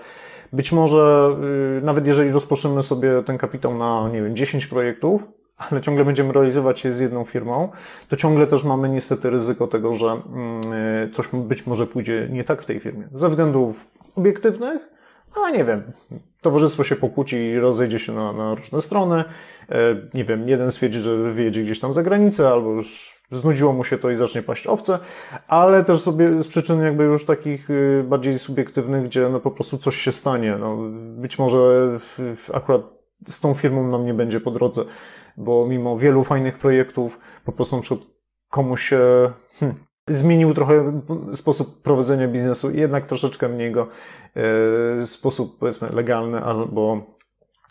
być 0.54 0.72
może 0.72 1.36
yy, 1.76 1.82
nawet 1.82 2.08
jeżeli 2.08 2.32
rozpoczniemy 2.32 2.84
sobie 2.84 3.24
ten 3.24 3.38
kapitał 3.38 3.78
na, 3.78 4.10
nie 4.14 4.22
wiem, 4.22 4.36
10 4.36 4.68
projektów, 4.68 5.24
ale 5.58 5.82
ciągle 5.82 6.06
będziemy 6.06 6.34
realizować 6.34 6.86
je 6.86 6.94
z 6.94 7.00
jedną 7.00 7.24
firmą, 7.24 7.70
to 8.10 8.16
ciągle 8.16 8.48
też 8.48 8.64
mamy 8.64 8.90
niestety 8.90 9.30
ryzyko 9.30 9.68
tego, 9.68 9.96
że 9.96 10.06
yy, 11.04 11.10
coś 11.10 11.28
być 11.34 11.68
może 11.68 11.88
pójdzie 11.88 12.28
nie 12.32 12.44
tak 12.44 12.62
w 12.62 12.66
tej 12.66 12.80
firmie. 12.80 13.08
Ze 13.14 13.30
względów 13.30 13.88
obiektywnych, 14.16 14.90
a 15.46 15.50
nie 15.50 15.66
wiem, 15.66 15.84
towarzystwo 16.42 16.84
się 16.84 16.96
pokłóci 16.96 17.36
i 17.36 17.60
rozejdzie 17.60 18.00
się 18.00 18.14
na, 18.14 18.34
na 18.34 18.56
różne 18.56 18.82
strony. 18.82 19.24
E, 19.70 19.76
nie 20.14 20.26
wiem, 20.26 20.50
jeden 20.50 20.72
stwierdzi, 20.72 21.00
że 21.00 21.18
wyjedzie 21.18 21.64
gdzieś 21.64 21.80
tam 21.80 21.94
za 21.94 22.04
granicę, 22.04 22.50
albo 22.50 22.72
już 22.72 23.20
znudziło 23.32 23.74
mu 23.74 23.84
się 23.84 23.98
to 23.98 24.10
i 24.10 24.16
zacznie 24.16 24.42
paść 24.42 24.68
owce, 24.68 25.00
ale 25.48 25.84
też 25.84 26.00
sobie 26.00 26.44
z 26.44 26.48
przyczyn 26.48 26.82
jakby 26.82 27.04
już 27.04 27.26
takich 27.26 27.70
y, 27.70 28.04
bardziej 28.08 28.40
subiektywnych, 28.40 29.04
gdzie 29.04 29.30
no 29.30 29.40
po 29.40 29.52
prostu 29.52 29.78
coś 29.78 29.96
się 29.96 30.12
stanie. 30.12 30.58
No, 30.60 30.78
być 31.18 31.40
może 31.40 31.58
w, 32.00 32.36
w 32.36 32.56
akurat 32.56 32.82
z 33.28 33.40
tą 33.40 33.54
firmą 33.54 33.88
nam 33.88 34.06
nie 34.06 34.14
będzie 34.14 34.40
po 34.40 34.52
drodze, 34.52 34.84
bo 35.38 35.68
mimo 35.68 35.98
wielu 35.98 36.24
fajnych 36.24 36.58
projektów, 36.58 37.20
po 37.46 37.52
prostu 37.52 37.76
na 37.76 37.82
przykład 37.82 38.08
komuś 38.50 38.90
się 38.90 39.32
hmm, 39.60 39.89
zmienił 40.10 40.54
trochę 40.54 41.02
sposób 41.36 41.82
prowadzenia 41.82 42.28
biznesu 42.28 42.72
i 42.72 42.80
jednak 42.80 43.06
troszeczkę 43.06 43.50
mniej 43.50 43.72
go 43.72 43.88
e, 45.00 45.06
sposób 45.06 45.60
powiedzmy 45.60 45.90
legalny 45.90 46.44
albo 46.44 47.02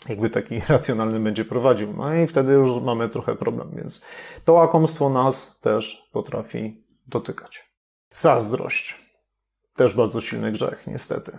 jakby 0.09 0.31
taki 0.31 0.61
racjonalny 0.69 1.21
będzie 1.21 1.45
prowadził. 1.45 1.93
No 1.93 2.15
i 2.15 2.27
wtedy 2.27 2.53
już 2.53 2.83
mamy 2.83 3.09
trochę 3.09 3.35
problem, 3.35 3.71
więc 3.77 4.05
to 4.45 4.53
łakomstwo 4.53 5.11
nas 5.11 5.61
też 5.61 6.09
potrafi 6.13 6.85
dotykać. 7.07 7.69
Zazdrość. 8.11 9.09
Też 9.77 9.95
bardzo 9.95 10.21
silny 10.21 10.53
grzech, 10.53 10.87
niestety. 10.87 11.39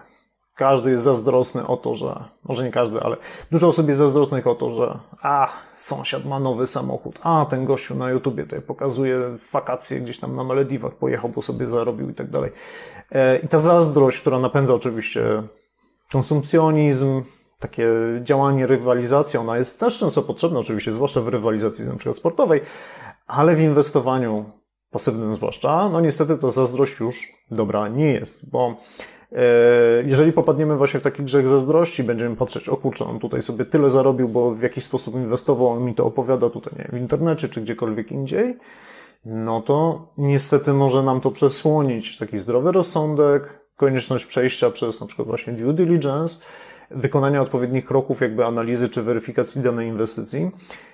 Każdy 0.59 0.91
jest 0.91 1.03
zazdrosny 1.03 1.67
o 1.67 1.77
to, 1.77 1.95
że, 1.95 2.23
może 2.43 2.63
nie 2.63 2.71
każdy, 2.71 2.99
ale 2.99 3.17
dużo 3.51 3.67
osób 3.67 3.87
jest 3.87 3.97
zazdrosnych 3.97 4.47
o 4.47 4.55
to, 4.55 4.69
że 4.69 4.99
a, 5.21 5.49
sąsiad 5.73 6.25
ma 6.25 6.39
nowy 6.39 6.67
samochód, 6.67 7.19
a, 7.23 7.45
ten 7.49 7.65
gościu 7.65 7.95
na 7.95 8.09
YouTubie 8.09 8.43
tutaj 8.43 8.61
pokazuje 8.61 9.19
wakacje 9.53 10.01
gdzieś 10.01 10.19
tam 10.19 10.35
na 10.35 10.43
Malediwach, 10.43 10.95
pojechał, 10.95 11.29
bo 11.29 11.41
sobie 11.41 11.69
zarobił 11.69 12.09
i 12.09 12.13
tak 12.13 12.29
dalej. 12.29 12.51
E, 13.11 13.37
I 13.37 13.47
ta 13.47 13.59
zazdrość, 13.59 14.21
która 14.21 14.39
napędza 14.39 14.73
oczywiście 14.73 15.43
konsumpcjonizm, 16.11 17.21
takie 17.59 17.89
działanie, 18.21 18.67
rywalizacja, 18.67 19.39
ona 19.39 19.57
jest 19.57 19.79
też 19.79 19.99
często 19.99 20.21
potrzebna 20.21 20.59
oczywiście, 20.59 20.93
zwłaszcza 20.93 21.21
w 21.21 21.27
rywalizacji 21.27 21.85
na 21.85 21.95
przykład 21.95 22.17
sportowej, 22.17 22.61
ale 23.27 23.55
w 23.55 23.61
inwestowaniu 23.61 24.45
pasywnym 24.91 25.33
zwłaszcza, 25.33 25.89
no 25.89 26.01
niestety 26.01 26.37
ta 26.37 26.51
zazdrość 26.51 26.99
już 26.99 27.27
dobra 27.51 27.87
nie 27.87 28.13
jest, 28.13 28.49
bo 28.49 28.75
jeżeli 30.05 30.33
popadniemy 30.33 30.77
właśnie 30.77 30.99
w 30.99 31.03
taki 31.03 31.23
grzech 31.23 31.47
zazdrości, 31.47 32.03
będziemy 32.03 32.35
patrzeć, 32.35 32.69
o 32.69 32.77
kurczę, 32.77 33.05
on 33.05 33.19
tutaj 33.19 33.41
sobie 33.41 33.65
tyle 33.65 33.89
zarobił, 33.89 34.29
bo 34.29 34.51
w 34.51 34.61
jakiś 34.61 34.83
sposób 34.83 35.15
inwestował, 35.15 35.67
on 35.67 35.83
mi 35.83 35.95
to 35.95 36.05
opowiada 36.05 36.49
tutaj, 36.49 36.73
nie 36.79 36.99
w 36.99 37.01
internecie 37.01 37.49
czy 37.49 37.61
gdziekolwiek 37.61 38.11
indziej, 38.11 38.57
no 39.25 39.61
to 39.61 40.07
niestety 40.17 40.73
może 40.73 41.03
nam 41.03 41.21
to 41.21 41.31
przesłonić 41.31 42.17
taki 42.17 42.39
zdrowy 42.39 42.71
rozsądek, 42.71 43.59
konieczność 43.75 44.25
przejścia 44.25 44.69
przez 44.69 45.01
na 45.01 45.07
przykład 45.07 45.27
właśnie 45.27 45.53
due 45.53 45.73
diligence, 45.73 46.39
wykonania 46.91 47.41
odpowiednich 47.41 47.85
kroków, 47.85 48.21
jakby 48.21 48.45
analizy 48.45 48.89
czy 48.89 49.03
weryfikacji 49.03 49.61
danej 49.61 49.87
inwestycji. 49.87 50.51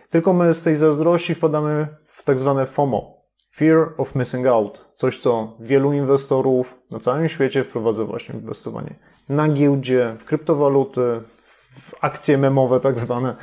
Tylko 0.10 0.34
my 0.34 0.54
z 0.54 0.64
tej 0.64 0.76
zazdrości 0.76 1.36
wpadamy 1.36 1.88
w 2.04 2.24
tak 2.24 2.40
zwane 2.40 2.66
FOMO. 2.66 3.25
Fear 3.56 3.94
of 3.98 4.16
missing 4.16 4.48
out. 4.48 4.86
Coś, 4.96 5.18
co 5.18 5.54
wielu 5.60 5.94
inwestorów 5.94 6.76
na 6.92 7.00
całym 7.00 7.30
świecie 7.30 7.64
wprowadza 7.64 8.06
właśnie 8.06 8.36
inwestowanie 8.36 8.96
na 9.30 9.50
giełdzie, 9.50 10.16
w 10.20 10.26
kryptowaluty, 10.26 11.22
w 11.72 11.94
akcje 12.02 12.38
memowe 12.38 12.80
tak 12.80 13.00
zwane, 13.00 13.36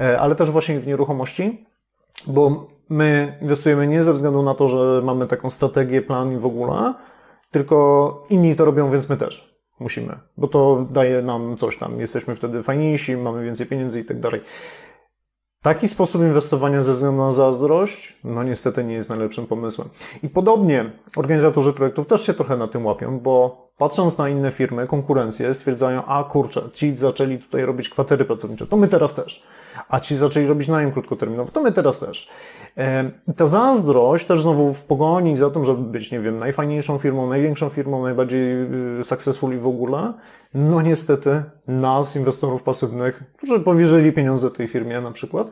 e, 0.00 0.20
ale 0.20 0.34
też 0.34 0.50
właśnie 0.50 0.80
w 0.80 0.86
nieruchomości, 0.86 1.66
bo 2.26 2.66
my 2.88 3.38
inwestujemy 3.42 3.86
nie 3.86 4.02
ze 4.02 4.12
względu 4.12 4.42
na 4.42 4.54
to, 4.54 4.68
że 4.68 5.02
mamy 5.04 5.26
taką 5.26 5.50
strategię, 5.50 6.02
plan 6.02 6.32
i 6.32 6.36
w 6.36 6.46
ogóle, 6.46 6.94
tylko 7.50 8.26
inni 8.30 8.56
to 8.56 8.64
robią, 8.64 8.90
więc 8.90 9.08
my 9.08 9.16
też. 9.16 9.56
Musimy, 9.80 10.18
bo 10.36 10.46
to 10.46 10.86
daje 10.90 11.22
nam 11.22 11.56
coś 11.56 11.78
tam. 11.78 12.00
Jesteśmy 12.00 12.34
wtedy 12.34 12.62
fajniejsi, 12.62 13.16
mamy 13.16 13.44
więcej 13.44 13.66
pieniędzy 13.66 14.00
i 14.00 14.04
tak 14.04 14.20
dalej. 14.20 14.40
Taki 15.66 15.88
sposób 15.88 16.22
inwestowania 16.22 16.82
ze 16.82 16.94
względu 16.94 17.18
na 17.18 17.32
zazdrość, 17.32 18.16
no 18.24 18.42
niestety 18.42 18.84
nie 18.84 18.94
jest 18.94 19.10
najlepszym 19.10 19.46
pomysłem. 19.46 19.88
I 20.22 20.28
podobnie 20.28 20.92
organizatorzy 21.16 21.72
projektów 21.72 22.06
też 22.06 22.26
się 22.26 22.34
trochę 22.34 22.56
na 22.56 22.68
tym 22.68 22.86
łapią, 22.86 23.20
bo 23.20 23.65
patrząc 23.78 24.18
na 24.18 24.28
inne 24.28 24.52
firmy, 24.52 24.86
konkurencje, 24.86 25.54
stwierdzają, 25.54 26.04
a 26.04 26.24
kurczę, 26.24 26.62
ci 26.72 26.96
zaczęli 26.96 27.38
tutaj 27.38 27.64
robić 27.64 27.88
kwatery 27.88 28.24
pracownicze, 28.24 28.66
to 28.66 28.76
my 28.76 28.88
teraz 28.88 29.14
też. 29.14 29.42
A 29.88 30.00
ci 30.00 30.16
zaczęli 30.16 30.46
robić 30.46 30.68
najem 30.68 30.92
krótkoterminowy, 30.92 31.52
to 31.52 31.62
my 31.62 31.72
teraz 31.72 31.98
też. 31.98 32.30
I 33.28 33.34
ta 33.34 33.46
zazdrość 33.46 34.26
też 34.26 34.40
znowu 34.40 34.74
w 34.74 34.82
pogoni 34.82 35.36
za 35.36 35.50
tym, 35.50 35.64
żeby 35.64 35.82
być, 35.82 36.12
nie 36.12 36.20
wiem, 36.20 36.38
najfajniejszą 36.38 36.98
firmą, 36.98 37.28
największą 37.28 37.68
firmą, 37.68 38.02
najbardziej 38.02 38.52
y, 39.00 39.04
successful 39.04 39.54
i 39.54 39.58
w 39.58 39.66
ogóle, 39.66 40.12
no 40.54 40.82
niestety 40.82 41.42
nas, 41.68 42.16
inwestorów 42.16 42.62
pasywnych, 42.62 43.22
którzy 43.36 43.60
powierzyli 43.60 44.12
pieniądze 44.12 44.50
tej 44.50 44.68
firmie 44.68 45.00
na 45.00 45.10
przykład, 45.10 45.50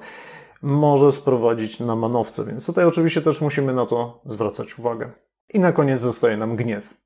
może 0.62 1.12
sprowadzić 1.12 1.80
na 1.80 1.96
manowce. 1.96 2.44
Więc 2.44 2.66
tutaj 2.66 2.84
oczywiście 2.84 3.22
też 3.22 3.40
musimy 3.40 3.74
na 3.74 3.86
to 3.86 4.20
zwracać 4.26 4.78
uwagę. 4.78 5.10
I 5.54 5.60
na 5.60 5.72
koniec 5.72 6.00
zostaje 6.00 6.36
nam 6.36 6.56
gniew. 6.56 7.03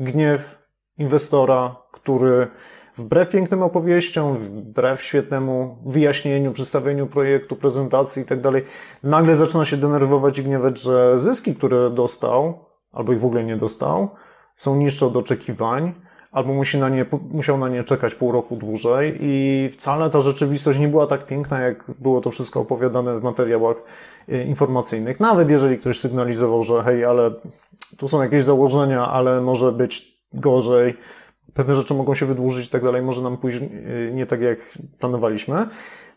Gniew 0.00 0.58
inwestora, 0.98 1.76
który 1.92 2.48
wbrew 2.96 3.28
pięknym 3.28 3.62
opowieściom, 3.62 4.36
wbrew 4.36 5.02
świetnemu 5.02 5.78
wyjaśnieniu, 5.86 6.52
przedstawieniu 6.52 7.06
projektu, 7.06 7.56
prezentacji 7.56 8.22
itd., 8.22 8.52
tak 8.52 8.64
nagle 9.02 9.36
zaczyna 9.36 9.64
się 9.64 9.76
denerwować 9.76 10.38
i 10.38 10.42
gniewać, 10.42 10.82
że 10.82 11.18
zyski, 11.18 11.54
które 11.54 11.90
dostał, 11.90 12.64
albo 12.92 13.12
ich 13.12 13.20
w 13.20 13.24
ogóle 13.24 13.44
nie 13.44 13.56
dostał, 13.56 14.08
są 14.56 14.76
niższe 14.76 15.06
od 15.06 15.16
oczekiwań, 15.16 15.94
albo 16.38 16.54
musi 16.54 16.78
na 16.78 16.88
nie, 16.88 17.06
musiał 17.30 17.58
na 17.58 17.68
nie 17.68 17.84
czekać 17.84 18.14
pół 18.14 18.32
roku 18.32 18.56
dłużej 18.56 19.18
i 19.20 19.68
wcale 19.72 20.10
ta 20.10 20.20
rzeczywistość 20.20 20.78
nie 20.78 20.88
była 20.88 21.06
tak 21.06 21.26
piękna, 21.26 21.60
jak 21.60 21.84
było 21.98 22.20
to 22.20 22.30
wszystko 22.30 22.60
opowiadane 22.60 23.20
w 23.20 23.22
materiałach 23.22 23.76
e, 24.28 24.44
informacyjnych. 24.44 25.20
Nawet 25.20 25.50
jeżeli 25.50 25.78
ktoś 25.78 26.00
sygnalizował, 26.00 26.62
że 26.62 26.82
hej, 26.82 27.04
ale 27.04 27.30
tu 27.96 28.08
są 28.08 28.22
jakieś 28.22 28.44
założenia, 28.44 29.08
ale 29.08 29.40
może 29.40 29.72
być 29.72 30.18
gorzej, 30.32 30.96
pewne 31.54 31.74
rzeczy 31.74 31.94
mogą 31.94 32.14
się 32.14 32.26
wydłużyć 32.26 32.66
i 32.66 32.70
tak 32.70 32.84
dalej, 32.84 33.02
może 33.02 33.22
nam 33.22 33.36
pójść 33.36 33.58
e, 33.58 34.12
nie 34.12 34.26
tak, 34.26 34.40
jak 34.40 34.58
planowaliśmy, 34.98 35.66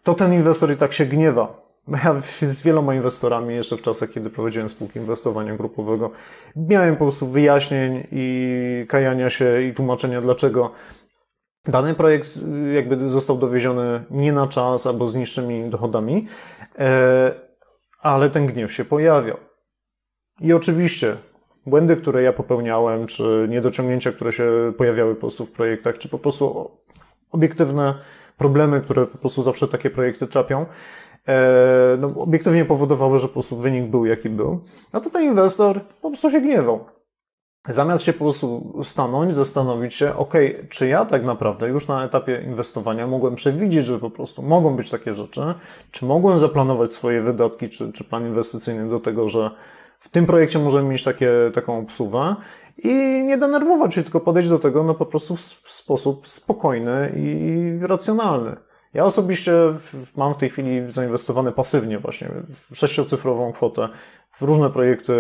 to 0.03 0.13
ten 0.13 0.33
inwestor 0.33 0.71
i 0.71 0.77
tak 0.77 0.93
się 0.93 1.05
gniewa. 1.05 1.70
Ja 2.03 2.21
z 2.41 2.63
wieloma 2.63 2.95
inwestorami 2.95 3.55
jeszcze 3.55 3.77
w 3.77 3.81
czasach, 3.81 4.09
kiedy 4.09 4.29
prowadziłem 4.29 4.69
spółki 4.69 4.99
inwestowania 4.99 5.57
grupowego, 5.57 6.11
miałem 6.55 6.95
po 6.95 7.05
prostu 7.05 7.27
wyjaśnień 7.27 8.07
i 8.11 8.85
kajania 8.89 9.29
się 9.29 9.61
i 9.61 9.73
tłumaczenia, 9.73 10.21
dlaczego 10.21 10.71
dany 11.65 11.93
projekt 11.93 12.29
e, 12.37 12.73
jakby 12.73 13.09
został 13.09 13.37
dowieziony 13.37 14.03
nie 14.11 14.33
na 14.33 14.47
czas 14.47 14.87
albo 14.87 15.07
z 15.07 15.15
niższymi 15.15 15.69
dochodami, 15.69 16.27
e, 16.79 17.31
ale 17.99 18.29
ten 18.29 18.47
gniew 18.47 18.73
się 18.73 18.85
pojawiał. 18.85 19.37
I 20.39 20.53
oczywiście 20.53 21.15
błędy, 21.65 21.95
które 21.95 22.23
ja 22.23 22.33
popełniałem, 22.33 23.07
czy 23.07 23.47
niedociągnięcia, 23.49 24.11
które 24.11 24.31
się 24.31 24.73
pojawiały 24.77 25.15
po 25.15 25.21
prostu 25.21 25.45
w 25.45 25.51
projektach, 25.51 25.97
czy 25.97 26.09
po 26.09 26.19
prostu 26.19 26.71
obiektywne 27.31 27.95
problemy, 28.37 28.81
które 28.81 29.07
po 29.07 29.17
prostu 29.17 29.41
zawsze 29.41 29.67
takie 29.67 29.89
projekty 29.89 30.27
trapią, 30.27 30.65
no, 31.97 32.07
obiektywnie 32.07 32.65
powodowały, 32.65 33.19
że 33.19 33.27
po 33.27 33.33
prostu 33.33 33.57
wynik 33.57 33.89
był 33.89 34.05
jaki 34.05 34.29
był. 34.29 34.59
A 34.91 34.99
ten 34.99 35.23
inwestor 35.23 35.81
po 36.01 36.09
prostu 36.09 36.29
się 36.31 36.41
gniewał. 36.41 36.85
Zamiast 37.69 38.03
się 38.03 38.13
po 38.13 38.19
prostu 38.19 38.79
stanąć, 38.83 39.35
zastanowić 39.35 39.95
się, 39.95 40.15
ok, 40.15 40.33
czy 40.69 40.87
ja 40.87 41.05
tak 41.05 41.23
naprawdę 41.23 41.69
już 41.69 41.87
na 41.87 42.05
etapie 42.05 42.43
inwestowania 42.45 43.07
mogłem 43.07 43.35
przewidzieć, 43.35 43.85
że 43.85 43.99
po 43.99 44.09
prostu 44.09 44.41
mogą 44.41 44.75
być 44.75 44.89
takie 44.89 45.13
rzeczy, 45.13 45.41
czy 45.91 46.05
mogłem 46.05 46.39
zaplanować 46.39 46.93
swoje 46.93 47.21
wydatki, 47.21 47.69
czy, 47.69 47.93
czy 47.93 48.03
plan 48.03 48.27
inwestycyjny 48.27 48.89
do 48.89 48.99
tego, 48.99 49.29
że 49.29 49.51
w 49.99 50.09
tym 50.09 50.25
projekcie 50.25 50.59
możemy 50.59 50.89
mieć 50.89 51.03
takie, 51.03 51.31
taką 51.53 51.79
obsuwę 51.79 52.35
i 52.77 53.23
nie 53.23 53.37
denerwować 53.37 53.93
się, 53.93 54.03
tylko 54.03 54.19
podejść 54.19 54.49
do 54.49 54.59
tego 54.59 54.83
no 54.83 54.93
po 54.93 55.05
prostu 55.05 55.35
w 55.35 55.71
sposób 55.71 56.27
spokojny 56.27 57.13
i 57.15 57.79
racjonalny. 57.81 58.55
Ja 58.93 59.05
osobiście 59.05 59.53
mam 60.15 60.33
w 60.33 60.37
tej 60.37 60.49
chwili 60.49 60.91
zainwestowane 60.91 61.51
pasywnie 61.51 61.99
właśnie 61.99 62.29
sześciocyfrową 62.73 63.53
kwotę 63.53 63.89
w 64.31 64.41
różne 64.41 64.69
projekty, 64.69 65.13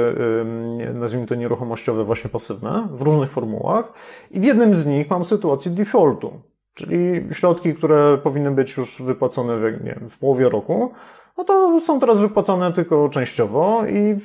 nazwijmy 0.93 1.27
to 1.27 1.35
nieruchomościowe, 1.35 2.03
właśnie 2.03 2.29
pasywne, 2.29 2.87
w 2.91 3.01
różnych 3.01 3.31
formułach 3.31 3.93
i 4.31 4.39
w 4.39 4.43
jednym 4.43 4.75
z 4.75 4.85
nich 4.85 5.09
mam 5.09 5.25
sytuację 5.25 5.71
defaultu, 5.71 6.41
czyli 6.73 7.27
środki, 7.31 7.75
które 7.75 8.17
powinny 8.17 8.51
być 8.51 8.77
już 8.77 9.01
wypłacone 9.01 9.57
w, 9.57 9.83
nie 9.83 9.95
wiem, 9.99 10.09
w 10.09 10.17
połowie 10.17 10.49
roku, 10.49 10.91
no 11.37 11.43
to 11.43 11.79
są 11.79 11.99
teraz 11.99 12.19
wypłacane 12.19 12.73
tylko 12.73 13.09
częściowo 13.09 13.85
i 13.85 14.19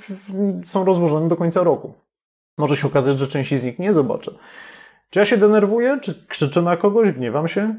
są 0.64 0.84
rozłożone 0.84 1.28
do 1.28 1.36
końca 1.36 1.62
roku. 1.62 1.94
Może 2.58 2.76
się 2.76 2.86
okazać, 2.86 3.18
że 3.18 3.28
części 3.28 3.56
z 3.56 3.64
nich 3.64 3.78
nie 3.78 3.94
zobaczę. 3.94 4.30
Czy 5.10 5.18
ja 5.18 5.24
się 5.24 5.36
denerwuję? 5.36 5.98
Czy 6.02 6.26
krzyczę 6.28 6.62
na 6.62 6.76
kogoś? 6.76 7.12
Gniewam 7.12 7.48
się? 7.48 7.74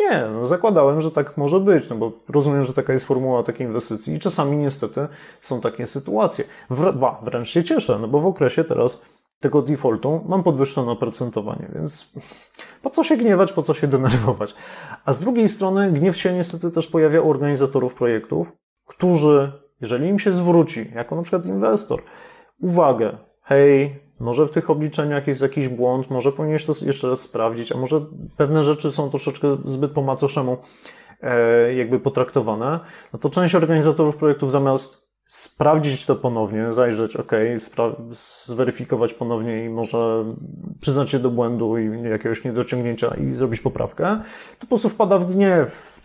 Nie, 0.00 0.26
no 0.32 0.46
zakładałem, 0.46 1.00
że 1.00 1.10
tak 1.10 1.36
może 1.36 1.60
być, 1.60 1.90
no 1.90 1.96
bo 1.96 2.12
rozumiem, 2.28 2.64
że 2.64 2.72
taka 2.72 2.92
jest 2.92 3.04
formuła 3.04 3.42
takiej 3.42 3.66
inwestycji 3.66 4.14
i 4.14 4.18
czasami 4.18 4.56
niestety 4.56 5.08
są 5.40 5.60
takie 5.60 5.86
sytuacje. 5.86 6.44
Wr 6.70 6.94
ba, 6.94 7.20
wręcz 7.22 7.48
się 7.48 7.62
cieszę, 7.62 7.98
no 8.00 8.08
bo 8.08 8.20
w 8.20 8.26
okresie 8.26 8.64
teraz 8.64 9.02
tego 9.40 9.62
defaultu 9.62 10.24
mam 10.28 10.42
podwyższone 10.42 10.92
oprocentowanie, 10.92 11.68
więc 11.74 12.18
po 12.82 12.90
co 12.90 13.04
się 13.04 13.16
gniewać, 13.16 13.52
po 13.52 13.62
co 13.62 13.74
się 13.74 13.86
denerwować? 13.86 14.54
A 15.04 15.12
z 15.12 15.18
drugiej 15.18 15.48
strony 15.48 15.92
gniew 15.92 16.16
się 16.16 16.34
niestety 16.34 16.70
też 16.70 16.86
pojawia 16.86 17.20
u 17.20 17.30
organizatorów 17.30 17.94
projektów, 17.94 18.52
którzy, 18.86 19.52
jeżeli 19.80 20.08
im 20.08 20.18
się 20.18 20.32
zwróci, 20.32 20.90
jako 20.94 21.16
na 21.16 21.22
przykład 21.22 21.46
inwestor, 21.46 22.02
uwagę, 22.60 23.18
hej, 23.42 24.05
może 24.20 24.46
w 24.46 24.50
tych 24.50 24.70
obliczeniach 24.70 25.26
jest 25.26 25.42
jakiś 25.42 25.68
błąd, 25.68 26.10
może 26.10 26.32
powinieneś 26.32 26.64
to 26.64 26.72
jeszcze 26.86 27.10
raz 27.10 27.20
sprawdzić, 27.20 27.72
a 27.72 27.76
może 27.76 28.00
pewne 28.36 28.62
rzeczy 28.62 28.92
są 28.92 29.10
troszeczkę 29.10 29.56
zbyt 29.64 29.92
po 29.92 30.02
macoszemu 30.02 30.56
e, 31.20 31.74
jakby 31.74 32.00
potraktowane, 32.00 32.80
no 33.12 33.18
to 33.18 33.30
część 33.30 33.54
organizatorów 33.54 34.16
projektów 34.16 34.50
zamiast 34.50 35.06
sprawdzić 35.26 36.06
to 36.06 36.16
ponownie, 36.16 36.72
zajrzeć, 36.72 37.16
ok, 37.16 37.32
zweryfikować 38.46 39.14
ponownie 39.14 39.64
i 39.64 39.68
może 39.68 40.24
przyznać 40.80 41.10
się 41.10 41.18
do 41.18 41.30
błędu 41.30 41.78
i 41.78 42.02
jakiegoś 42.10 42.44
niedociągnięcia 42.44 43.14
i 43.14 43.32
zrobić 43.32 43.60
poprawkę, 43.60 44.20
to 44.58 44.60
po 44.60 44.66
prostu 44.66 44.88
wpada 44.88 45.18
w 45.18 45.34
gniew, 45.34 45.96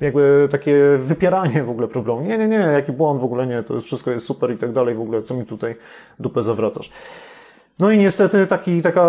jakby 0.00 0.48
takie 0.50 0.98
wypieranie 0.98 1.64
w 1.64 1.70
ogóle 1.70 1.88
problemu. 1.88 2.22
Nie, 2.22 2.38
nie, 2.38 2.48
nie, 2.48 2.56
jaki 2.56 2.92
błąd, 2.92 3.20
w 3.20 3.24
ogóle 3.24 3.46
nie, 3.46 3.62
to 3.62 3.80
wszystko 3.80 4.10
jest 4.10 4.26
super 4.26 4.50
i 4.50 4.58
tak 4.58 4.72
dalej, 4.72 4.94
w 4.94 5.00
ogóle 5.00 5.22
co 5.22 5.34
mi 5.34 5.44
tutaj 5.44 5.74
dupę 6.18 6.42
zawracasz. 6.42 6.90
No 7.78 7.90
i 7.90 7.98
niestety 7.98 8.46
taki, 8.46 8.82
taka 8.82 9.04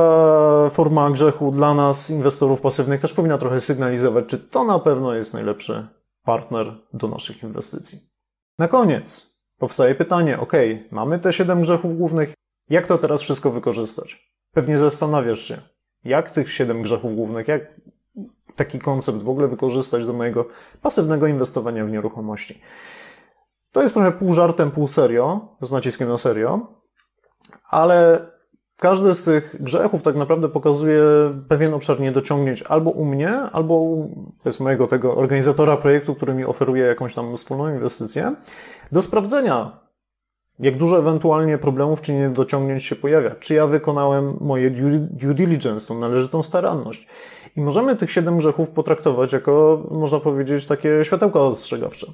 forma 0.70 1.12
grzechu 1.12 1.52
dla 1.52 1.74
nas, 1.74 2.10
inwestorów 2.10 2.62
pasywnych, 2.62 3.02
też 3.02 3.14
powinna 3.14 3.38
trochę 3.38 3.62
sygnalizować, 3.62 4.26
czy 4.28 4.38
to 4.38 4.64
na 4.64 4.80
pewno 4.80 5.14
jest 5.14 5.34
najlepszy 5.34 5.88
partner 6.24 6.74
do 6.94 7.08
naszych 7.08 7.44
inwestycji. 7.44 8.00
Na 8.60 8.68
koniec, 8.68 9.36
Powstaje 9.58 9.96
pytanie, 9.96 10.40
ok, 10.40 10.54
mamy 10.92 11.20
te 11.20 11.34
siedem 11.34 11.62
grzechów 11.62 11.98
głównych, 11.98 12.34
jak 12.70 12.88
to 12.88 12.98
teraz 12.98 13.22
wszystko 13.22 13.52
wykorzystać? 13.52 14.32
Pewnie 14.52 14.78
zastanawiasz 14.78 15.40
się, 15.40 15.58
jak 16.04 16.32
tych 16.32 16.54
siedem 16.54 16.82
grzechów 16.82 17.16
głównych, 17.16 17.48
jak 17.48 17.62
taki 18.56 18.80
koncept 18.80 19.18
w 19.18 19.30
ogóle 19.30 19.48
wykorzystać 19.48 20.06
do 20.06 20.14
mojego 20.14 20.46
pasywnego 20.82 21.28
inwestowania 21.28 21.86
w 21.86 21.92
nieruchomości. 21.92 22.62
To 23.72 23.82
jest 23.82 23.94
trochę 23.94 24.12
pół 24.12 24.34
żartem, 24.34 24.72
pół 24.72 24.88
serio, 24.88 25.56
z 25.62 25.72
naciskiem 25.72 26.10
na 26.10 26.18
serio, 26.18 26.68
ale 27.70 28.28
każdy 28.78 29.14
z 29.14 29.24
tych 29.24 29.56
grzechów 29.60 30.02
tak 30.02 30.16
naprawdę 30.16 30.50
pokazuje 30.50 31.04
pewien 31.48 31.74
obszar 31.74 32.00
niedociągnięć 32.00 32.62
albo 32.62 32.92
u 32.92 33.06
mnie, 33.06 33.32
albo 33.32 33.76
u 33.76 34.10
jest 34.46 34.60
mojego 34.60 34.88
tego 34.88 35.16
organizatora 35.16 35.78
projektu, 35.78 36.16
który 36.16 36.34
mi 36.34 36.46
oferuje 36.46 36.86
jakąś 36.86 37.16
tam 37.16 37.38
wspólną 37.38 37.70
inwestycję, 37.70 38.36
do 38.92 39.02
sprawdzenia, 39.02 39.80
jak 40.60 40.78
dużo 40.78 41.00
ewentualnie 41.00 41.58
problemów 41.58 42.02
czy 42.02 42.14
niedociągnięć 42.14 42.84
się 42.84 42.96
pojawia. 42.96 43.36
Czy 43.36 43.54
ja 43.54 43.68
wykonałem 43.68 44.38
moje 44.42 44.72
due 45.12 45.34
diligence, 45.34 45.88
tą 45.88 46.00
należytą 46.00 46.44
staranność. 46.44 47.08
I 47.56 47.62
możemy 47.62 47.96
tych 47.96 48.12
siedem 48.12 48.38
grzechów 48.38 48.70
potraktować 48.70 49.34
jako, 49.34 49.84
można 49.92 50.20
powiedzieć, 50.20 50.66
takie 50.66 51.04
światełka 51.04 51.40
ostrzegawcze. 51.40 52.08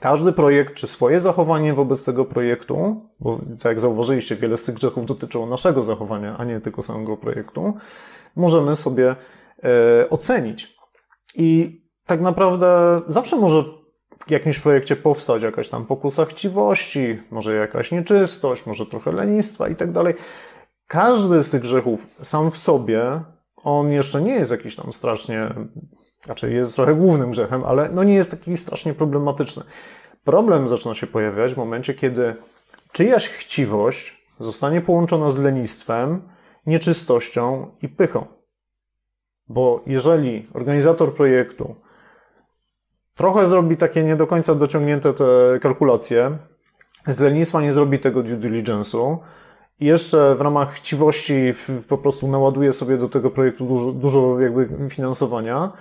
Każdy 0.00 0.32
projekt, 0.32 0.74
czy 0.74 0.86
swoje 0.86 1.20
zachowanie 1.20 1.74
wobec 1.74 2.04
tego 2.04 2.24
projektu, 2.24 3.06
bo 3.20 3.38
tak 3.38 3.64
jak 3.64 3.80
zauważyliście, 3.80 4.36
wiele 4.36 4.56
z 4.56 4.62
tych 4.62 4.74
grzechów 4.74 5.06
dotyczyło 5.06 5.46
naszego 5.46 5.82
zachowania, 5.82 6.36
a 6.38 6.44
nie 6.44 6.60
tylko 6.60 6.82
samego 6.82 7.16
projektu, 7.16 7.74
możemy 8.36 8.76
sobie 8.76 9.16
e, 9.64 10.10
ocenić. 10.10 10.76
I 11.34 11.80
tak 12.06 12.20
naprawdę 12.20 13.00
zawsze 13.06 13.36
może 13.36 13.64
w 14.26 14.30
jakimś 14.30 14.58
projekcie 14.58 14.96
powstać 14.96 15.42
jakaś 15.42 15.68
tam 15.68 15.86
pokusa 15.86 16.24
chciwości, 16.24 17.18
może 17.30 17.54
jakaś 17.54 17.92
nieczystość, 17.92 18.66
może 18.66 18.86
trochę 18.86 19.12
lenistwa 19.12 19.68
i 19.68 19.76
tak 19.76 19.92
dalej. 19.92 20.14
Każdy 20.86 21.42
z 21.42 21.50
tych 21.50 21.62
grzechów 21.62 22.06
sam 22.22 22.50
w 22.50 22.58
sobie, 22.58 23.20
on 23.56 23.90
jeszcze 23.90 24.22
nie 24.22 24.34
jest 24.34 24.50
jakiś 24.50 24.76
tam 24.76 24.92
strasznie 24.92 25.54
Znaczy 26.24 26.52
jest 26.52 26.76
trochę 26.76 26.94
głównym 26.94 27.30
grzechem, 27.30 27.64
ale 27.64 27.88
no 27.88 28.04
nie 28.04 28.14
jest 28.14 28.30
taki 28.30 28.56
strasznie 28.56 28.94
problematyczny. 28.94 29.62
Problem 30.24 30.68
zaczyna 30.68 30.94
się 30.94 31.06
pojawiać 31.06 31.54
w 31.54 31.56
momencie, 31.56 31.94
kiedy 31.94 32.34
czyjaś 32.92 33.28
chciwość 33.28 34.26
zostanie 34.38 34.80
połączona 34.80 35.30
z 35.30 35.38
lenistwem, 35.38 36.22
nieczystością 36.66 37.70
i 37.82 37.88
pychą. 37.88 38.26
Bo 39.48 39.82
jeżeli 39.86 40.48
organizator 40.54 41.14
projektu 41.14 41.76
trochę 43.14 43.46
zrobi 43.46 43.76
takie 43.76 44.02
nie 44.02 44.16
do 44.16 44.26
końca 44.26 44.54
dociągnięte 44.54 45.14
te 45.14 45.24
kalkulacje, 45.60 46.38
z 47.06 47.20
lenistwa 47.20 47.60
nie 47.60 47.72
zrobi 47.72 47.98
tego 47.98 48.22
due 48.22 48.36
diligence'u 48.36 49.16
i 49.80 49.86
jeszcze 49.86 50.34
w 50.34 50.40
ramach 50.40 50.72
chciwości 50.72 51.54
po 51.88 51.98
prostu 51.98 52.28
naładuje 52.28 52.72
sobie 52.72 52.96
do 52.96 53.08
tego 53.08 53.30
projektu 53.30 53.64
dużo, 53.64 53.92
dużo 53.92 54.40
jakby 54.40 54.68
finansowania 54.90 55.72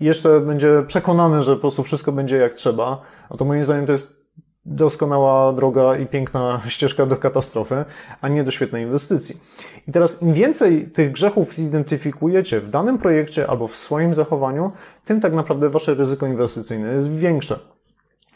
i 0.00 0.04
jeszcze 0.04 0.40
będzie 0.40 0.82
przekonany, 0.86 1.42
że 1.42 1.54
po 1.54 1.60
prostu 1.60 1.82
wszystko 1.82 2.12
będzie 2.12 2.36
jak 2.36 2.54
trzeba, 2.54 3.00
a 3.30 3.36
to 3.36 3.44
moim 3.44 3.64
zdaniem 3.64 3.86
to 3.86 3.92
jest 3.92 4.24
doskonała 4.66 5.52
droga 5.52 5.96
i 5.96 6.06
piękna 6.06 6.60
ścieżka 6.68 7.06
do 7.06 7.16
katastrofy, 7.16 7.84
a 8.20 8.28
nie 8.28 8.44
do 8.44 8.50
świetnej 8.50 8.82
inwestycji. 8.82 9.40
I 9.88 9.92
teraz 9.92 10.22
im 10.22 10.32
więcej 10.32 10.90
tych 10.90 11.12
grzechów 11.12 11.54
zidentyfikujecie 11.54 12.60
w 12.60 12.70
danym 12.70 12.98
projekcie 12.98 13.46
albo 13.46 13.68
w 13.68 13.76
swoim 13.76 14.14
zachowaniu, 14.14 14.72
tym 15.04 15.20
tak 15.20 15.34
naprawdę 15.34 15.70
wasze 15.70 15.94
ryzyko 15.94 16.26
inwestycyjne 16.26 16.92
jest 16.92 17.10
większe. 17.10 17.58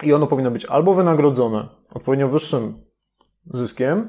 I 0.03 0.13
ono 0.13 0.27
powinno 0.27 0.51
być 0.51 0.65
albo 0.65 0.95
wynagrodzone 0.95 1.69
odpowiednio 1.91 2.29
wyższym 2.29 2.75
zyskiem, 3.51 4.09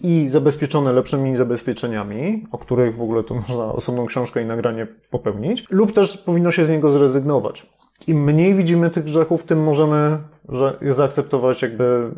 i 0.00 0.28
zabezpieczone 0.28 0.92
lepszymi 0.92 1.36
zabezpieczeniami, 1.36 2.46
o 2.52 2.58
których 2.58 2.96
w 2.96 3.02
ogóle 3.02 3.24
to 3.24 3.34
można 3.34 3.64
osobną 3.64 4.06
książkę 4.06 4.42
i 4.42 4.46
nagranie 4.46 4.86
popełnić, 5.10 5.66
lub 5.70 5.92
też 5.92 6.18
powinno 6.18 6.50
się 6.50 6.64
z 6.64 6.70
niego 6.70 6.90
zrezygnować. 6.90 7.66
Im 8.06 8.24
mniej 8.24 8.54
widzimy 8.54 8.90
tych 8.90 9.04
grzechów, 9.04 9.42
tym 9.42 9.62
możemy 9.62 10.18
że 10.48 10.78
zaakceptować 10.88 11.62
jakby, 11.62 12.10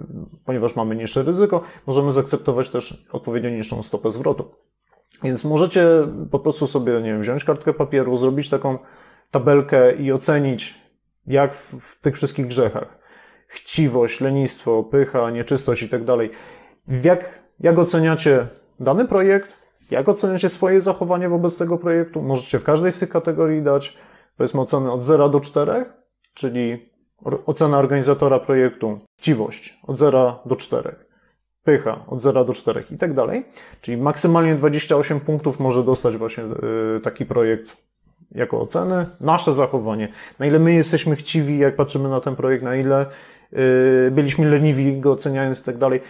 ponieważ 0.44 0.76
mamy 0.76 0.96
niższe 0.96 1.22
ryzyko, 1.22 1.62
możemy 1.86 2.12
zaakceptować 2.12 2.68
też 2.68 3.06
odpowiednio 3.12 3.50
niższą 3.50 3.82
stopę 3.82 4.10
zwrotu. 4.10 4.50
Więc 5.22 5.44
możecie 5.44 5.88
po 6.30 6.38
prostu 6.38 6.66
sobie, 6.66 6.92
nie 6.92 7.12
wiem, 7.12 7.20
wziąć 7.20 7.44
kartkę 7.44 7.72
papieru, 7.72 8.16
zrobić 8.16 8.48
taką 8.48 8.78
tabelkę 9.30 9.96
i 9.96 10.12
ocenić, 10.12 10.74
jak 11.26 11.54
w 11.54 12.00
tych 12.00 12.14
wszystkich 12.14 12.46
grzechach, 12.46 12.98
chciwość, 13.48 14.20
lenistwo, 14.20 14.82
pycha, 14.82 15.30
nieczystość 15.30 15.82
i 15.82 15.88
tak 15.88 16.04
dalej, 16.04 16.30
jak, 17.04 17.45
jak 17.61 17.78
oceniacie 17.78 18.46
dany 18.80 19.04
projekt, 19.04 19.57
jak 19.90 20.09
oceniacie 20.09 20.48
swoje 20.48 20.80
zachowanie 20.80 21.28
wobec 21.28 21.59
tego 21.59 21.78
projektu. 21.78 22.22
Możecie 22.22 22.59
w 22.59 22.64
każdej 22.64 22.92
z 22.92 22.98
tych 22.98 23.09
kategorii 23.09 23.62
dać, 23.62 23.96
powiedzmy, 24.36 24.61
oceny 24.61 24.92
od 24.92 25.02
0 25.02 25.28
do 25.28 25.40
4, 25.40 25.84
czyli 26.34 26.90
ocena 27.46 27.78
organizatora 27.78 28.38
projektu, 28.38 29.00
chciwość 29.18 29.78
od 29.86 29.98
0 29.98 30.42
do 30.46 30.57
4, 30.57 30.94
pycha 31.64 32.04
od 32.07 32.22
0 32.22 32.44
do 32.44 32.52
4 32.52 32.84
i 32.90 32.96
tak 32.96 33.12
dalej. 33.12 33.44
Czyli 33.80 33.96
maksymalnie 33.96 34.54
28 34.54 35.20
punktów 35.20 35.61
może 35.61 35.84
dostać 35.84 36.16
właśnie 36.16 36.44
y, 36.96 37.00
taki 37.00 37.26
projekt 37.26 37.76
jako 38.37 38.61
oceny. 38.61 39.07
Nasze 39.20 39.53
zachowanie, 39.53 40.09
na 40.39 40.47
ile 40.47 40.59
my 40.59 40.74
jesteśmy 40.74 41.16
chciwi, 41.16 41.59
jak 41.59 41.76
patrzymy 41.76 42.09
na 42.09 42.20
ten 42.20 42.37
projekt, 42.37 42.64
na 42.64 42.76
ile 42.76 43.07
y, 43.53 44.11
byliśmy 44.11 44.51
leniwi 44.51 45.01
go 45.01 45.12
oceniając 45.12 45.61
i 45.61 45.64
tak 45.64 45.78
dalej. 45.78 46.01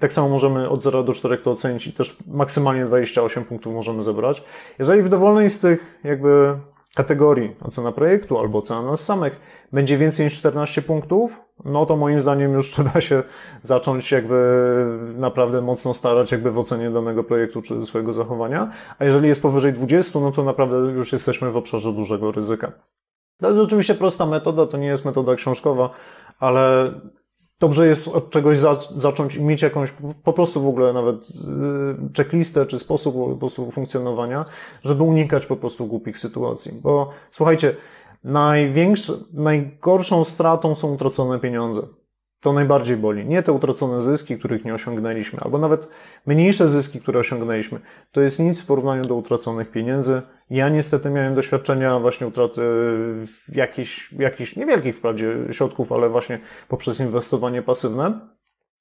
tak 0.00 0.12
samo 0.12 0.28
możemy 0.28 0.68
od 0.68 0.82
0 0.82 1.02
do 1.02 1.12
4 1.12 1.38
to 1.38 1.50
ocenić 1.50 1.86
i 1.86 1.92
też 1.92 2.16
maksymalnie 2.26 2.84
28 2.84 3.44
punktów 3.44 3.74
możemy 3.74 4.02
zebrać. 4.02 4.44
Jeżeli 4.78 5.02
w 5.02 5.08
dowolnej 5.08 5.50
z 5.50 5.60
tych 5.60 6.00
jakby 6.04 6.54
kategorii. 6.94 7.56
Ocena 7.60 7.92
projektu 7.92 8.38
albo 8.38 8.58
ocena 8.58 8.82
nas 8.82 9.04
samych. 9.04 9.40
Będzie 9.72 9.98
więcej 9.98 10.26
niż 10.26 10.38
14 10.38 10.82
punktów, 10.82 11.40
no 11.64 11.86
to 11.86 11.96
moim 11.96 12.20
zdaniem 12.20 12.52
już 12.52 12.70
trzeba 12.72 13.00
się 13.00 13.22
zacząć 13.62 14.12
jakby 14.12 14.86
naprawdę 15.16 15.60
mocno 15.60 15.94
starać 15.94 16.32
jakby 16.32 16.50
w 16.50 16.58
ocenie 16.58 16.90
danego 16.90 17.24
projektu 17.24 17.62
czy 17.62 17.86
swojego 17.86 18.12
zachowania, 18.12 18.70
a 18.98 19.04
jeżeli 19.04 19.28
jest 19.28 19.42
powyżej 19.42 19.72
20, 19.72 20.20
no 20.20 20.32
to 20.32 20.44
naprawdę 20.44 20.76
już 20.76 21.12
jesteśmy 21.12 21.50
w 21.50 21.56
obszarze 21.56 21.92
dużego 21.92 22.32
ryzyka. 22.32 22.72
To 23.40 23.48
jest 23.48 23.60
oczywiście 23.60 23.94
prosta 23.94 24.26
metoda, 24.26 24.66
to 24.66 24.76
nie 24.76 24.86
jest 24.86 25.04
metoda 25.04 25.34
książkowa, 25.34 25.90
ale 26.38 26.92
dobrze 27.60 27.86
jest 27.86 28.08
od 28.08 28.30
czegoś 28.30 28.58
za, 28.58 28.74
zacząć 28.96 29.36
i 29.36 29.42
mieć 29.42 29.62
jakąś 29.62 29.92
po 30.24 30.32
prostu 30.32 30.62
w 30.62 30.68
ogóle 30.68 30.92
nawet 30.92 31.16
y, 31.16 32.12
checklistę 32.16 32.66
czy 32.66 32.78
sposób 32.78 33.14
po 33.14 33.36
prostu 33.36 33.70
funkcjonowania, 33.70 34.44
żeby 34.84 35.02
unikać 35.02 35.46
po 35.46 35.56
prostu 35.56 35.86
głupich 35.86 36.18
sytuacji. 36.18 36.72
Bo 36.82 37.10
słuchajcie, 37.30 37.76
największy, 38.24 39.12
najgorszą 39.32 40.24
stratą 40.24 40.74
są 40.74 40.94
utracone 40.94 41.40
pieniądze. 41.40 41.82
To 42.40 42.52
najbardziej 42.52 42.96
boli. 42.96 43.26
Nie 43.26 43.42
te 43.42 43.52
utracone 43.52 44.02
zyski, 44.02 44.38
których 44.38 44.64
nie 44.64 44.74
osiągnęliśmy, 44.74 45.40
albo 45.40 45.58
nawet 45.58 45.88
mniejsze 46.26 46.68
zyski, 46.68 47.00
które 47.00 47.20
osiągnęliśmy. 47.20 47.80
To 48.12 48.20
jest 48.20 48.38
nic 48.38 48.60
w 48.60 48.66
porównaniu 48.66 49.02
do 49.02 49.14
utraconych 49.14 49.70
pieniędzy. 49.70 50.22
Ja 50.50 50.68
niestety 50.68 51.10
miałem 51.10 51.34
doświadczenia 51.34 51.98
właśnie 51.98 52.26
utraty 52.26 52.62
jakichś, 53.48 54.12
jakichś 54.12 54.56
niewielkich 54.56 54.96
wprawdzie 54.96 55.36
środków, 55.52 55.92
ale 55.92 56.08
właśnie 56.08 56.38
poprzez 56.68 57.00
inwestowanie 57.00 57.62
pasywne. 57.62 58.20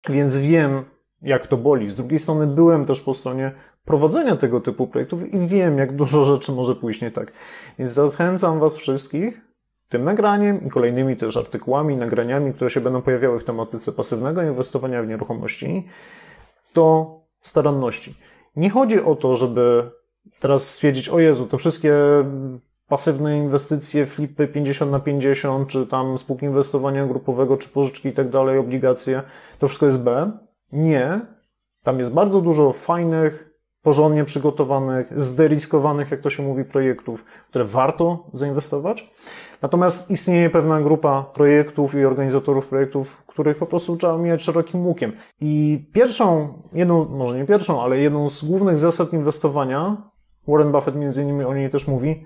Więc 0.10 0.38
wiem, 0.38 0.86
jak 1.22 1.48
to 1.48 1.58
boli. 1.58 1.90
Z 1.90 1.96
drugiej 1.96 2.20
strony 2.20 2.48
byłem 2.48 2.86
też 2.86 3.02
po 3.02 3.14
stronie 3.14 3.52
prowadzenia 3.86 4.36
tego 4.36 4.60
typu 4.60 4.88
projektów 4.88 5.34
i 5.34 5.48
wiem, 5.48 5.78
jak 5.78 5.96
dużo 5.96 6.24
rzeczy 6.24 6.52
może 6.52 6.76
pójść 6.76 7.02
nie 7.02 7.12
tak. 7.12 7.32
Więc 7.80 7.92
zachęcam 7.92 8.60
Was 8.60 8.78
wszystkich 8.78 9.42
tym 9.90 10.04
nagraniem 10.04 10.66
i 10.66 10.70
kolejnymi 10.70 11.18
też 11.18 11.38
artykułami, 11.38 11.98
nagraniami, 11.98 12.54
które 12.54 12.70
się 12.70 12.82
będą 12.82 13.02
pojawiały 13.02 13.40
w 13.40 13.44
tematyce 13.44 13.92
pasywnego 13.92 14.44
inwestowania 14.44 15.04
w 15.04 15.08
nieruchomości, 15.08 15.88
do 16.74 17.16
staranności. 17.42 18.16
Nie 18.56 18.70
chodzi 18.70 19.02
o 19.02 19.16
to, 19.16 19.36
żeby 19.36 19.92
teraz 20.44 20.70
stwierdzić, 20.70 21.10
o 21.10 21.20
Jezu, 21.20 21.46
to 21.46 21.58
wszystkie 21.58 21.96
pasywne 22.88 23.38
inwestycje, 23.38 24.06
flipy 24.06 24.48
50 24.48 24.92
na 24.92 25.00
50, 25.00 25.68
czy 25.68 25.88
tam 25.88 26.18
spółki 26.18 26.46
inwestowania 26.46 27.06
grupowego, 27.06 27.58
czy 27.58 27.70
pożyczki 27.70 28.10
i 28.10 28.14
tak 28.14 28.30
dalej, 28.30 28.58
obligacje, 28.58 29.24
to 29.60 29.68
wszystko 29.68 29.86
jest 29.86 30.04
B. 30.04 30.32
Nie. 30.72 31.22
Tam 31.84 32.00
jest 32.00 32.14
bardzo 32.14 32.42
dużo 32.42 32.74
fajnych, 32.74 33.54
porządnie 33.82 34.24
przygotowanych, 34.24 35.24
zderiskowanych, 35.24 36.12
jak 36.12 36.22
to 36.22 36.30
się 36.30 36.44
mówi, 36.44 36.66
projektów, 36.66 37.26
które 37.50 37.66
warto 37.66 38.28
zainwestować. 38.34 39.12
Natomiast 39.62 40.12
istnieje 40.12 40.50
pewna 40.50 40.82
grupa 40.82 41.24
projektów 41.24 41.96
i 41.96 42.06
organizatorów 42.06 42.68
projektów, 42.68 43.24
których 43.28 43.58
po 43.58 43.66
prostu 43.66 43.98
trzeba 43.98 44.18
mijać 44.18 44.44
szerokim 44.44 44.86
łukiem. 44.88 45.12
I 45.42 45.84
pierwszą, 45.94 46.54
jedną, 46.74 47.06
może 47.06 47.38
nie 47.38 47.46
pierwszą, 47.46 47.84
ale 47.84 47.98
jedną 47.98 48.30
z 48.30 48.44
głównych 48.44 48.80
zasad 48.80 49.14
inwestowania, 49.14 50.13
Warren 50.48 50.72
Buffett 50.72 50.96
między 50.96 51.22
innymi 51.24 51.44
o 51.44 51.54
niej 51.54 51.70
też 51.70 51.88
mówi, 51.88 52.26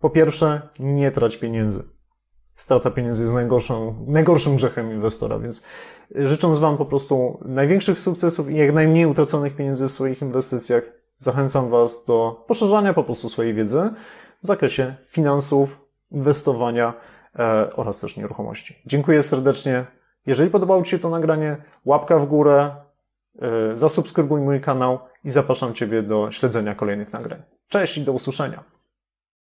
po 0.00 0.10
pierwsze, 0.10 0.68
nie 0.78 1.10
trać 1.10 1.36
pieniędzy. 1.36 1.82
Strata 2.54 2.90
pieniędzy 2.90 3.22
jest 3.22 3.34
najgorszą, 3.34 4.04
najgorszym 4.06 4.56
grzechem 4.56 4.92
inwestora, 4.92 5.38
więc 5.38 5.64
życząc 6.14 6.58
Wam 6.58 6.76
po 6.76 6.84
prostu 6.84 7.38
największych 7.44 7.98
sukcesów 7.98 8.50
i 8.50 8.56
jak 8.56 8.72
najmniej 8.72 9.06
utraconych 9.06 9.56
pieniędzy 9.56 9.88
w 9.88 9.92
swoich 9.92 10.22
inwestycjach, 10.22 10.82
zachęcam 11.18 11.70
Was 11.70 12.04
do 12.04 12.44
poszerzania 12.46 12.94
po 12.94 13.04
prostu 13.04 13.28
swojej 13.28 13.54
wiedzy 13.54 13.90
w 14.42 14.46
zakresie 14.46 14.94
finansów, 15.06 15.80
inwestowania 16.10 16.94
e, 17.38 17.70
oraz 17.76 18.00
też 18.00 18.16
nieruchomości. 18.16 18.82
Dziękuję 18.86 19.22
serdecznie. 19.22 19.86
Jeżeli 20.26 20.50
podobało 20.50 20.82
Ci 20.82 20.90
się 20.90 20.98
to 20.98 21.10
nagranie, 21.10 21.56
łapka 21.84 22.18
w 22.18 22.26
górę, 22.26 22.70
e, 23.38 23.76
zasubskrybuj 23.76 24.40
mój 24.40 24.60
kanał 24.60 24.98
i 25.24 25.30
zapraszam 25.30 25.74
Ciebie 25.74 26.02
do 26.02 26.30
śledzenia 26.30 26.74
kolejnych 26.74 27.12
nagrań. 27.12 27.42
Cześć 27.68 27.98
i 27.98 28.00
do 28.00 28.12
usłyszenia. 28.12 28.77